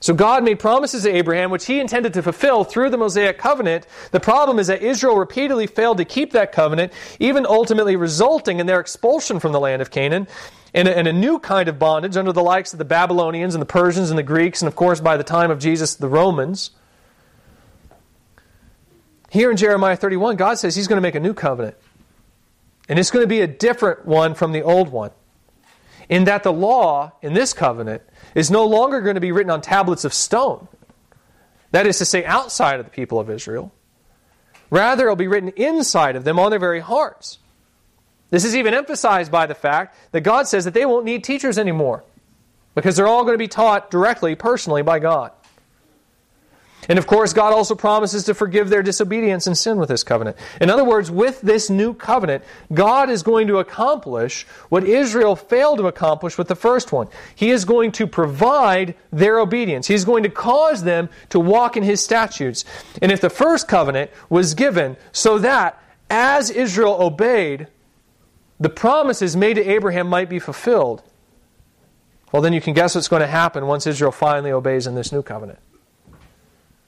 So 0.00 0.12
God 0.12 0.44
made 0.44 0.58
promises 0.58 1.04
to 1.04 1.10
Abraham, 1.10 1.50
which 1.50 1.66
he 1.66 1.80
intended 1.80 2.12
to 2.14 2.22
fulfill 2.22 2.64
through 2.64 2.90
the 2.90 2.98
Mosaic 2.98 3.38
covenant. 3.38 3.86
The 4.10 4.20
problem 4.20 4.58
is 4.58 4.66
that 4.66 4.82
Israel 4.82 5.16
repeatedly 5.16 5.66
failed 5.66 5.98
to 5.98 6.04
keep 6.04 6.32
that 6.32 6.52
covenant, 6.52 6.92
even 7.18 7.46
ultimately 7.46 7.96
resulting 7.96 8.60
in 8.60 8.66
their 8.66 8.78
expulsion 8.78 9.40
from 9.40 9.52
the 9.52 9.60
land 9.60 9.80
of 9.80 9.90
Canaan 9.90 10.28
and 10.74 10.86
a, 10.86 10.96
and 10.96 11.08
a 11.08 11.12
new 11.12 11.38
kind 11.38 11.68
of 11.68 11.78
bondage 11.78 12.16
under 12.16 12.32
the 12.32 12.42
likes 12.42 12.72
of 12.74 12.78
the 12.78 12.84
Babylonians 12.84 13.54
and 13.54 13.62
the 13.62 13.66
Persians 13.66 14.10
and 14.10 14.18
the 14.18 14.22
Greeks, 14.22 14.60
and 14.60 14.68
of 14.68 14.76
course, 14.76 15.00
by 15.00 15.16
the 15.16 15.24
time 15.24 15.50
of 15.50 15.58
Jesus, 15.58 15.94
the 15.94 16.08
Romans. 16.08 16.70
Here 19.36 19.50
in 19.50 19.58
Jeremiah 19.58 19.96
31, 19.96 20.36
God 20.36 20.54
says 20.54 20.74
he's 20.74 20.88
going 20.88 20.96
to 20.96 21.02
make 21.02 21.14
a 21.14 21.20
new 21.20 21.34
covenant. 21.34 21.76
And 22.88 22.98
it's 22.98 23.10
going 23.10 23.22
to 23.22 23.28
be 23.28 23.42
a 23.42 23.46
different 23.46 24.06
one 24.06 24.32
from 24.32 24.52
the 24.52 24.62
old 24.62 24.88
one. 24.88 25.10
In 26.08 26.24
that 26.24 26.42
the 26.42 26.54
law 26.54 27.12
in 27.20 27.34
this 27.34 27.52
covenant 27.52 28.00
is 28.34 28.50
no 28.50 28.64
longer 28.64 29.02
going 29.02 29.16
to 29.16 29.20
be 29.20 29.32
written 29.32 29.50
on 29.50 29.60
tablets 29.60 30.06
of 30.06 30.14
stone. 30.14 30.68
That 31.72 31.86
is 31.86 31.98
to 31.98 32.06
say, 32.06 32.24
outside 32.24 32.80
of 32.80 32.86
the 32.86 32.90
people 32.90 33.20
of 33.20 33.28
Israel. 33.28 33.74
Rather, 34.70 35.04
it 35.04 35.10
will 35.10 35.16
be 35.16 35.28
written 35.28 35.50
inside 35.50 36.16
of 36.16 36.24
them 36.24 36.38
on 36.38 36.48
their 36.48 36.58
very 36.58 36.80
hearts. 36.80 37.36
This 38.30 38.42
is 38.42 38.56
even 38.56 38.72
emphasized 38.72 39.30
by 39.30 39.44
the 39.44 39.54
fact 39.54 39.98
that 40.12 40.22
God 40.22 40.48
says 40.48 40.64
that 40.64 40.72
they 40.72 40.86
won't 40.86 41.04
need 41.04 41.24
teachers 41.24 41.58
anymore 41.58 42.04
because 42.74 42.96
they're 42.96 43.06
all 43.06 43.24
going 43.24 43.34
to 43.34 43.38
be 43.38 43.48
taught 43.48 43.90
directly, 43.90 44.34
personally 44.34 44.80
by 44.80 44.98
God. 44.98 45.32
And 46.88 46.98
of 46.98 47.06
course, 47.06 47.32
God 47.32 47.52
also 47.52 47.74
promises 47.74 48.24
to 48.24 48.34
forgive 48.34 48.68
their 48.68 48.82
disobedience 48.82 49.46
and 49.46 49.58
sin 49.58 49.78
with 49.78 49.88
this 49.88 50.04
covenant. 50.04 50.36
In 50.60 50.70
other 50.70 50.84
words, 50.84 51.10
with 51.10 51.40
this 51.40 51.68
new 51.68 51.94
covenant, 51.94 52.44
God 52.72 53.10
is 53.10 53.22
going 53.22 53.48
to 53.48 53.58
accomplish 53.58 54.46
what 54.68 54.84
Israel 54.84 55.34
failed 55.34 55.78
to 55.78 55.88
accomplish 55.88 56.38
with 56.38 56.48
the 56.48 56.54
first 56.54 56.92
one. 56.92 57.08
He 57.34 57.50
is 57.50 57.64
going 57.64 57.92
to 57.92 58.06
provide 58.06 58.94
their 59.10 59.40
obedience. 59.40 59.88
He's 59.88 60.04
going 60.04 60.22
to 60.22 60.28
cause 60.28 60.84
them 60.84 61.08
to 61.30 61.40
walk 61.40 61.76
in 61.76 61.82
His 61.82 62.02
statutes. 62.02 62.64
And 63.02 63.10
if 63.10 63.20
the 63.20 63.30
first 63.30 63.66
covenant 63.66 64.12
was 64.28 64.54
given 64.54 64.96
so 65.10 65.38
that 65.38 65.82
as 66.08 66.50
Israel 66.50 67.02
obeyed, 67.02 67.66
the 68.60 68.70
promises 68.70 69.36
made 69.36 69.54
to 69.54 69.68
Abraham 69.68 70.06
might 70.06 70.28
be 70.28 70.38
fulfilled, 70.38 71.02
well, 72.32 72.42
then 72.42 72.52
you 72.52 72.60
can 72.60 72.74
guess 72.74 72.94
what's 72.94 73.08
going 73.08 73.20
to 73.20 73.26
happen 73.26 73.66
once 73.66 73.86
Israel 73.86 74.12
finally 74.12 74.52
obeys 74.52 74.86
in 74.86 74.94
this 74.94 75.10
new 75.10 75.22
covenant. 75.22 75.58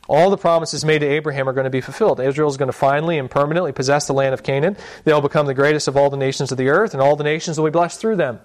All 0.08 0.30
the 0.30 0.38
promises 0.38 0.86
made 0.86 1.00
to 1.00 1.06
Abraham 1.06 1.48
are 1.48 1.52
going 1.52 1.64
to 1.64 1.70
be 1.70 1.82
fulfilled. 1.82 2.18
Israel 2.18 2.48
is 2.48 2.56
going 2.56 2.70
to 2.70 2.72
finally 2.72 3.18
and 3.18 3.30
permanently 3.30 3.72
possess 3.72 4.06
the 4.06 4.14
land 4.14 4.32
of 4.32 4.42
Canaan. 4.42 4.76
They'll 5.04 5.20
become 5.20 5.46
the 5.46 5.54
greatest 5.54 5.86
of 5.86 5.98
all 5.98 6.08
the 6.08 6.16
nations 6.16 6.50
of 6.50 6.56
the 6.56 6.70
earth, 6.70 6.94
and 6.94 7.02
all 7.02 7.14
the 7.14 7.24
nations 7.24 7.58
will 7.58 7.66
be 7.66 7.72
blessed 7.72 8.00
through 8.00 8.16
them. 8.16 8.40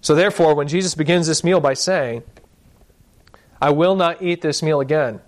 So, 0.00 0.14
therefore, 0.14 0.54
when 0.54 0.68
Jesus 0.68 0.94
begins 0.94 1.26
this 1.26 1.42
meal 1.42 1.60
by 1.60 1.74
saying, 1.74 2.22
I 3.60 3.70
will 3.70 3.96
not 3.96 4.22
eat 4.22 4.42
this 4.42 4.62
meal 4.62 4.80
again 4.80 5.20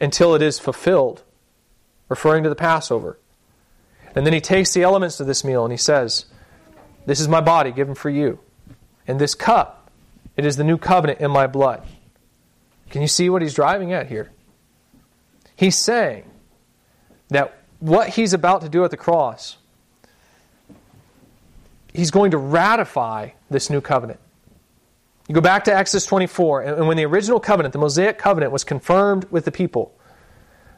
until 0.00 0.34
it 0.34 0.42
is 0.42 0.58
fulfilled, 0.58 1.22
referring 2.08 2.42
to 2.44 2.48
the 2.48 2.56
Passover. 2.56 3.18
And 4.14 4.24
then 4.26 4.32
he 4.32 4.40
takes 4.40 4.72
the 4.72 4.82
elements 4.82 5.20
of 5.20 5.26
this 5.26 5.44
meal 5.44 5.64
and 5.64 5.72
he 5.72 5.76
says, 5.76 6.24
This 7.04 7.20
is 7.20 7.28
my 7.28 7.42
body 7.42 7.70
given 7.70 7.94
for 7.94 8.08
you. 8.08 8.40
And 9.06 9.20
this 9.20 9.34
cup, 9.34 9.90
it 10.36 10.46
is 10.46 10.56
the 10.56 10.64
new 10.64 10.78
covenant 10.78 11.20
in 11.20 11.30
my 11.30 11.46
blood. 11.46 11.86
Can 12.90 13.02
you 13.02 13.08
see 13.08 13.28
what 13.28 13.42
he's 13.42 13.54
driving 13.54 13.92
at 13.92 14.06
here? 14.08 14.30
He's 15.54 15.76
saying 15.76 16.30
that 17.28 17.58
what 17.80 18.10
he's 18.10 18.32
about 18.32 18.62
to 18.62 18.68
do 18.68 18.84
at 18.84 18.90
the 18.90 18.96
cross, 18.96 19.56
he's 21.92 22.10
going 22.10 22.30
to 22.30 22.38
ratify 22.38 23.30
this 23.50 23.70
new 23.70 23.80
covenant. 23.80 24.20
You 25.28 25.34
go 25.34 25.40
back 25.40 25.64
to 25.64 25.76
Exodus 25.76 26.06
24, 26.06 26.60
and 26.62 26.86
when 26.86 26.96
the 26.96 27.04
original 27.04 27.40
covenant, 27.40 27.72
the 27.72 27.80
Mosaic 27.80 28.16
covenant, 28.18 28.52
was 28.52 28.62
confirmed 28.62 29.24
with 29.30 29.44
the 29.44 29.50
people, 29.50 29.95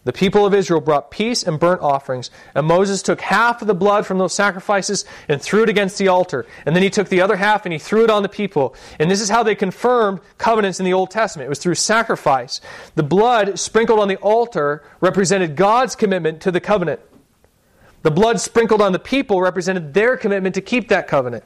the 0.08 0.12
people 0.14 0.46
of 0.46 0.54
Israel 0.54 0.80
brought 0.80 1.10
peace 1.10 1.42
and 1.42 1.60
burnt 1.60 1.82
offerings, 1.82 2.30
and 2.54 2.66
Moses 2.66 3.02
took 3.02 3.20
half 3.20 3.60
of 3.60 3.68
the 3.68 3.74
blood 3.74 4.06
from 4.06 4.16
those 4.16 4.32
sacrifices 4.32 5.04
and 5.28 5.38
threw 5.38 5.64
it 5.64 5.68
against 5.68 5.98
the 5.98 6.08
altar. 6.08 6.46
And 6.64 6.74
then 6.74 6.82
he 6.82 6.88
took 6.88 7.10
the 7.10 7.20
other 7.20 7.36
half 7.36 7.66
and 7.66 7.74
he 7.74 7.78
threw 7.78 8.04
it 8.04 8.10
on 8.10 8.22
the 8.22 8.28
people. 8.30 8.74
And 8.98 9.10
this 9.10 9.20
is 9.20 9.28
how 9.28 9.42
they 9.42 9.54
confirmed 9.54 10.20
covenants 10.38 10.80
in 10.80 10.86
the 10.86 10.94
Old 10.94 11.10
Testament. 11.10 11.44
It 11.44 11.50
was 11.50 11.58
through 11.58 11.74
sacrifice. 11.74 12.62
The 12.94 13.02
blood 13.02 13.58
sprinkled 13.58 14.00
on 14.00 14.08
the 14.08 14.16
altar 14.16 14.82
represented 15.02 15.56
God's 15.56 15.94
commitment 15.94 16.40
to 16.40 16.50
the 16.50 16.58
covenant. 16.58 17.00
The 18.00 18.10
blood 18.10 18.40
sprinkled 18.40 18.80
on 18.80 18.92
the 18.92 18.98
people 18.98 19.42
represented 19.42 19.92
their 19.92 20.16
commitment 20.16 20.54
to 20.54 20.62
keep 20.62 20.88
that 20.88 21.06
covenant. 21.06 21.44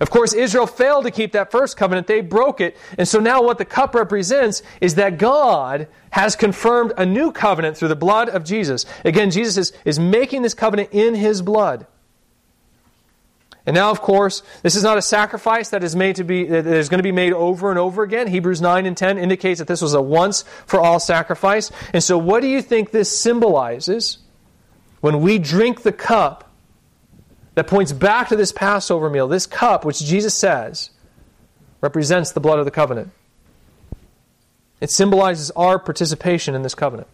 Of 0.00 0.10
course, 0.10 0.32
Israel 0.32 0.66
failed 0.66 1.04
to 1.04 1.10
keep 1.10 1.32
that 1.32 1.50
first 1.50 1.76
covenant. 1.76 2.06
They 2.06 2.20
broke 2.20 2.60
it. 2.60 2.76
And 2.98 3.06
so 3.06 3.20
now 3.20 3.42
what 3.42 3.58
the 3.58 3.64
cup 3.64 3.94
represents 3.94 4.62
is 4.80 4.96
that 4.96 5.18
God 5.18 5.88
has 6.10 6.36
confirmed 6.36 6.92
a 6.96 7.04
new 7.04 7.32
covenant 7.32 7.76
through 7.76 7.88
the 7.88 7.96
blood 7.96 8.28
of 8.28 8.44
Jesus. 8.44 8.86
Again, 9.04 9.30
Jesus 9.30 9.56
is, 9.56 9.78
is 9.84 9.98
making 9.98 10.42
this 10.42 10.54
covenant 10.54 10.90
in 10.92 11.14
his 11.14 11.42
blood. 11.42 11.86
And 13.66 13.74
now, 13.74 13.90
of 13.90 14.02
course, 14.02 14.42
this 14.62 14.76
is 14.76 14.82
not 14.82 14.98
a 14.98 15.02
sacrifice 15.02 15.70
that 15.70 15.82
is 15.82 15.96
made 15.96 16.16
to 16.16 16.24
be 16.24 16.44
that 16.44 16.66
is 16.66 16.90
going 16.90 16.98
to 16.98 17.04
be 17.04 17.12
made 17.12 17.32
over 17.32 17.70
and 17.70 17.78
over 17.78 18.02
again. 18.02 18.26
Hebrews 18.26 18.60
9 18.60 18.84
and 18.84 18.96
10 18.96 19.16
indicates 19.16 19.58
that 19.58 19.68
this 19.68 19.80
was 19.80 19.94
a 19.94 20.02
once 20.02 20.42
for 20.66 20.80
all 20.80 21.00
sacrifice. 21.00 21.70
And 21.94 22.02
so 22.02 22.18
what 22.18 22.40
do 22.40 22.48
you 22.48 22.60
think 22.60 22.90
this 22.90 23.18
symbolizes 23.18 24.18
when 25.00 25.22
we 25.22 25.38
drink 25.38 25.82
the 25.82 25.92
cup 25.92 26.53
that 27.54 27.66
points 27.66 27.92
back 27.92 28.28
to 28.28 28.36
this 28.36 28.52
Passover 28.52 29.08
meal, 29.08 29.28
this 29.28 29.46
cup, 29.46 29.84
which 29.84 30.00
Jesus 30.00 30.36
says 30.36 30.90
represents 31.80 32.32
the 32.32 32.40
blood 32.40 32.58
of 32.58 32.64
the 32.64 32.70
covenant. 32.70 33.10
It 34.80 34.90
symbolizes 34.90 35.50
our 35.52 35.78
participation 35.78 36.54
in 36.54 36.62
this 36.62 36.74
covenant. 36.74 37.08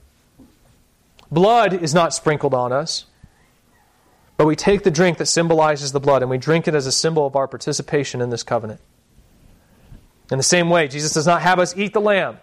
Blood 1.31 1.72
is 1.72 1.94
not 1.94 2.14
sprinkled 2.14 2.55
on 2.55 2.72
us, 2.72 3.05
but 4.37 4.46
we 4.46 4.57
take 4.57 4.83
the 4.83 4.90
drink 4.90 5.18
that 5.18 5.26
symbolizes 5.26 5.92
the 5.92 6.00
blood 6.00 6.22
and 6.22 6.31
we 6.31 6.38
drink 6.38 6.66
it 6.66 6.74
as 6.74 6.87
a 6.87 6.92
symbol 6.92 7.26
of 7.26 7.37
our 7.37 7.46
participation 7.46 8.20
in 8.20 8.31
this 8.31 8.42
covenant. 8.42 8.81
In 10.31 10.38
the 10.38 10.44
same 10.44 10.70
way, 10.70 10.88
Jesus 10.88 11.12
does 11.12 11.26
not 11.26 11.42
have 11.42 11.59
us 11.59 11.76
eat 11.76 11.92
the 11.92 12.00
lamb 12.00 12.38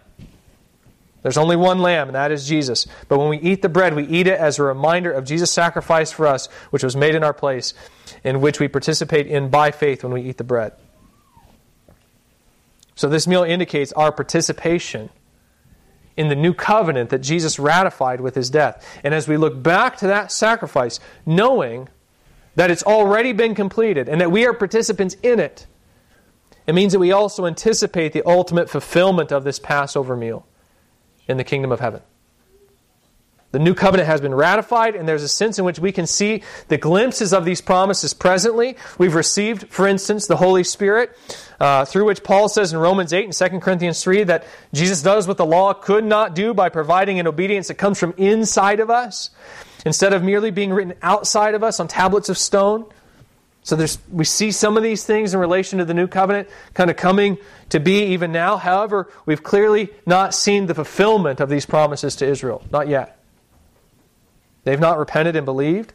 there's 1.23 1.37
only 1.37 1.55
one 1.55 1.79
lamb, 1.79 2.07
and 2.07 2.15
that 2.15 2.31
is 2.31 2.47
Jesus. 2.47 2.87
But 3.07 3.17
when 3.17 3.29
we 3.29 3.39
eat 3.39 3.61
the 3.61 3.69
bread, 3.69 3.95
we 3.95 4.05
eat 4.05 4.27
it 4.27 4.39
as 4.39 4.59
a 4.59 4.63
reminder 4.63 5.11
of 5.11 5.25
Jesus' 5.25 5.51
sacrifice 5.51 6.11
for 6.11 6.27
us, 6.27 6.47
which 6.69 6.83
was 6.83 6.95
made 6.95 7.15
in 7.15 7.23
our 7.23 7.33
place, 7.33 7.73
in 8.23 8.39
which 8.39 8.59
we 8.59 8.67
participate 8.67 9.27
in 9.27 9.49
by 9.49 9.71
faith 9.71 10.03
when 10.03 10.13
we 10.13 10.21
eat 10.21 10.37
the 10.37 10.43
bread. 10.43 10.73
So 12.95 13.09
this 13.09 13.27
meal 13.27 13.43
indicates 13.43 13.91
our 13.93 14.11
participation 14.11 15.09
in 16.15 16.29
the 16.29 16.35
new 16.35 16.53
covenant 16.53 17.11
that 17.11 17.19
Jesus 17.19 17.59
ratified 17.59 18.21
with 18.21 18.35
his 18.35 18.49
death. 18.49 18.85
And 19.03 19.13
as 19.13 19.27
we 19.27 19.37
look 19.37 19.61
back 19.61 19.97
to 19.97 20.07
that 20.07 20.31
sacrifice, 20.31 20.99
knowing 21.25 21.89
that 22.55 22.71
it's 22.71 22.83
already 22.83 23.33
been 23.33 23.53
completed 23.53 24.09
and 24.09 24.19
that 24.19 24.31
we 24.31 24.45
are 24.45 24.53
participants 24.53 25.15
in 25.21 25.39
it, 25.39 25.67
it 26.65 26.73
means 26.73 26.91
that 26.93 26.99
we 26.99 27.11
also 27.11 27.45
anticipate 27.45 28.13
the 28.13 28.27
ultimate 28.27 28.69
fulfillment 28.69 29.31
of 29.31 29.43
this 29.43 29.59
Passover 29.59 30.17
meal 30.17 30.45
in 31.27 31.37
the 31.37 31.43
kingdom 31.43 31.71
of 31.71 31.79
heaven. 31.79 32.01
The 33.51 33.59
new 33.59 33.73
covenant 33.73 34.07
has 34.07 34.19
been 34.19 34.35
ratified, 34.35 34.95
and 34.95 35.07
there's 35.07 35.23
a 35.23 35.29
sense 35.29 35.57
in 35.57 35.63
which 35.63 35.79
we 35.79 35.93
can 35.93 36.05
see 36.05 36.43
the 36.67 36.77
glimpses 36.77 37.33
of 37.33 37.45
these 37.45 37.61
promises 37.61 38.13
presently. 38.13 38.75
We've 38.97 39.15
received, 39.15 39.69
for 39.69 39.87
instance, 39.87 40.27
the 40.27 40.35
Holy 40.35 40.65
Spirit, 40.65 41.17
uh, 41.57 41.85
through 41.85 42.05
which 42.05 42.23
Paul 42.23 42.49
says 42.49 42.73
in 42.73 42.79
Romans 42.79 43.13
8 43.13 43.23
and 43.23 43.33
2 43.33 43.59
Corinthians 43.61 44.03
3 44.03 44.25
that 44.25 44.43
Jesus 44.73 45.01
does 45.01 45.29
what 45.29 45.37
the 45.37 45.45
law 45.45 45.73
could 45.73 46.03
not 46.03 46.35
do 46.35 46.53
by 46.53 46.67
providing 46.67 47.21
an 47.21 47.27
obedience 47.27 47.69
that 47.69 47.75
comes 47.75 47.97
from 47.97 48.13
inside 48.17 48.81
of 48.81 48.89
us, 48.89 49.29
instead 49.85 50.11
of 50.11 50.23
merely 50.23 50.51
being 50.51 50.73
written 50.73 50.93
outside 51.01 51.55
of 51.55 51.63
us 51.63 51.79
on 51.79 51.87
tablets 51.87 52.27
of 52.27 52.37
stone. 52.37 52.85
So 53.67 53.75
there's, 53.75 53.99
we 54.09 54.23
see 54.23 54.51
some 54.51 54.77
of 54.77 54.83
these 54.83 55.03
things 55.03 55.33
in 55.33 55.41
relation 55.41 55.79
to 55.79 55.83
the 55.83 55.93
new 55.93 56.07
covenant 56.07 56.47
kind 56.73 56.89
of 56.89 56.95
coming 56.95 57.37
to 57.67 57.81
be 57.81 58.13
even 58.13 58.31
now. 58.31 58.55
However, 58.55 59.11
we've 59.25 59.43
clearly 59.43 59.89
not 60.05 60.33
seen 60.33 60.67
the 60.67 60.73
fulfillment 60.73 61.41
of 61.41 61.49
these 61.49 61.65
promises 61.65 62.15
to 62.15 62.25
Israel. 62.25 62.63
Not 62.71 62.87
yet. 62.87 63.19
They've 64.63 64.79
not 64.79 64.97
repented 64.97 65.35
and 65.35 65.43
believed. 65.43 65.91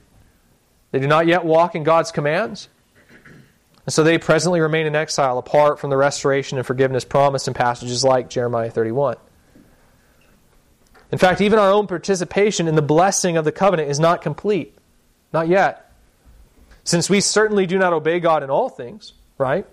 They 0.90 0.98
do 0.98 1.06
not 1.06 1.26
yet 1.26 1.46
walk 1.46 1.74
in 1.74 1.82
God's 1.82 2.12
commands. 2.12 2.68
And 3.86 3.94
so 3.94 4.04
they 4.04 4.18
presently 4.18 4.60
remain 4.60 4.84
in 4.84 4.94
exile 4.94 5.38
apart 5.38 5.80
from 5.80 5.88
the 5.88 5.96
restoration 5.96 6.58
and 6.58 6.66
forgiveness 6.66 7.06
promised 7.06 7.48
in 7.48 7.54
passages 7.54 8.04
like 8.04 8.28
Jeremiah 8.28 8.70
31. 8.70 9.16
In 11.10 11.16
fact, 11.16 11.40
even 11.40 11.58
our 11.58 11.72
own 11.72 11.86
participation 11.86 12.68
in 12.68 12.74
the 12.74 12.82
blessing 12.82 13.38
of 13.38 13.46
the 13.46 13.52
covenant 13.52 13.88
is 13.88 13.98
not 13.98 14.20
complete. 14.20 14.76
Not 15.32 15.48
yet. 15.48 15.81
Since 16.84 17.08
we 17.08 17.20
certainly 17.20 17.66
do 17.66 17.78
not 17.78 17.92
obey 17.92 18.20
God 18.20 18.42
in 18.42 18.50
all 18.50 18.68
things, 18.68 19.12
right? 19.38 19.66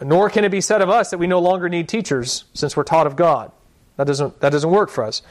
Nor 0.00 0.30
can 0.30 0.44
it 0.44 0.50
be 0.50 0.60
said 0.60 0.80
of 0.80 0.90
us 0.90 1.10
that 1.10 1.18
we 1.18 1.26
no 1.26 1.40
longer 1.40 1.68
need 1.68 1.88
teachers 1.88 2.44
since 2.54 2.76
we're 2.76 2.84
taught 2.84 3.06
of 3.06 3.16
God. 3.16 3.50
That 3.96 4.06
doesn't, 4.06 4.40
that 4.40 4.50
doesn't 4.50 4.70
work 4.70 4.90
for 4.90 5.02
us. 5.04 5.22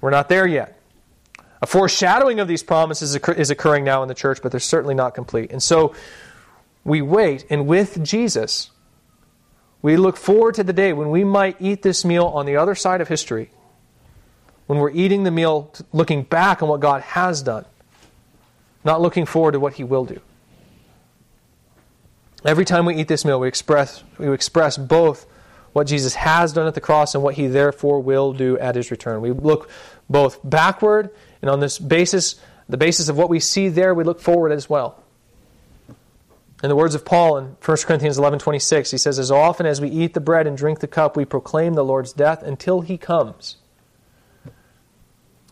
We're 0.00 0.10
not 0.10 0.28
there 0.28 0.46
yet. 0.46 0.80
A 1.62 1.66
foreshadowing 1.66 2.40
of 2.40 2.48
these 2.48 2.62
promises 2.62 3.14
is 3.14 3.50
occurring 3.50 3.84
now 3.84 4.02
in 4.02 4.08
the 4.08 4.14
church, 4.14 4.40
but 4.42 4.50
they're 4.50 4.60
certainly 4.60 4.94
not 4.94 5.14
complete. 5.14 5.52
And 5.52 5.62
so 5.62 5.94
we 6.84 7.02
wait, 7.02 7.46
and 7.48 7.66
with 7.66 8.02
Jesus, 8.04 8.70
we 9.80 9.96
look 9.96 10.16
forward 10.16 10.56
to 10.56 10.64
the 10.64 10.72
day 10.72 10.92
when 10.92 11.10
we 11.10 11.24
might 11.24 11.56
eat 11.60 11.82
this 11.82 12.04
meal 12.04 12.26
on 12.26 12.46
the 12.46 12.56
other 12.56 12.74
side 12.74 13.00
of 13.00 13.08
history, 13.08 13.50
when 14.66 14.80
we're 14.80 14.90
eating 14.90 15.22
the 15.22 15.30
meal 15.30 15.72
looking 15.92 16.24
back 16.24 16.62
on 16.62 16.68
what 16.68 16.80
God 16.80 17.02
has 17.02 17.42
done 17.42 17.64
not 18.86 19.02
looking 19.02 19.26
forward 19.26 19.52
to 19.52 19.60
what 19.60 19.74
he 19.74 19.84
will 19.84 20.04
do. 20.04 20.20
Every 22.44 22.64
time 22.64 22.86
we 22.86 22.94
eat 22.94 23.08
this 23.08 23.24
meal, 23.24 23.40
we 23.40 23.48
express, 23.48 24.04
we 24.16 24.32
express 24.32 24.78
both 24.78 25.26
what 25.72 25.88
Jesus 25.88 26.14
has 26.14 26.52
done 26.52 26.68
at 26.68 26.74
the 26.74 26.80
cross 26.80 27.14
and 27.14 27.22
what 27.22 27.34
he 27.34 27.48
therefore 27.48 28.00
will 28.00 28.32
do 28.32 28.56
at 28.58 28.76
his 28.76 28.90
return. 28.90 29.20
We 29.20 29.32
look 29.32 29.68
both 30.08 30.38
backward, 30.42 31.10
and 31.42 31.50
on 31.50 31.58
this 31.58 31.78
basis, 31.78 32.36
the 32.68 32.76
basis 32.76 33.08
of 33.08 33.18
what 33.18 33.28
we 33.28 33.40
see 33.40 33.68
there, 33.68 33.92
we 33.92 34.04
look 34.04 34.20
forward 34.20 34.52
as 34.52 34.70
well. 34.70 35.02
In 36.62 36.68
the 36.68 36.76
words 36.76 36.94
of 36.94 37.04
Paul 37.04 37.36
in 37.36 37.56
1 37.60 37.76
Corinthians 37.86 38.16
11:26, 38.16 38.90
he 38.90 38.96
says, 38.96 39.18
"As 39.18 39.30
often 39.30 39.66
as 39.66 39.80
we 39.80 39.88
eat 39.88 40.14
the 40.14 40.20
bread 40.20 40.46
and 40.46 40.56
drink 40.56 40.78
the 40.78 40.86
cup, 40.86 41.16
we 41.16 41.24
proclaim 41.24 41.74
the 41.74 41.84
Lord's 41.84 42.12
death 42.12 42.42
until 42.42 42.80
he 42.80 42.96
comes." 42.96 43.56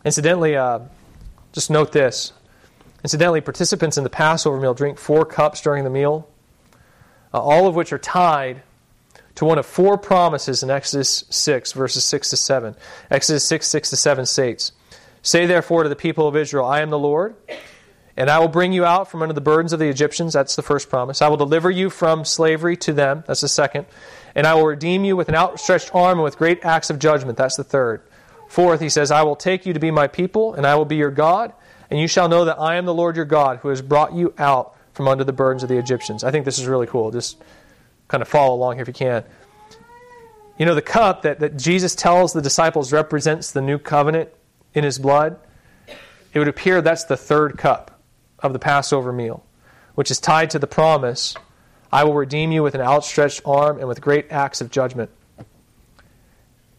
Incidentally, 0.03 0.55
uh, 0.55 0.79
just 1.51 1.69
note 1.69 1.91
this. 1.91 2.31
Incidentally, 3.05 3.39
participants 3.39 3.97
in 3.97 4.03
the 4.03 4.09
Passover 4.09 4.59
meal 4.59 4.73
drink 4.73 4.97
four 4.97 5.25
cups 5.25 5.61
during 5.61 5.83
the 5.83 5.91
meal, 5.91 6.27
uh, 7.31 7.39
all 7.39 7.67
of 7.67 7.75
which 7.75 7.93
are 7.93 7.99
tied 7.99 8.63
to 9.35 9.45
one 9.45 9.59
of 9.59 9.65
four 9.67 9.95
promises 9.95 10.63
in 10.63 10.71
Exodus 10.71 11.23
6, 11.29 11.73
verses 11.73 12.03
6 12.03 12.31
to 12.31 12.35
7. 12.35 12.75
Exodus 13.11 13.47
6, 13.47 13.67
6 13.67 13.89
to 13.91 13.95
7 13.95 14.25
states, 14.25 14.71
Say 15.21 15.45
therefore 15.45 15.83
to 15.83 15.89
the 15.89 15.95
people 15.95 16.27
of 16.27 16.35
Israel, 16.35 16.65
I 16.65 16.81
am 16.81 16.89
the 16.89 16.97
Lord, 16.97 17.35
and 18.17 18.27
I 18.27 18.39
will 18.39 18.47
bring 18.47 18.73
you 18.73 18.83
out 18.83 19.11
from 19.11 19.21
under 19.21 19.35
the 19.35 19.39
burdens 19.39 19.71
of 19.71 19.77
the 19.77 19.87
Egyptians. 19.87 20.33
That's 20.33 20.55
the 20.55 20.63
first 20.63 20.89
promise. 20.89 21.21
I 21.21 21.27
will 21.27 21.37
deliver 21.37 21.69
you 21.69 21.91
from 21.91 22.25
slavery 22.25 22.75
to 22.77 22.91
them. 22.91 23.23
That's 23.27 23.41
the 23.41 23.47
second. 23.47 23.85
And 24.33 24.47
I 24.47 24.55
will 24.55 24.65
redeem 24.65 25.05
you 25.05 25.15
with 25.15 25.29
an 25.29 25.35
outstretched 25.35 25.93
arm 25.93 26.17
and 26.17 26.23
with 26.23 26.39
great 26.39 26.65
acts 26.65 26.89
of 26.89 26.97
judgment. 26.97 27.37
That's 27.37 27.55
the 27.55 27.63
third. 27.63 28.01
Fourth, 28.47 28.81
he 28.81 28.89
says, 28.89 29.11
I 29.11 29.21
will 29.21 29.35
take 29.35 29.67
you 29.67 29.73
to 29.73 29.79
be 29.79 29.91
my 29.91 30.07
people, 30.07 30.55
and 30.55 30.65
I 30.65 30.73
will 30.73 30.85
be 30.85 30.95
your 30.95 31.11
God 31.11 31.53
and 31.95 32.01
you 32.01 32.09
shall 32.09 32.27
know 32.27 32.43
that 32.43 32.59
I 32.59 32.75
am 32.75 32.83
the 32.83 32.93
Lord 32.93 33.15
your 33.15 33.23
God 33.23 33.59
who 33.59 33.69
has 33.69 33.81
brought 33.81 34.13
you 34.13 34.33
out 34.37 34.75
from 34.91 35.07
under 35.07 35.23
the 35.23 35.31
burdens 35.31 35.63
of 35.63 35.69
the 35.69 35.77
Egyptians. 35.77 36.25
I 36.25 36.31
think 36.31 36.43
this 36.43 36.59
is 36.59 36.65
really 36.65 36.87
cool. 36.87 37.09
Just 37.09 37.41
kind 38.09 38.21
of 38.21 38.27
follow 38.27 38.53
along 38.53 38.73
here 38.75 38.81
if 38.81 38.89
you 38.89 38.93
can. 38.93 39.23
You 40.59 40.65
know, 40.65 40.75
the 40.75 40.81
cup 40.81 41.21
that, 41.21 41.39
that 41.39 41.55
Jesus 41.55 41.95
tells 41.95 42.33
the 42.33 42.41
disciples 42.41 42.91
represents 42.91 43.53
the 43.53 43.61
new 43.61 43.77
covenant 43.77 44.29
in 44.73 44.83
his 44.83 44.99
blood. 44.99 45.39
It 46.33 46.39
would 46.39 46.49
appear 46.49 46.81
that's 46.81 47.05
the 47.05 47.15
third 47.15 47.57
cup 47.57 47.97
of 48.39 48.51
the 48.51 48.59
Passover 48.59 49.13
meal, 49.13 49.45
which 49.93 50.11
is 50.11 50.19
tied 50.19 50.49
to 50.49 50.59
the 50.59 50.67
promise 50.67 51.33
I 51.93 52.03
will 52.03 52.13
redeem 52.13 52.51
you 52.51 52.61
with 52.61 52.75
an 52.75 52.81
outstretched 52.81 53.41
arm 53.45 53.79
and 53.79 53.87
with 53.87 54.01
great 54.01 54.33
acts 54.33 54.59
of 54.59 54.69
judgment. 54.69 55.11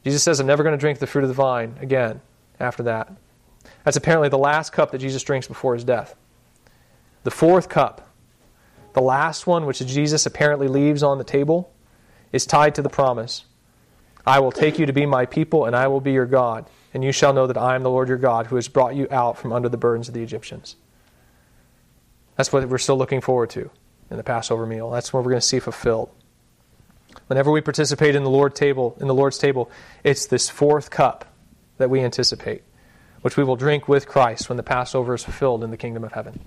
Jesus 0.04 0.22
says, 0.22 0.40
I'm 0.40 0.46
never 0.46 0.62
going 0.62 0.76
to 0.76 0.78
drink 0.78 0.98
the 0.98 1.06
fruit 1.06 1.24
of 1.24 1.28
the 1.28 1.34
vine 1.34 1.74
again 1.80 2.20
after 2.60 2.82
that. 2.82 3.10
That's 3.84 3.96
apparently 3.96 4.28
the 4.28 4.38
last 4.38 4.72
cup 4.72 4.90
that 4.90 4.98
Jesus 4.98 5.22
drinks 5.22 5.48
before 5.48 5.74
his 5.74 5.84
death. 5.84 6.14
The 7.24 7.30
fourth 7.30 7.68
cup, 7.68 8.08
the 8.92 9.02
last 9.02 9.46
one 9.46 9.66
which 9.66 9.84
Jesus 9.84 10.26
apparently 10.26 10.68
leaves 10.68 11.02
on 11.02 11.18
the 11.18 11.24
table, 11.24 11.72
is 12.32 12.46
tied 12.46 12.74
to 12.76 12.82
the 12.82 12.88
promise 12.88 13.44
I 14.26 14.40
will 14.40 14.50
take 14.50 14.78
you 14.78 14.86
to 14.86 14.92
be 14.92 15.06
my 15.06 15.24
people, 15.24 15.66
and 15.66 15.76
I 15.76 15.86
will 15.86 16.00
be 16.00 16.12
your 16.12 16.26
God, 16.26 16.66
and 16.92 17.04
you 17.04 17.12
shall 17.12 17.32
know 17.32 17.46
that 17.46 17.56
I 17.56 17.76
am 17.76 17.84
the 17.84 17.90
Lord 17.90 18.08
your 18.08 18.16
God 18.18 18.46
who 18.46 18.56
has 18.56 18.66
brought 18.66 18.96
you 18.96 19.06
out 19.10 19.38
from 19.38 19.52
under 19.52 19.68
the 19.68 19.76
burdens 19.76 20.08
of 20.08 20.14
the 20.14 20.22
Egyptians. 20.22 20.74
That's 22.36 22.52
what 22.52 22.68
we're 22.68 22.78
still 22.78 22.98
looking 22.98 23.20
forward 23.20 23.50
to 23.50 23.70
in 24.10 24.16
the 24.16 24.24
Passover 24.24 24.66
meal. 24.66 24.90
That's 24.90 25.12
what 25.12 25.24
we're 25.24 25.30
going 25.30 25.40
to 25.40 25.46
see 25.46 25.60
fulfilled. 25.60 26.10
Whenever 27.28 27.52
we 27.52 27.60
participate 27.60 28.16
in 28.16 28.24
the 28.24 28.30
Lord 28.30 28.54
table, 28.54 28.96
in 29.00 29.06
the 29.06 29.14
Lord's 29.14 29.38
table, 29.38 29.70
it's 30.02 30.26
this 30.26 30.48
fourth 30.48 30.90
cup 30.90 31.24
that 31.78 31.88
we 31.88 32.00
anticipate 32.00 32.62
which 33.26 33.36
we 33.36 33.42
will 33.42 33.56
drink 33.56 33.88
with 33.88 34.06
Christ 34.06 34.48
when 34.48 34.56
the 34.56 34.62
Passover 34.62 35.12
is 35.12 35.24
fulfilled 35.24 35.64
in 35.64 35.72
the 35.72 35.76
kingdom 35.76 36.04
of 36.04 36.12
heaven. 36.12 36.38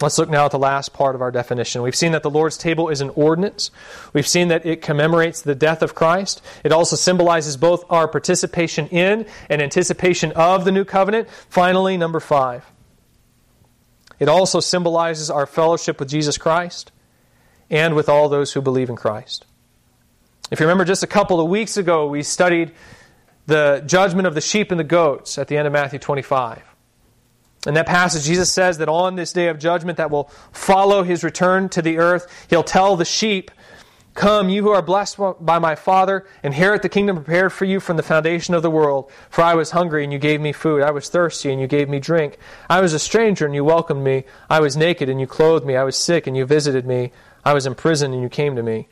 Let's 0.00 0.16
look 0.16 0.30
now 0.30 0.46
at 0.46 0.52
the 0.52 0.58
last 0.58 0.94
part 0.94 1.14
of 1.14 1.20
our 1.20 1.30
definition. 1.30 1.82
We've 1.82 1.94
seen 1.94 2.12
that 2.12 2.22
the 2.22 2.30
Lord's 2.30 2.56
table 2.56 2.88
is 2.88 3.02
an 3.02 3.10
ordinance. 3.10 3.70
We've 4.14 4.26
seen 4.26 4.48
that 4.48 4.64
it 4.64 4.80
commemorates 4.80 5.42
the 5.42 5.54
death 5.54 5.82
of 5.82 5.94
Christ. 5.94 6.40
It 6.64 6.72
also 6.72 6.96
symbolizes 6.96 7.58
both 7.58 7.84
our 7.90 8.08
participation 8.08 8.88
in 8.88 9.26
and 9.50 9.60
anticipation 9.60 10.32
of 10.32 10.64
the 10.64 10.72
new 10.72 10.82
covenant. 10.82 11.28
Finally, 11.50 11.98
number 11.98 12.20
five. 12.20 12.64
It 14.18 14.30
also 14.30 14.60
symbolizes 14.60 15.28
our 15.28 15.44
fellowship 15.44 16.00
with 16.00 16.08
Jesus 16.08 16.38
Christ 16.38 16.90
and 17.68 17.94
with 17.94 18.08
all 18.08 18.30
those 18.30 18.54
who 18.54 18.62
believe 18.62 18.88
in 18.88 18.96
Christ. 18.96 19.44
If 20.50 20.58
you 20.58 20.64
remember, 20.64 20.86
just 20.86 21.02
a 21.02 21.06
couple 21.06 21.38
of 21.38 21.50
weeks 21.50 21.76
ago, 21.76 22.06
we 22.06 22.22
studied 22.22 22.72
the 23.46 23.82
judgment 23.86 24.26
of 24.26 24.34
the 24.34 24.40
sheep 24.40 24.70
and 24.70 24.80
the 24.80 24.84
goats 24.84 25.38
at 25.38 25.48
the 25.48 25.56
end 25.56 25.66
of 25.66 25.72
Matthew 25.72 25.98
25. 25.98 26.62
In 27.66 27.74
that 27.74 27.86
passage, 27.86 28.24
Jesus 28.24 28.52
says 28.52 28.78
that 28.78 28.88
on 28.88 29.16
this 29.16 29.32
day 29.32 29.48
of 29.48 29.58
judgment 29.58 29.96
that 29.96 30.10
will 30.10 30.30
follow 30.52 31.02
his 31.02 31.24
return 31.24 31.68
to 31.70 31.82
the 31.82 31.98
earth, 31.98 32.46
he'll 32.50 32.62
tell 32.62 32.96
the 32.96 33.04
sheep, 33.04 33.50
Come, 34.12 34.48
you 34.48 34.62
who 34.62 34.70
are 34.70 34.82
blessed 34.82 35.18
by 35.40 35.58
my 35.58 35.74
Father, 35.74 36.24
inherit 36.44 36.82
the 36.82 36.88
kingdom 36.88 37.16
prepared 37.16 37.52
for 37.52 37.64
you 37.64 37.80
from 37.80 37.96
the 37.96 38.02
foundation 38.02 38.54
of 38.54 38.62
the 38.62 38.70
world. 38.70 39.10
For 39.28 39.42
I 39.42 39.54
was 39.54 39.72
hungry, 39.72 40.04
and 40.04 40.12
you 40.12 40.20
gave 40.20 40.40
me 40.40 40.52
food. 40.52 40.82
I 40.82 40.92
was 40.92 41.08
thirsty, 41.08 41.50
and 41.50 41.60
you 41.60 41.66
gave 41.66 41.88
me 41.88 41.98
drink. 41.98 42.38
I 42.70 42.80
was 42.80 42.92
a 42.92 43.00
stranger, 43.00 43.44
and 43.44 43.56
you 43.56 43.64
welcomed 43.64 44.04
me. 44.04 44.22
I 44.48 44.60
was 44.60 44.76
naked, 44.76 45.08
and 45.08 45.20
you 45.20 45.26
clothed 45.26 45.66
me. 45.66 45.74
I 45.74 45.82
was 45.82 45.96
sick, 45.96 46.28
and 46.28 46.36
you 46.36 46.46
visited 46.46 46.86
me. 46.86 47.10
I 47.44 47.54
was 47.54 47.66
in 47.66 47.74
prison, 47.74 48.12
and 48.12 48.22
you 48.22 48.28
came 48.28 48.54
to 48.54 48.62
me. 48.62 48.86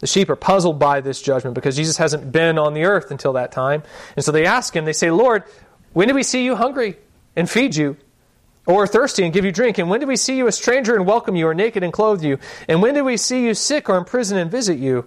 The 0.00 0.06
sheep 0.06 0.30
are 0.30 0.36
puzzled 0.36 0.78
by 0.78 1.00
this 1.00 1.22
judgment 1.22 1.54
because 1.54 1.76
Jesus 1.76 1.98
hasn't 1.98 2.32
been 2.32 2.58
on 2.58 2.74
the 2.74 2.84
earth 2.84 3.10
until 3.10 3.34
that 3.34 3.52
time. 3.52 3.82
And 4.16 4.24
so 4.24 4.32
they 4.32 4.46
ask 4.46 4.74
him, 4.74 4.86
they 4.86 4.94
say, 4.94 5.10
Lord, 5.10 5.44
when 5.92 6.08
did 6.08 6.14
we 6.14 6.22
see 6.22 6.44
you 6.44 6.56
hungry 6.56 6.96
and 7.36 7.48
feed 7.48 7.76
you? 7.76 7.96
Or 8.66 8.86
thirsty 8.86 9.24
and 9.24 9.32
give 9.32 9.44
you 9.44 9.52
drink? 9.52 9.78
And 9.78 9.90
when 9.90 10.00
did 10.00 10.08
we 10.08 10.16
see 10.16 10.36
you 10.36 10.46
a 10.46 10.52
stranger 10.52 10.94
and 10.94 11.06
welcome 11.06 11.34
you, 11.34 11.46
or 11.48 11.54
naked 11.54 11.82
and 11.82 11.92
clothe 11.92 12.22
you? 12.22 12.38
And 12.68 12.82
when 12.82 12.94
did 12.94 13.02
we 13.02 13.16
see 13.16 13.44
you 13.44 13.54
sick 13.54 13.88
or 13.88 13.98
in 13.98 14.04
prison 14.04 14.38
and 14.38 14.50
visit 14.50 14.78
you? 14.78 15.06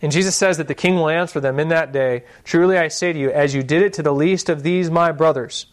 And 0.00 0.12
Jesus 0.12 0.34
says 0.36 0.58
that 0.58 0.68
the 0.68 0.74
king 0.74 0.96
will 0.96 1.08
answer 1.08 1.40
them 1.40 1.60
in 1.60 1.68
that 1.68 1.92
day 1.92 2.24
Truly 2.44 2.76
I 2.76 2.88
say 2.88 3.12
to 3.12 3.18
you, 3.18 3.30
as 3.30 3.54
you 3.54 3.62
did 3.62 3.82
it 3.82 3.94
to 3.94 4.02
the 4.02 4.12
least 4.12 4.48
of 4.48 4.62
these 4.62 4.90
my 4.90 5.12
brothers, 5.12 5.66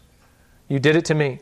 you 0.68 0.80
did 0.80 0.96
it 0.96 1.06
to 1.06 1.16
me. 1.16 1.40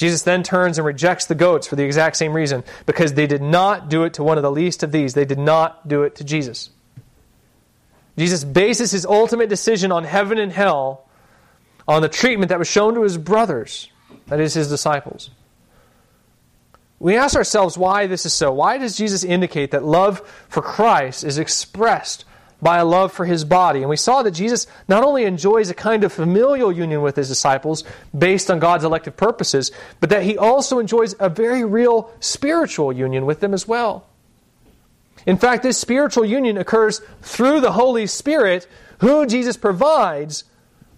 Jesus 0.00 0.22
then 0.22 0.42
turns 0.42 0.78
and 0.78 0.86
rejects 0.86 1.26
the 1.26 1.34
goats 1.34 1.66
for 1.66 1.76
the 1.76 1.84
exact 1.84 2.16
same 2.16 2.32
reason, 2.32 2.64
because 2.86 3.12
they 3.12 3.26
did 3.26 3.42
not 3.42 3.90
do 3.90 4.04
it 4.04 4.14
to 4.14 4.24
one 4.24 4.38
of 4.38 4.42
the 4.42 4.50
least 4.50 4.82
of 4.82 4.92
these. 4.92 5.12
They 5.12 5.26
did 5.26 5.38
not 5.38 5.86
do 5.86 6.04
it 6.04 6.14
to 6.14 6.24
Jesus. 6.24 6.70
Jesus 8.16 8.42
bases 8.42 8.92
his 8.92 9.04
ultimate 9.04 9.50
decision 9.50 9.92
on 9.92 10.04
heaven 10.04 10.38
and 10.38 10.50
hell 10.50 11.06
on 11.86 12.00
the 12.00 12.08
treatment 12.08 12.48
that 12.48 12.58
was 12.58 12.66
shown 12.66 12.94
to 12.94 13.02
his 13.02 13.18
brothers, 13.18 13.90
that 14.28 14.40
is, 14.40 14.54
his 14.54 14.70
disciples. 14.70 15.28
We 16.98 17.18
ask 17.18 17.36
ourselves 17.36 17.76
why 17.76 18.06
this 18.06 18.24
is 18.24 18.32
so. 18.32 18.50
Why 18.54 18.78
does 18.78 18.96
Jesus 18.96 19.22
indicate 19.22 19.72
that 19.72 19.84
love 19.84 20.26
for 20.48 20.62
Christ 20.62 21.24
is 21.24 21.36
expressed 21.36 22.24
by 22.62 22.78
a 22.78 22.84
love 22.84 23.12
for 23.12 23.24
his 23.24 23.44
body. 23.44 23.80
And 23.80 23.88
we 23.88 23.96
saw 23.96 24.22
that 24.22 24.32
Jesus 24.32 24.66
not 24.88 25.04
only 25.04 25.24
enjoys 25.24 25.70
a 25.70 25.74
kind 25.74 26.04
of 26.04 26.12
familial 26.12 26.70
union 26.72 27.02
with 27.02 27.16
his 27.16 27.28
disciples 27.28 27.84
based 28.16 28.50
on 28.50 28.58
God's 28.58 28.84
elective 28.84 29.16
purposes, 29.16 29.70
but 30.00 30.10
that 30.10 30.22
he 30.22 30.36
also 30.36 30.78
enjoys 30.78 31.14
a 31.18 31.28
very 31.28 31.64
real 31.64 32.12
spiritual 32.20 32.92
union 32.92 33.26
with 33.26 33.40
them 33.40 33.54
as 33.54 33.66
well. 33.66 34.06
In 35.26 35.36
fact, 35.36 35.62
this 35.62 35.78
spiritual 35.78 36.24
union 36.24 36.56
occurs 36.56 37.00
through 37.22 37.60
the 37.60 37.72
Holy 37.72 38.06
Spirit, 38.06 38.66
who 38.98 39.26
Jesus 39.26 39.56
provides 39.56 40.44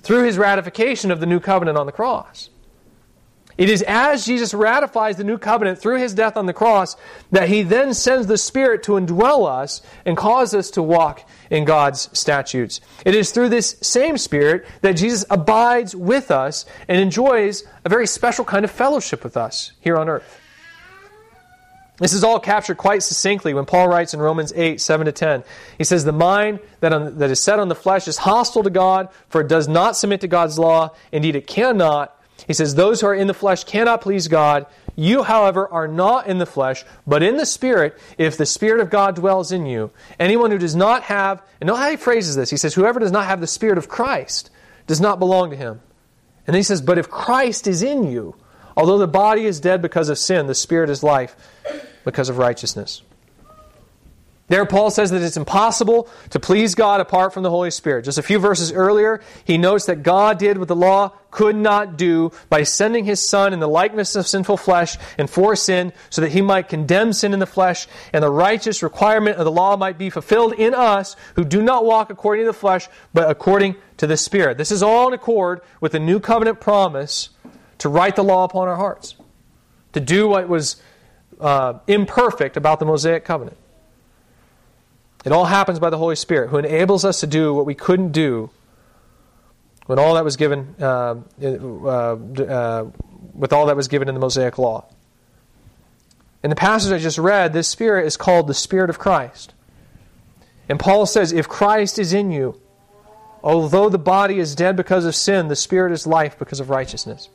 through 0.02 0.24
his 0.24 0.38
ratification 0.38 1.10
of 1.10 1.20
the 1.20 1.26
new 1.26 1.40
covenant 1.40 1.78
on 1.78 1.86
the 1.86 1.92
cross. 1.92 2.50
It 3.58 3.68
is 3.68 3.82
as 3.82 4.24
Jesus 4.24 4.54
ratifies 4.54 5.16
the 5.16 5.24
new 5.24 5.38
covenant 5.38 5.78
through 5.78 5.98
his 5.98 6.14
death 6.14 6.36
on 6.36 6.46
the 6.46 6.52
cross 6.52 6.96
that 7.30 7.48
he 7.48 7.62
then 7.62 7.94
sends 7.94 8.26
the 8.26 8.38
Spirit 8.38 8.82
to 8.84 8.92
indwell 8.92 9.46
us 9.46 9.82
and 10.06 10.16
cause 10.16 10.54
us 10.54 10.70
to 10.72 10.82
walk 10.82 11.28
in 11.50 11.64
God's 11.64 12.08
statutes. 12.18 12.80
It 13.04 13.14
is 13.14 13.30
through 13.30 13.50
this 13.50 13.76
same 13.82 14.16
Spirit 14.16 14.66
that 14.80 14.92
Jesus 14.92 15.24
abides 15.28 15.94
with 15.94 16.30
us 16.30 16.64
and 16.88 16.98
enjoys 16.98 17.64
a 17.84 17.88
very 17.88 18.06
special 18.06 18.44
kind 18.44 18.64
of 18.64 18.70
fellowship 18.70 19.22
with 19.22 19.36
us 19.36 19.72
here 19.80 19.96
on 19.96 20.08
earth. 20.08 20.40
This 21.98 22.14
is 22.14 22.24
all 22.24 22.40
captured 22.40 22.78
quite 22.78 23.02
succinctly 23.02 23.54
when 23.54 23.66
Paul 23.66 23.86
writes 23.86 24.14
in 24.14 24.20
Romans 24.20 24.52
8, 24.56 24.80
7 24.80 25.06
to 25.06 25.12
10. 25.12 25.44
He 25.78 25.84
says, 25.84 26.04
The 26.04 26.12
mind 26.12 26.58
that, 26.80 26.92
on, 26.92 27.18
that 27.18 27.30
is 27.30 27.40
set 27.40 27.60
on 27.60 27.68
the 27.68 27.74
flesh 27.74 28.08
is 28.08 28.18
hostile 28.18 28.62
to 28.62 28.70
God, 28.70 29.08
for 29.28 29.42
it 29.42 29.48
does 29.48 29.68
not 29.68 29.96
submit 29.96 30.22
to 30.22 30.28
God's 30.28 30.58
law. 30.58 30.96
Indeed, 31.12 31.36
it 31.36 31.46
cannot. 31.46 32.18
He 32.46 32.52
says, 32.52 32.74
Those 32.74 33.00
who 33.00 33.06
are 33.06 33.14
in 33.14 33.26
the 33.26 33.34
flesh 33.34 33.64
cannot 33.64 34.00
please 34.00 34.28
God. 34.28 34.66
You, 34.94 35.22
however, 35.22 35.68
are 35.68 35.88
not 35.88 36.26
in 36.26 36.38
the 36.38 36.46
flesh, 36.46 36.84
but 37.06 37.22
in 37.22 37.36
the 37.36 37.46
Spirit, 37.46 37.98
if 38.18 38.36
the 38.36 38.44
Spirit 38.44 38.80
of 38.80 38.90
God 38.90 39.14
dwells 39.14 39.52
in 39.52 39.64
you. 39.64 39.90
Anyone 40.20 40.50
who 40.50 40.58
does 40.58 40.76
not 40.76 41.04
have, 41.04 41.42
and 41.60 41.68
know 41.68 41.76
how 41.76 41.90
he 41.90 41.96
phrases 41.96 42.36
this. 42.36 42.50
He 42.50 42.56
says, 42.56 42.74
Whoever 42.74 43.00
does 43.00 43.12
not 43.12 43.26
have 43.26 43.40
the 43.40 43.46
Spirit 43.46 43.78
of 43.78 43.88
Christ 43.88 44.50
does 44.86 45.00
not 45.00 45.18
belong 45.18 45.50
to 45.50 45.56
him. 45.56 45.80
And 46.46 46.54
then 46.54 46.58
he 46.58 46.64
says, 46.64 46.82
But 46.82 46.98
if 46.98 47.08
Christ 47.08 47.66
is 47.66 47.82
in 47.82 48.10
you, 48.10 48.34
although 48.76 48.98
the 48.98 49.06
body 49.06 49.46
is 49.46 49.60
dead 49.60 49.80
because 49.80 50.08
of 50.08 50.18
sin, 50.18 50.46
the 50.46 50.54
Spirit 50.54 50.90
is 50.90 51.02
life 51.02 51.36
because 52.04 52.28
of 52.28 52.38
righteousness. 52.38 53.02
There, 54.52 54.66
Paul 54.66 54.90
says 54.90 55.10
that 55.12 55.22
it's 55.22 55.38
impossible 55.38 56.10
to 56.28 56.38
please 56.38 56.74
God 56.74 57.00
apart 57.00 57.32
from 57.32 57.42
the 57.42 57.48
Holy 57.48 57.70
Spirit. 57.70 58.04
Just 58.04 58.18
a 58.18 58.22
few 58.22 58.38
verses 58.38 58.70
earlier, 58.70 59.22
he 59.46 59.56
notes 59.56 59.86
that 59.86 60.02
God 60.02 60.38
did 60.38 60.58
what 60.58 60.68
the 60.68 60.76
law 60.76 61.12
could 61.30 61.56
not 61.56 61.96
do 61.96 62.32
by 62.50 62.62
sending 62.64 63.06
his 63.06 63.26
Son 63.26 63.54
in 63.54 63.60
the 63.60 63.66
likeness 63.66 64.14
of 64.14 64.26
sinful 64.26 64.58
flesh 64.58 64.98
and 65.16 65.30
for 65.30 65.56
sin, 65.56 65.90
so 66.10 66.20
that 66.20 66.32
he 66.32 66.42
might 66.42 66.68
condemn 66.68 67.14
sin 67.14 67.32
in 67.32 67.38
the 67.38 67.46
flesh, 67.46 67.88
and 68.12 68.22
the 68.22 68.30
righteous 68.30 68.82
requirement 68.82 69.38
of 69.38 69.46
the 69.46 69.50
law 69.50 69.74
might 69.78 69.96
be 69.96 70.10
fulfilled 70.10 70.52
in 70.52 70.74
us 70.74 71.16
who 71.34 71.46
do 71.46 71.62
not 71.62 71.86
walk 71.86 72.10
according 72.10 72.44
to 72.44 72.52
the 72.52 72.58
flesh, 72.58 72.90
but 73.14 73.30
according 73.30 73.74
to 73.96 74.06
the 74.06 74.18
Spirit. 74.18 74.58
This 74.58 74.70
is 74.70 74.82
all 74.82 75.08
in 75.08 75.14
accord 75.14 75.62
with 75.80 75.92
the 75.92 75.98
new 75.98 76.20
covenant 76.20 76.60
promise 76.60 77.30
to 77.78 77.88
write 77.88 78.16
the 78.16 78.22
law 78.22 78.44
upon 78.44 78.68
our 78.68 78.76
hearts, 78.76 79.14
to 79.94 80.00
do 80.00 80.28
what 80.28 80.46
was 80.46 80.76
uh, 81.40 81.78
imperfect 81.86 82.58
about 82.58 82.80
the 82.80 82.84
Mosaic 82.84 83.24
covenant. 83.24 83.56
It 85.24 85.32
all 85.32 85.44
happens 85.44 85.78
by 85.78 85.90
the 85.90 85.98
Holy 85.98 86.16
Spirit, 86.16 86.50
who 86.50 86.58
enables 86.58 87.04
us 87.04 87.20
to 87.20 87.26
do 87.26 87.54
what 87.54 87.66
we 87.66 87.74
couldn't 87.74 88.12
do 88.12 88.50
when 89.86 89.98
all 89.98 90.14
that 90.14 90.24
was 90.24 90.36
given, 90.36 90.74
uh, 90.80 91.16
uh, 91.42 91.46
uh, 91.46 92.90
with 93.34 93.52
all 93.52 93.66
that 93.66 93.76
was 93.76 93.88
given 93.88 94.08
in 94.08 94.14
the 94.14 94.20
Mosaic 94.20 94.58
Law. 94.58 94.84
In 96.42 96.50
the 96.50 96.56
passage 96.56 96.92
I 96.92 96.98
just 96.98 97.18
read, 97.18 97.52
this 97.52 97.68
Spirit 97.68 98.06
is 98.06 98.16
called 98.16 98.48
the 98.48 98.54
Spirit 98.54 98.90
of 98.90 98.98
Christ. 98.98 99.54
And 100.68 100.78
Paul 100.78 101.06
says, 101.06 101.32
if 101.32 101.48
Christ 101.48 101.98
is 101.98 102.12
in 102.12 102.32
you, 102.32 102.60
although 103.42 103.88
the 103.88 103.98
body 103.98 104.38
is 104.38 104.54
dead 104.54 104.76
because 104.76 105.04
of 105.04 105.14
sin, 105.14 105.48
the 105.48 105.56
Spirit 105.56 105.92
is 105.92 106.06
life 106.06 106.38
because 106.38 106.58
of 106.58 106.70
righteousness. 106.70 107.28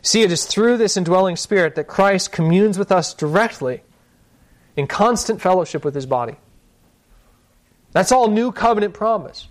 See, 0.00 0.22
it 0.22 0.32
is 0.32 0.46
through 0.46 0.78
this 0.78 0.96
indwelling 0.96 1.36
Spirit 1.36 1.74
that 1.74 1.86
Christ 1.86 2.32
communes 2.32 2.78
with 2.78 2.90
us 2.90 3.12
directly 3.12 3.82
in 4.76 4.86
constant 4.86 5.40
fellowship 5.40 5.84
with 5.84 5.94
his 5.94 6.06
body. 6.06 6.36
That's 7.92 8.12
all 8.12 8.28
new 8.28 8.52
covenant 8.52 8.94
promise. 8.94 9.48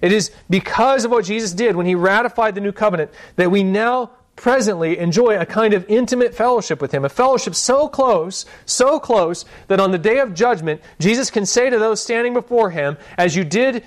It 0.00 0.12
is 0.12 0.30
because 0.48 1.04
of 1.04 1.10
what 1.10 1.24
Jesus 1.24 1.52
did 1.52 1.76
when 1.76 1.86
he 1.86 1.94
ratified 1.94 2.54
the 2.54 2.60
new 2.60 2.72
covenant 2.72 3.10
that 3.36 3.50
we 3.50 3.62
now 3.62 4.12
presently 4.36 4.96
enjoy 4.98 5.38
a 5.38 5.44
kind 5.44 5.74
of 5.74 5.84
intimate 5.88 6.34
fellowship 6.34 6.80
with 6.80 6.92
him, 6.92 7.04
a 7.04 7.08
fellowship 7.10 7.54
so 7.54 7.88
close, 7.88 8.46
so 8.64 8.98
close 8.98 9.44
that 9.66 9.80
on 9.80 9.90
the 9.90 9.98
day 9.98 10.18
of 10.20 10.32
judgment, 10.32 10.80
Jesus 10.98 11.30
can 11.30 11.44
say 11.44 11.68
to 11.68 11.78
those 11.78 12.00
standing 12.00 12.32
before 12.32 12.70
him, 12.70 12.96
"As 13.18 13.36
you 13.36 13.44
did, 13.44 13.84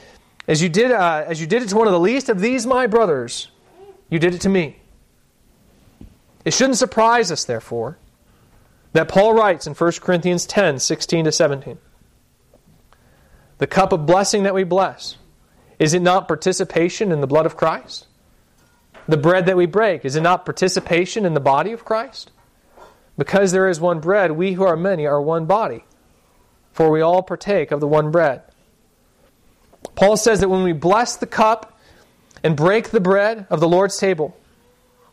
as 0.47 0.61
you 0.61 0.69
did, 0.69 0.91
uh, 0.91 1.23
as 1.25 1.41
you 1.41 1.47
did 1.47 1.63
it 1.63 1.69
to 1.69 1.77
one 1.77 1.87
of 1.87 1.93
the 1.93 1.99
least 1.99 2.29
of 2.29 2.39
these 2.39 2.67
my 2.67 2.85
brothers, 2.85 3.47
you 4.09 4.19
did 4.19 4.35
it 4.35 4.41
to 4.41 4.49
me." 4.49 4.77
It 6.45 6.53
shouldn't 6.53 6.77
surprise 6.77 7.31
us, 7.31 7.45
therefore, 7.45 7.97
that 8.93 9.09
Paul 9.09 9.33
writes 9.33 9.67
in 9.67 9.73
1 9.73 9.91
Corinthians 10.01 10.45
10 10.45 10.79
16 10.79 11.25
to 11.25 11.31
17. 11.31 11.77
The 13.57 13.67
cup 13.67 13.91
of 13.91 14.05
blessing 14.05 14.43
that 14.43 14.53
we 14.53 14.63
bless, 14.63 15.17
is 15.79 15.93
it 15.93 16.01
not 16.01 16.27
participation 16.27 17.11
in 17.11 17.21
the 17.21 17.27
blood 17.27 17.45
of 17.45 17.57
Christ? 17.57 18.07
The 19.07 19.17
bread 19.17 19.47
that 19.47 19.57
we 19.57 19.65
break, 19.65 20.05
is 20.05 20.15
it 20.15 20.21
not 20.21 20.45
participation 20.45 21.25
in 21.25 21.33
the 21.33 21.39
body 21.39 21.71
of 21.71 21.83
Christ? 21.83 22.31
Because 23.17 23.51
there 23.51 23.67
is 23.67 23.79
one 23.79 23.99
bread, 23.99 24.31
we 24.31 24.53
who 24.53 24.63
are 24.63 24.77
many 24.77 25.05
are 25.05 25.21
one 25.21 25.45
body, 25.45 25.83
for 26.71 26.89
we 26.89 27.01
all 27.01 27.21
partake 27.21 27.71
of 27.71 27.79
the 27.79 27.87
one 27.87 28.11
bread. 28.11 28.43
Paul 29.95 30.17
says 30.17 30.39
that 30.39 30.49
when 30.49 30.63
we 30.63 30.73
bless 30.73 31.17
the 31.17 31.27
cup 31.27 31.79
and 32.43 32.55
break 32.55 32.89
the 32.89 33.01
bread 33.01 33.45
of 33.49 33.59
the 33.59 33.67
Lord's 33.67 33.97
table, 33.97 34.35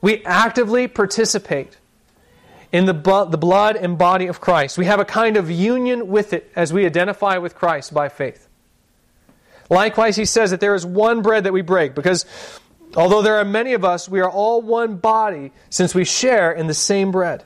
we 0.00 0.24
actively 0.24 0.88
participate 0.88 1.76
in 2.72 2.84
the, 2.84 2.92
the 2.92 3.38
blood 3.38 3.76
and 3.76 3.98
body 3.98 4.26
of 4.26 4.40
Christ. 4.40 4.78
We 4.78 4.84
have 4.86 5.00
a 5.00 5.04
kind 5.04 5.36
of 5.36 5.50
union 5.50 6.08
with 6.08 6.32
it 6.32 6.50
as 6.54 6.72
we 6.72 6.86
identify 6.86 7.38
with 7.38 7.54
Christ 7.54 7.92
by 7.92 8.08
faith. 8.08 8.48
Likewise, 9.68 10.16
he 10.16 10.24
says 10.24 10.50
that 10.50 10.60
there 10.60 10.74
is 10.74 10.84
one 10.84 11.22
bread 11.22 11.44
that 11.44 11.52
we 11.52 11.62
break 11.62 11.94
because 11.94 12.26
although 12.96 13.22
there 13.22 13.36
are 13.36 13.44
many 13.44 13.72
of 13.72 13.84
us, 13.84 14.08
we 14.08 14.20
are 14.20 14.30
all 14.30 14.60
one 14.62 14.96
body 14.96 15.52
since 15.68 15.94
we 15.94 16.04
share 16.04 16.52
in 16.52 16.66
the 16.66 16.74
same 16.74 17.10
bread. 17.10 17.44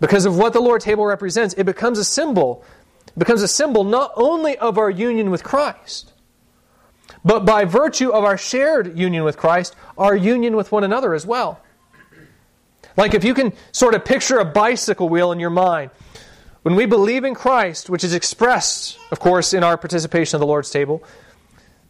Because 0.00 0.24
of 0.24 0.36
what 0.36 0.52
the 0.52 0.60
Lord's 0.60 0.84
table 0.84 1.06
represents, 1.06 1.54
it 1.54 1.64
becomes 1.64 1.98
a 1.98 2.04
symbol. 2.04 2.64
Becomes 3.16 3.42
a 3.42 3.48
symbol 3.48 3.84
not 3.84 4.12
only 4.16 4.58
of 4.58 4.78
our 4.78 4.90
union 4.90 5.30
with 5.30 5.44
Christ, 5.44 6.12
but 7.24 7.44
by 7.44 7.64
virtue 7.64 8.10
of 8.10 8.24
our 8.24 8.36
shared 8.36 8.98
union 8.98 9.22
with 9.24 9.36
Christ, 9.36 9.76
our 9.96 10.16
union 10.16 10.56
with 10.56 10.72
one 10.72 10.82
another 10.82 11.14
as 11.14 11.26
well. 11.26 11.60
Like 12.96 13.14
if 13.14 13.24
you 13.24 13.34
can 13.34 13.52
sort 13.72 13.94
of 13.94 14.04
picture 14.04 14.38
a 14.38 14.44
bicycle 14.44 15.08
wheel 15.08 15.32
in 15.32 15.40
your 15.40 15.50
mind, 15.50 15.90
when 16.62 16.76
we 16.76 16.86
believe 16.86 17.24
in 17.24 17.34
Christ, 17.34 17.90
which 17.90 18.04
is 18.04 18.14
expressed, 18.14 18.98
of 19.10 19.18
course, 19.18 19.52
in 19.52 19.64
our 19.64 19.76
participation 19.76 20.36
of 20.36 20.40
the 20.40 20.46
Lord's 20.46 20.70
table, 20.70 21.02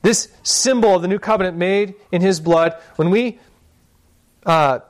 this 0.01 0.29
symbol 0.43 0.95
of 0.95 1.03
the 1.03 1.09
new 1.09 1.19
covenant 1.19 1.57
made 1.57 1.95
in 2.11 2.23
His 2.23 2.41
blood, 2.41 2.75
when 2.97 3.11
we 3.11 3.39
uh, 4.47 4.81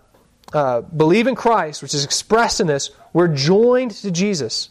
uh, 0.52 0.82
believe 0.82 1.26
in 1.26 1.34
Christ, 1.34 1.82
which 1.82 1.94
is 1.94 2.04
expressed 2.04 2.60
in 2.60 2.66
this, 2.66 2.90
we're 3.12 3.28
joined 3.28 3.90
to 3.90 4.10
Jesus, 4.10 4.70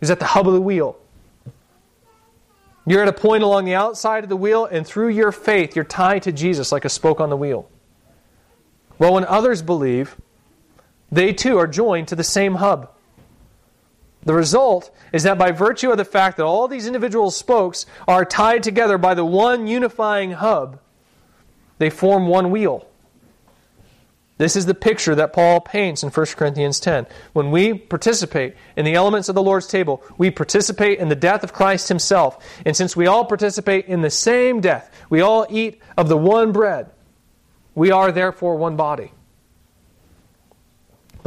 who's 0.00 0.10
at 0.10 0.18
the 0.18 0.26
hub 0.26 0.46
of 0.46 0.54
the 0.54 0.60
wheel. 0.60 0.98
You're 2.86 3.02
at 3.02 3.08
a 3.08 3.12
point 3.12 3.42
along 3.42 3.64
the 3.64 3.74
outside 3.74 4.22
of 4.22 4.28
the 4.28 4.36
wheel, 4.36 4.66
and 4.66 4.86
through 4.86 5.08
your 5.08 5.32
faith, 5.32 5.74
you're 5.74 5.84
tied 5.84 6.22
to 6.24 6.32
Jesus 6.32 6.70
like 6.70 6.84
a 6.84 6.88
spoke 6.88 7.20
on 7.20 7.30
the 7.30 7.36
wheel. 7.36 7.68
Well, 8.98 9.14
when 9.14 9.24
others 9.24 9.60
believe, 9.62 10.16
they 11.16 11.32
too 11.32 11.58
are 11.58 11.66
joined 11.66 12.08
to 12.08 12.16
the 12.16 12.24
same 12.24 12.56
hub. 12.56 12.90
The 14.24 14.34
result 14.34 14.90
is 15.12 15.22
that 15.22 15.38
by 15.38 15.52
virtue 15.52 15.90
of 15.90 15.96
the 15.96 16.04
fact 16.04 16.36
that 16.36 16.44
all 16.44 16.68
these 16.68 16.86
individual 16.86 17.30
spokes 17.30 17.86
are 18.06 18.24
tied 18.24 18.62
together 18.62 18.98
by 18.98 19.14
the 19.14 19.24
one 19.24 19.66
unifying 19.66 20.32
hub, 20.32 20.80
they 21.78 21.90
form 21.90 22.26
one 22.26 22.50
wheel. 22.50 22.86
This 24.38 24.56
is 24.56 24.66
the 24.66 24.74
picture 24.74 25.14
that 25.14 25.32
Paul 25.32 25.60
paints 25.60 26.02
in 26.02 26.10
1 26.10 26.26
Corinthians 26.36 26.78
10. 26.80 27.06
When 27.32 27.50
we 27.50 27.72
participate 27.72 28.54
in 28.76 28.84
the 28.84 28.94
elements 28.94 29.30
of 29.30 29.34
the 29.34 29.42
Lord's 29.42 29.66
table, 29.66 30.02
we 30.18 30.30
participate 30.30 30.98
in 30.98 31.08
the 31.08 31.14
death 31.14 31.42
of 31.42 31.54
Christ 31.54 31.88
himself. 31.88 32.44
And 32.66 32.76
since 32.76 32.94
we 32.94 33.06
all 33.06 33.24
participate 33.24 33.86
in 33.86 34.02
the 34.02 34.10
same 34.10 34.60
death, 34.60 34.90
we 35.08 35.22
all 35.22 35.46
eat 35.48 35.80
of 35.96 36.08
the 36.08 36.18
one 36.18 36.52
bread, 36.52 36.90
we 37.74 37.90
are 37.90 38.12
therefore 38.12 38.56
one 38.56 38.76
body. 38.76 39.12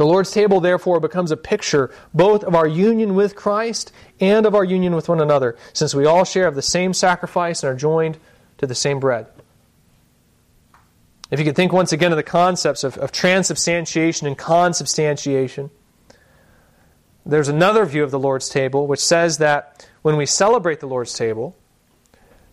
The 0.00 0.06
Lord's 0.06 0.30
table, 0.30 0.60
therefore, 0.60 0.98
becomes 0.98 1.30
a 1.30 1.36
picture 1.36 1.90
both 2.14 2.42
of 2.42 2.54
our 2.54 2.66
union 2.66 3.14
with 3.14 3.36
Christ 3.36 3.92
and 4.18 4.46
of 4.46 4.54
our 4.54 4.64
union 4.64 4.94
with 4.94 5.10
one 5.10 5.20
another, 5.20 5.58
since 5.74 5.94
we 5.94 6.06
all 6.06 6.24
share 6.24 6.46
of 6.46 6.54
the 6.54 6.62
same 6.62 6.94
sacrifice 6.94 7.62
and 7.62 7.70
are 7.70 7.76
joined 7.76 8.16
to 8.56 8.66
the 8.66 8.74
same 8.74 8.98
bread. 8.98 9.26
If 11.30 11.38
you 11.38 11.44
could 11.44 11.54
think 11.54 11.74
once 11.74 11.92
again 11.92 12.12
of 12.12 12.16
the 12.16 12.22
concepts 12.22 12.82
of, 12.82 12.96
of 12.96 13.12
transubstantiation 13.12 14.26
and 14.26 14.38
consubstantiation, 14.38 15.68
there's 17.26 17.48
another 17.48 17.84
view 17.84 18.02
of 18.02 18.10
the 18.10 18.18
Lord's 18.18 18.48
table 18.48 18.86
which 18.86 19.04
says 19.04 19.36
that 19.36 19.86
when 20.00 20.16
we 20.16 20.24
celebrate 20.24 20.80
the 20.80 20.88
Lord's 20.88 21.12
table, 21.12 21.54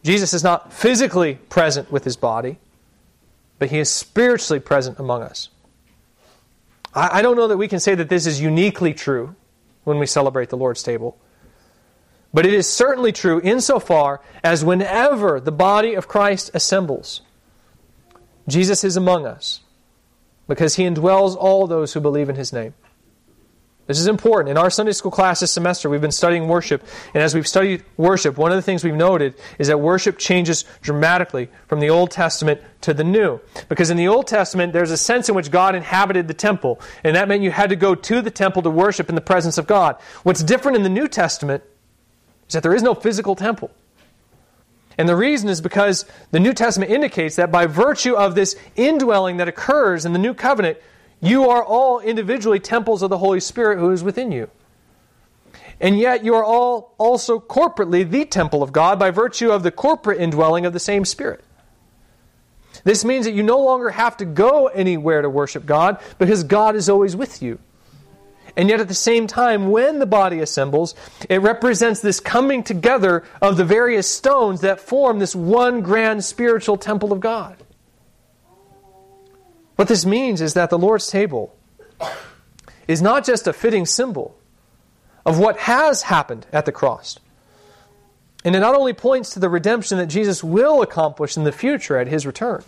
Jesus 0.03 0.33
is 0.33 0.43
not 0.43 0.73
physically 0.73 1.35
present 1.35 1.93
with 1.93 2.03
his 2.03 2.17
body, 2.17 2.57
but 3.57 3.69
he 3.69 3.79
is 3.79 3.89
spiritually 3.89 4.59
present 4.59 4.99
among 4.99 5.23
us. 5.23 5.47
I, 6.97 7.19
I 7.19 7.21
don't 7.21 7.37
know 7.37 7.47
that 7.47 7.57
we 7.57 7.67
can 7.67 7.79
say 7.79 7.95
that 7.95 8.09
this 8.09 8.25
is 8.25 8.41
uniquely 8.41 8.93
true 8.93 9.35
when 9.83 9.99
we 9.99 10.07
celebrate 10.07 10.49
the 10.49 10.57
Lord's 10.57 10.83
table. 10.83 11.17
But 12.33 12.45
it 12.45 12.53
is 12.53 12.67
certainly 12.67 13.11
true 13.11 13.39
insofar 13.41 14.21
as 14.43 14.65
whenever 14.65 15.39
the 15.39 15.51
body 15.51 15.93
of 15.93 16.07
Christ 16.07 16.51
assembles, 16.53 17.21
Jesus 18.47 18.83
is 18.83 18.97
among 18.97 19.25
us 19.25 19.61
because 20.47 20.75
he 20.75 20.83
indwells 20.83 21.35
all 21.37 21.67
those 21.67 21.93
who 21.93 21.99
believe 21.99 22.29
in 22.29 22.35
his 22.35 22.51
name. 22.51 22.73
This 23.87 23.99
is 23.99 24.07
important. 24.07 24.49
In 24.49 24.57
our 24.57 24.69
Sunday 24.69 24.91
school 24.91 25.11
class 25.11 25.39
this 25.39 25.51
semester, 25.51 25.89
we've 25.89 26.01
been 26.01 26.11
studying 26.11 26.49
worship. 26.49 26.85
And 27.13 27.23
as 27.23 27.33
we've 27.33 27.47
studied 27.47 27.85
worship, 27.95 28.37
one 28.37 28.51
of 28.51 28.57
the 28.57 28.61
things 28.61 28.83
we've 28.83 28.93
noted 28.93 29.33
is 29.57 29.67
that 29.67 29.79
worship 29.79 30.17
changes 30.17 30.65
dramatically 30.81 31.47
from 31.67 31.79
the 31.79 31.89
Old 31.89 32.11
Testament 32.11 32.59
to 32.81 32.93
the 32.93 33.05
New. 33.05 33.39
Because 33.69 33.89
in 33.89 33.95
the 33.95 34.09
Old 34.09 34.27
Testament, 34.27 34.73
there's 34.73 34.91
a 34.91 34.97
sense 34.97 35.29
in 35.29 35.35
which 35.35 35.51
God 35.51 35.73
inhabited 35.73 36.27
the 36.27 36.33
temple. 36.33 36.81
And 37.05 37.15
that 37.15 37.29
meant 37.29 37.43
you 37.43 37.51
had 37.51 37.69
to 37.69 37.77
go 37.77 37.95
to 37.95 38.21
the 38.21 38.29
temple 38.29 38.61
to 38.63 38.69
worship 38.69 39.07
in 39.07 39.15
the 39.15 39.21
presence 39.21 39.57
of 39.57 39.67
God. 39.67 39.95
What's 40.23 40.43
different 40.43 40.75
in 40.75 40.83
the 40.83 40.89
New 40.89 41.07
Testament 41.07 41.63
is 42.49 42.53
that 42.53 42.63
there 42.63 42.75
is 42.75 42.83
no 42.83 42.93
physical 42.93 43.35
temple. 43.35 43.71
And 44.97 45.07
the 45.07 45.15
reason 45.15 45.47
is 45.47 45.61
because 45.61 46.05
the 46.31 46.39
New 46.41 46.53
Testament 46.53 46.91
indicates 46.91 47.37
that 47.37 47.51
by 47.51 47.67
virtue 47.67 48.15
of 48.15 48.35
this 48.35 48.57
indwelling 48.75 49.37
that 49.37 49.47
occurs 49.47 50.05
in 50.05 50.11
the 50.11 50.19
New 50.19 50.33
Covenant, 50.33 50.77
you 51.21 51.49
are 51.49 51.63
all 51.63 51.99
individually 51.99 52.59
temples 52.59 53.01
of 53.01 53.09
the 53.09 53.17
Holy 53.17 53.39
Spirit 53.39 53.79
who 53.79 53.91
is 53.91 54.03
within 54.03 54.31
you. 54.31 54.49
And 55.79 55.99
yet 55.99 56.23
you 56.23 56.35
are 56.35 56.43
all 56.43 56.95
also 56.97 57.39
corporately 57.39 58.09
the 58.09 58.25
temple 58.25 58.63
of 58.63 58.71
God 58.71 58.97
by 58.97 59.11
virtue 59.11 59.51
of 59.51 59.63
the 59.63 59.71
corporate 59.71 60.19
indwelling 60.19 60.65
of 60.65 60.73
the 60.73 60.79
same 60.79 61.05
Spirit. 61.05 61.43
This 62.83 63.03
means 63.03 63.25
that 63.25 63.33
you 63.33 63.43
no 63.43 63.59
longer 63.59 63.89
have 63.89 64.17
to 64.17 64.25
go 64.25 64.67
anywhere 64.67 65.21
to 65.21 65.29
worship 65.29 65.65
God 65.65 65.99
because 66.17 66.43
God 66.43 66.75
is 66.75 66.89
always 66.89 67.15
with 67.15 67.41
you. 67.41 67.59
And 68.55 68.69
yet 68.69 68.79
at 68.79 68.87
the 68.87 68.95
same 68.95 69.27
time, 69.27 69.69
when 69.69 69.99
the 69.99 70.07
body 70.07 70.39
assembles, 70.39 70.95
it 71.29 71.41
represents 71.41 71.99
this 71.99 72.19
coming 72.19 72.63
together 72.63 73.23
of 73.39 73.55
the 73.55 73.65
various 73.65 74.09
stones 74.09 74.61
that 74.61 74.79
form 74.79 75.19
this 75.19 75.35
one 75.35 75.81
grand 75.81 76.23
spiritual 76.23 76.77
temple 76.77 77.13
of 77.13 77.19
God. 77.19 77.55
What 79.77 79.87
this 79.87 80.05
means 80.05 80.41
is 80.41 80.55
that 80.55 80.69
the 80.69 80.77
Lord's 80.77 81.07
table 81.07 81.55
is 82.87 83.01
not 83.01 83.25
just 83.25 83.47
a 83.47 83.53
fitting 83.53 83.85
symbol 83.85 84.35
of 85.25 85.39
what 85.39 85.57
has 85.59 86.03
happened 86.03 86.47
at 86.51 86.65
the 86.65 86.71
cross. 86.71 87.19
And 88.43 88.55
it 88.55 88.59
not 88.59 88.75
only 88.75 88.93
points 88.93 89.29
to 89.31 89.39
the 89.39 89.49
redemption 89.49 89.97
that 89.99 90.07
Jesus 90.07 90.43
will 90.43 90.81
accomplish 90.81 91.37
in 91.37 91.43
the 91.43 91.51
future 91.51 91.97
at 91.97 92.07
his 92.07 92.25
return, 92.25 92.63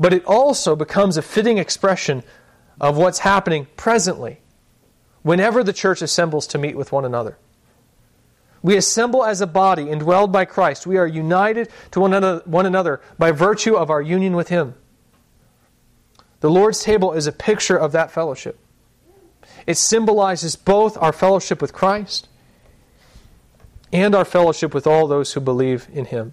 but 0.00 0.14
it 0.14 0.24
also 0.24 0.74
becomes 0.74 1.16
a 1.16 1.22
fitting 1.22 1.58
expression 1.58 2.22
of 2.80 2.96
what's 2.96 3.20
happening 3.20 3.66
presently 3.76 4.40
whenever 5.22 5.62
the 5.62 5.72
church 5.72 6.00
assembles 6.00 6.46
to 6.48 6.58
meet 6.58 6.76
with 6.76 6.92
one 6.92 7.04
another. 7.04 7.36
We 8.62 8.76
assemble 8.76 9.24
as 9.24 9.40
a 9.40 9.46
body 9.46 9.84
indwelled 9.84 10.32
by 10.32 10.46
Christ. 10.46 10.86
We 10.86 10.96
are 10.96 11.06
united 11.06 11.68
to 11.90 12.00
one 12.00 12.14
another, 12.66 13.00
by 13.18 13.32
virtue 13.32 13.74
of 13.74 13.90
our 13.90 14.00
union 14.00 14.34
with 14.34 14.48
Him. 14.48 14.76
The 16.42 16.50
Lord's 16.50 16.82
table 16.82 17.12
is 17.12 17.28
a 17.28 17.32
picture 17.32 17.76
of 17.76 17.92
that 17.92 18.10
fellowship. 18.10 18.58
It 19.64 19.76
symbolizes 19.76 20.56
both 20.56 20.98
our 21.00 21.12
fellowship 21.12 21.62
with 21.62 21.72
Christ 21.72 22.28
and 23.92 24.12
our 24.12 24.24
fellowship 24.24 24.74
with 24.74 24.84
all 24.84 25.06
those 25.06 25.32
who 25.32 25.40
believe 25.40 25.86
in 25.92 26.06
Him. 26.06 26.32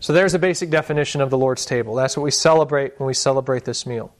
So 0.00 0.12
there's 0.12 0.34
a 0.34 0.38
basic 0.38 0.68
definition 0.68 1.22
of 1.22 1.30
the 1.30 1.38
Lord's 1.38 1.64
table. 1.64 1.94
That's 1.94 2.14
what 2.14 2.24
we 2.24 2.30
celebrate 2.30 3.00
when 3.00 3.06
we 3.06 3.14
celebrate 3.14 3.64
this 3.64 3.86
meal. 3.86 4.14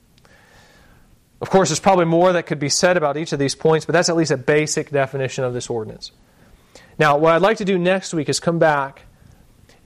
Of 1.43 1.51
course, 1.51 1.69
there's 1.69 1.81
probably 1.81 2.07
more 2.07 2.33
that 2.33 2.47
could 2.47 2.61
be 2.61 2.71
said 2.71 2.97
about 2.97 3.19
each 3.19 3.35
of 3.35 3.39
these 3.39 3.55
points, 3.55 3.85
but 3.85 3.93
that's 3.93 4.09
at 4.09 4.17
least 4.17 4.31
a 4.31 4.39
basic 4.39 4.91
definition 4.91 5.45
of 5.45 5.53
this 5.53 5.69
ordinance. 5.69 6.11
Now, 6.99 7.19
what 7.19 7.35
I'd 7.35 7.43
like 7.43 7.59
to 7.59 7.67
do 7.67 7.77
next 7.77 8.15
week 8.15 8.31
is 8.31 8.41
come 8.41 8.59
back 8.59 9.03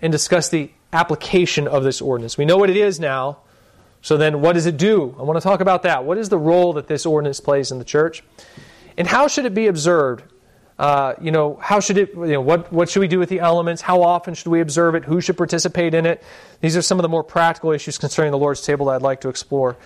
and 0.00 0.12
discuss 0.12 0.48
the 0.50 0.70
application 0.92 1.68
of 1.68 1.84
this 1.84 2.00
ordinance. 2.00 2.38
We 2.38 2.44
know 2.44 2.56
what 2.56 2.70
it 2.70 2.76
is 2.76 3.00
now. 3.00 3.38
So 4.02 4.16
then, 4.16 4.40
what 4.40 4.52
does 4.52 4.66
it 4.66 4.76
do? 4.76 5.16
I 5.18 5.22
want 5.22 5.36
to 5.36 5.42
talk 5.42 5.60
about 5.60 5.82
that. 5.82 6.04
What 6.04 6.16
is 6.16 6.28
the 6.28 6.38
role 6.38 6.74
that 6.74 6.86
this 6.86 7.06
ordinance 7.06 7.40
plays 7.40 7.72
in 7.72 7.78
the 7.78 7.84
church? 7.84 8.22
And 8.96 9.06
how 9.06 9.26
should 9.26 9.46
it 9.46 9.54
be 9.54 9.66
observed? 9.66 10.22
Uh, 10.78 11.14
you 11.20 11.30
know, 11.30 11.56
how 11.56 11.80
should 11.80 11.96
it, 11.96 12.14
you 12.14 12.26
know, 12.26 12.40
what, 12.40 12.70
what 12.72 12.90
should 12.90 13.00
we 13.00 13.08
do 13.08 13.18
with 13.18 13.30
the 13.30 13.40
elements? 13.40 13.80
How 13.80 14.02
often 14.02 14.34
should 14.34 14.50
we 14.50 14.60
observe 14.60 14.94
it? 14.94 15.04
Who 15.04 15.20
should 15.20 15.36
participate 15.36 15.94
in 15.94 16.04
it? 16.04 16.22
These 16.60 16.76
are 16.76 16.82
some 16.82 16.98
of 16.98 17.02
the 17.02 17.08
more 17.08 17.24
practical 17.24 17.72
issues 17.72 17.96
concerning 17.96 18.30
the 18.30 18.38
Lord's 18.38 18.60
table 18.60 18.86
that 18.86 18.92
I'd 18.96 19.02
like 19.02 19.22
to 19.22 19.28
explore 19.28 19.76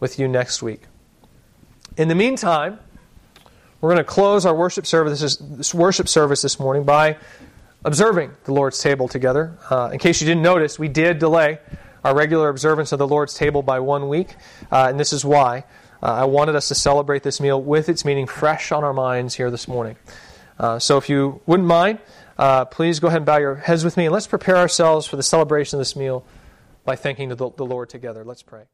with 0.00 0.18
you 0.18 0.26
next 0.26 0.62
week. 0.62 0.82
In 1.96 2.08
the 2.08 2.14
meantime, 2.14 2.78
we're 3.80 3.90
going 3.90 4.04
to 4.04 4.04
close 4.04 4.44
our 4.44 4.54
worship 4.54 4.84
service, 4.84 5.38
this 5.38 5.72
worship 5.72 6.08
service 6.08 6.42
this 6.42 6.58
morning 6.58 6.82
by 6.82 7.18
observing 7.86 8.32
the 8.44 8.52
Lord's 8.52 8.78
table 8.80 9.06
together. 9.06 9.56
Uh, 9.70 9.90
in 9.92 9.98
case 10.00 10.20
you 10.20 10.26
didn't 10.26 10.42
notice, 10.42 10.78
we 10.78 10.88
did 10.88 11.20
delay 11.20 11.60
our 12.04 12.14
regular 12.14 12.48
observance 12.48 12.90
of 12.90 12.98
the 12.98 13.06
Lord's 13.06 13.34
table 13.34 13.62
by 13.62 13.78
one 13.80 14.08
week, 14.08 14.34
uh, 14.70 14.86
and 14.90 14.98
this 14.98 15.12
is 15.12 15.24
why. 15.24 15.64
Uh, 16.02 16.12
I 16.12 16.24
wanted 16.24 16.56
us 16.56 16.68
to 16.68 16.74
celebrate 16.74 17.22
this 17.22 17.40
meal 17.40 17.62
with 17.62 17.88
its 17.88 18.04
meaning 18.04 18.26
fresh 18.26 18.72
on 18.72 18.84
our 18.84 18.92
minds 18.92 19.34
here 19.34 19.50
this 19.50 19.66
morning. 19.66 19.96
Uh, 20.58 20.78
so 20.78 20.98
if 20.98 21.08
you 21.08 21.40
wouldn't 21.46 21.68
mind, 21.68 22.00
uh, 22.38 22.64
please 22.64 22.98
go 23.00 23.06
ahead 23.06 23.18
and 23.18 23.26
bow 23.26 23.38
your 23.38 23.54
heads 23.54 23.84
with 23.84 23.96
me, 23.96 24.06
and 24.06 24.12
let's 24.12 24.26
prepare 24.26 24.56
ourselves 24.56 25.06
for 25.06 25.16
the 25.16 25.22
celebration 25.22 25.76
of 25.76 25.80
this 25.80 25.94
meal 25.94 26.24
by 26.84 26.96
thanking 26.96 27.28
the, 27.28 27.36
the 27.36 27.64
Lord 27.64 27.88
together. 27.88 28.24
Let's 28.24 28.42
pray. 28.42 28.64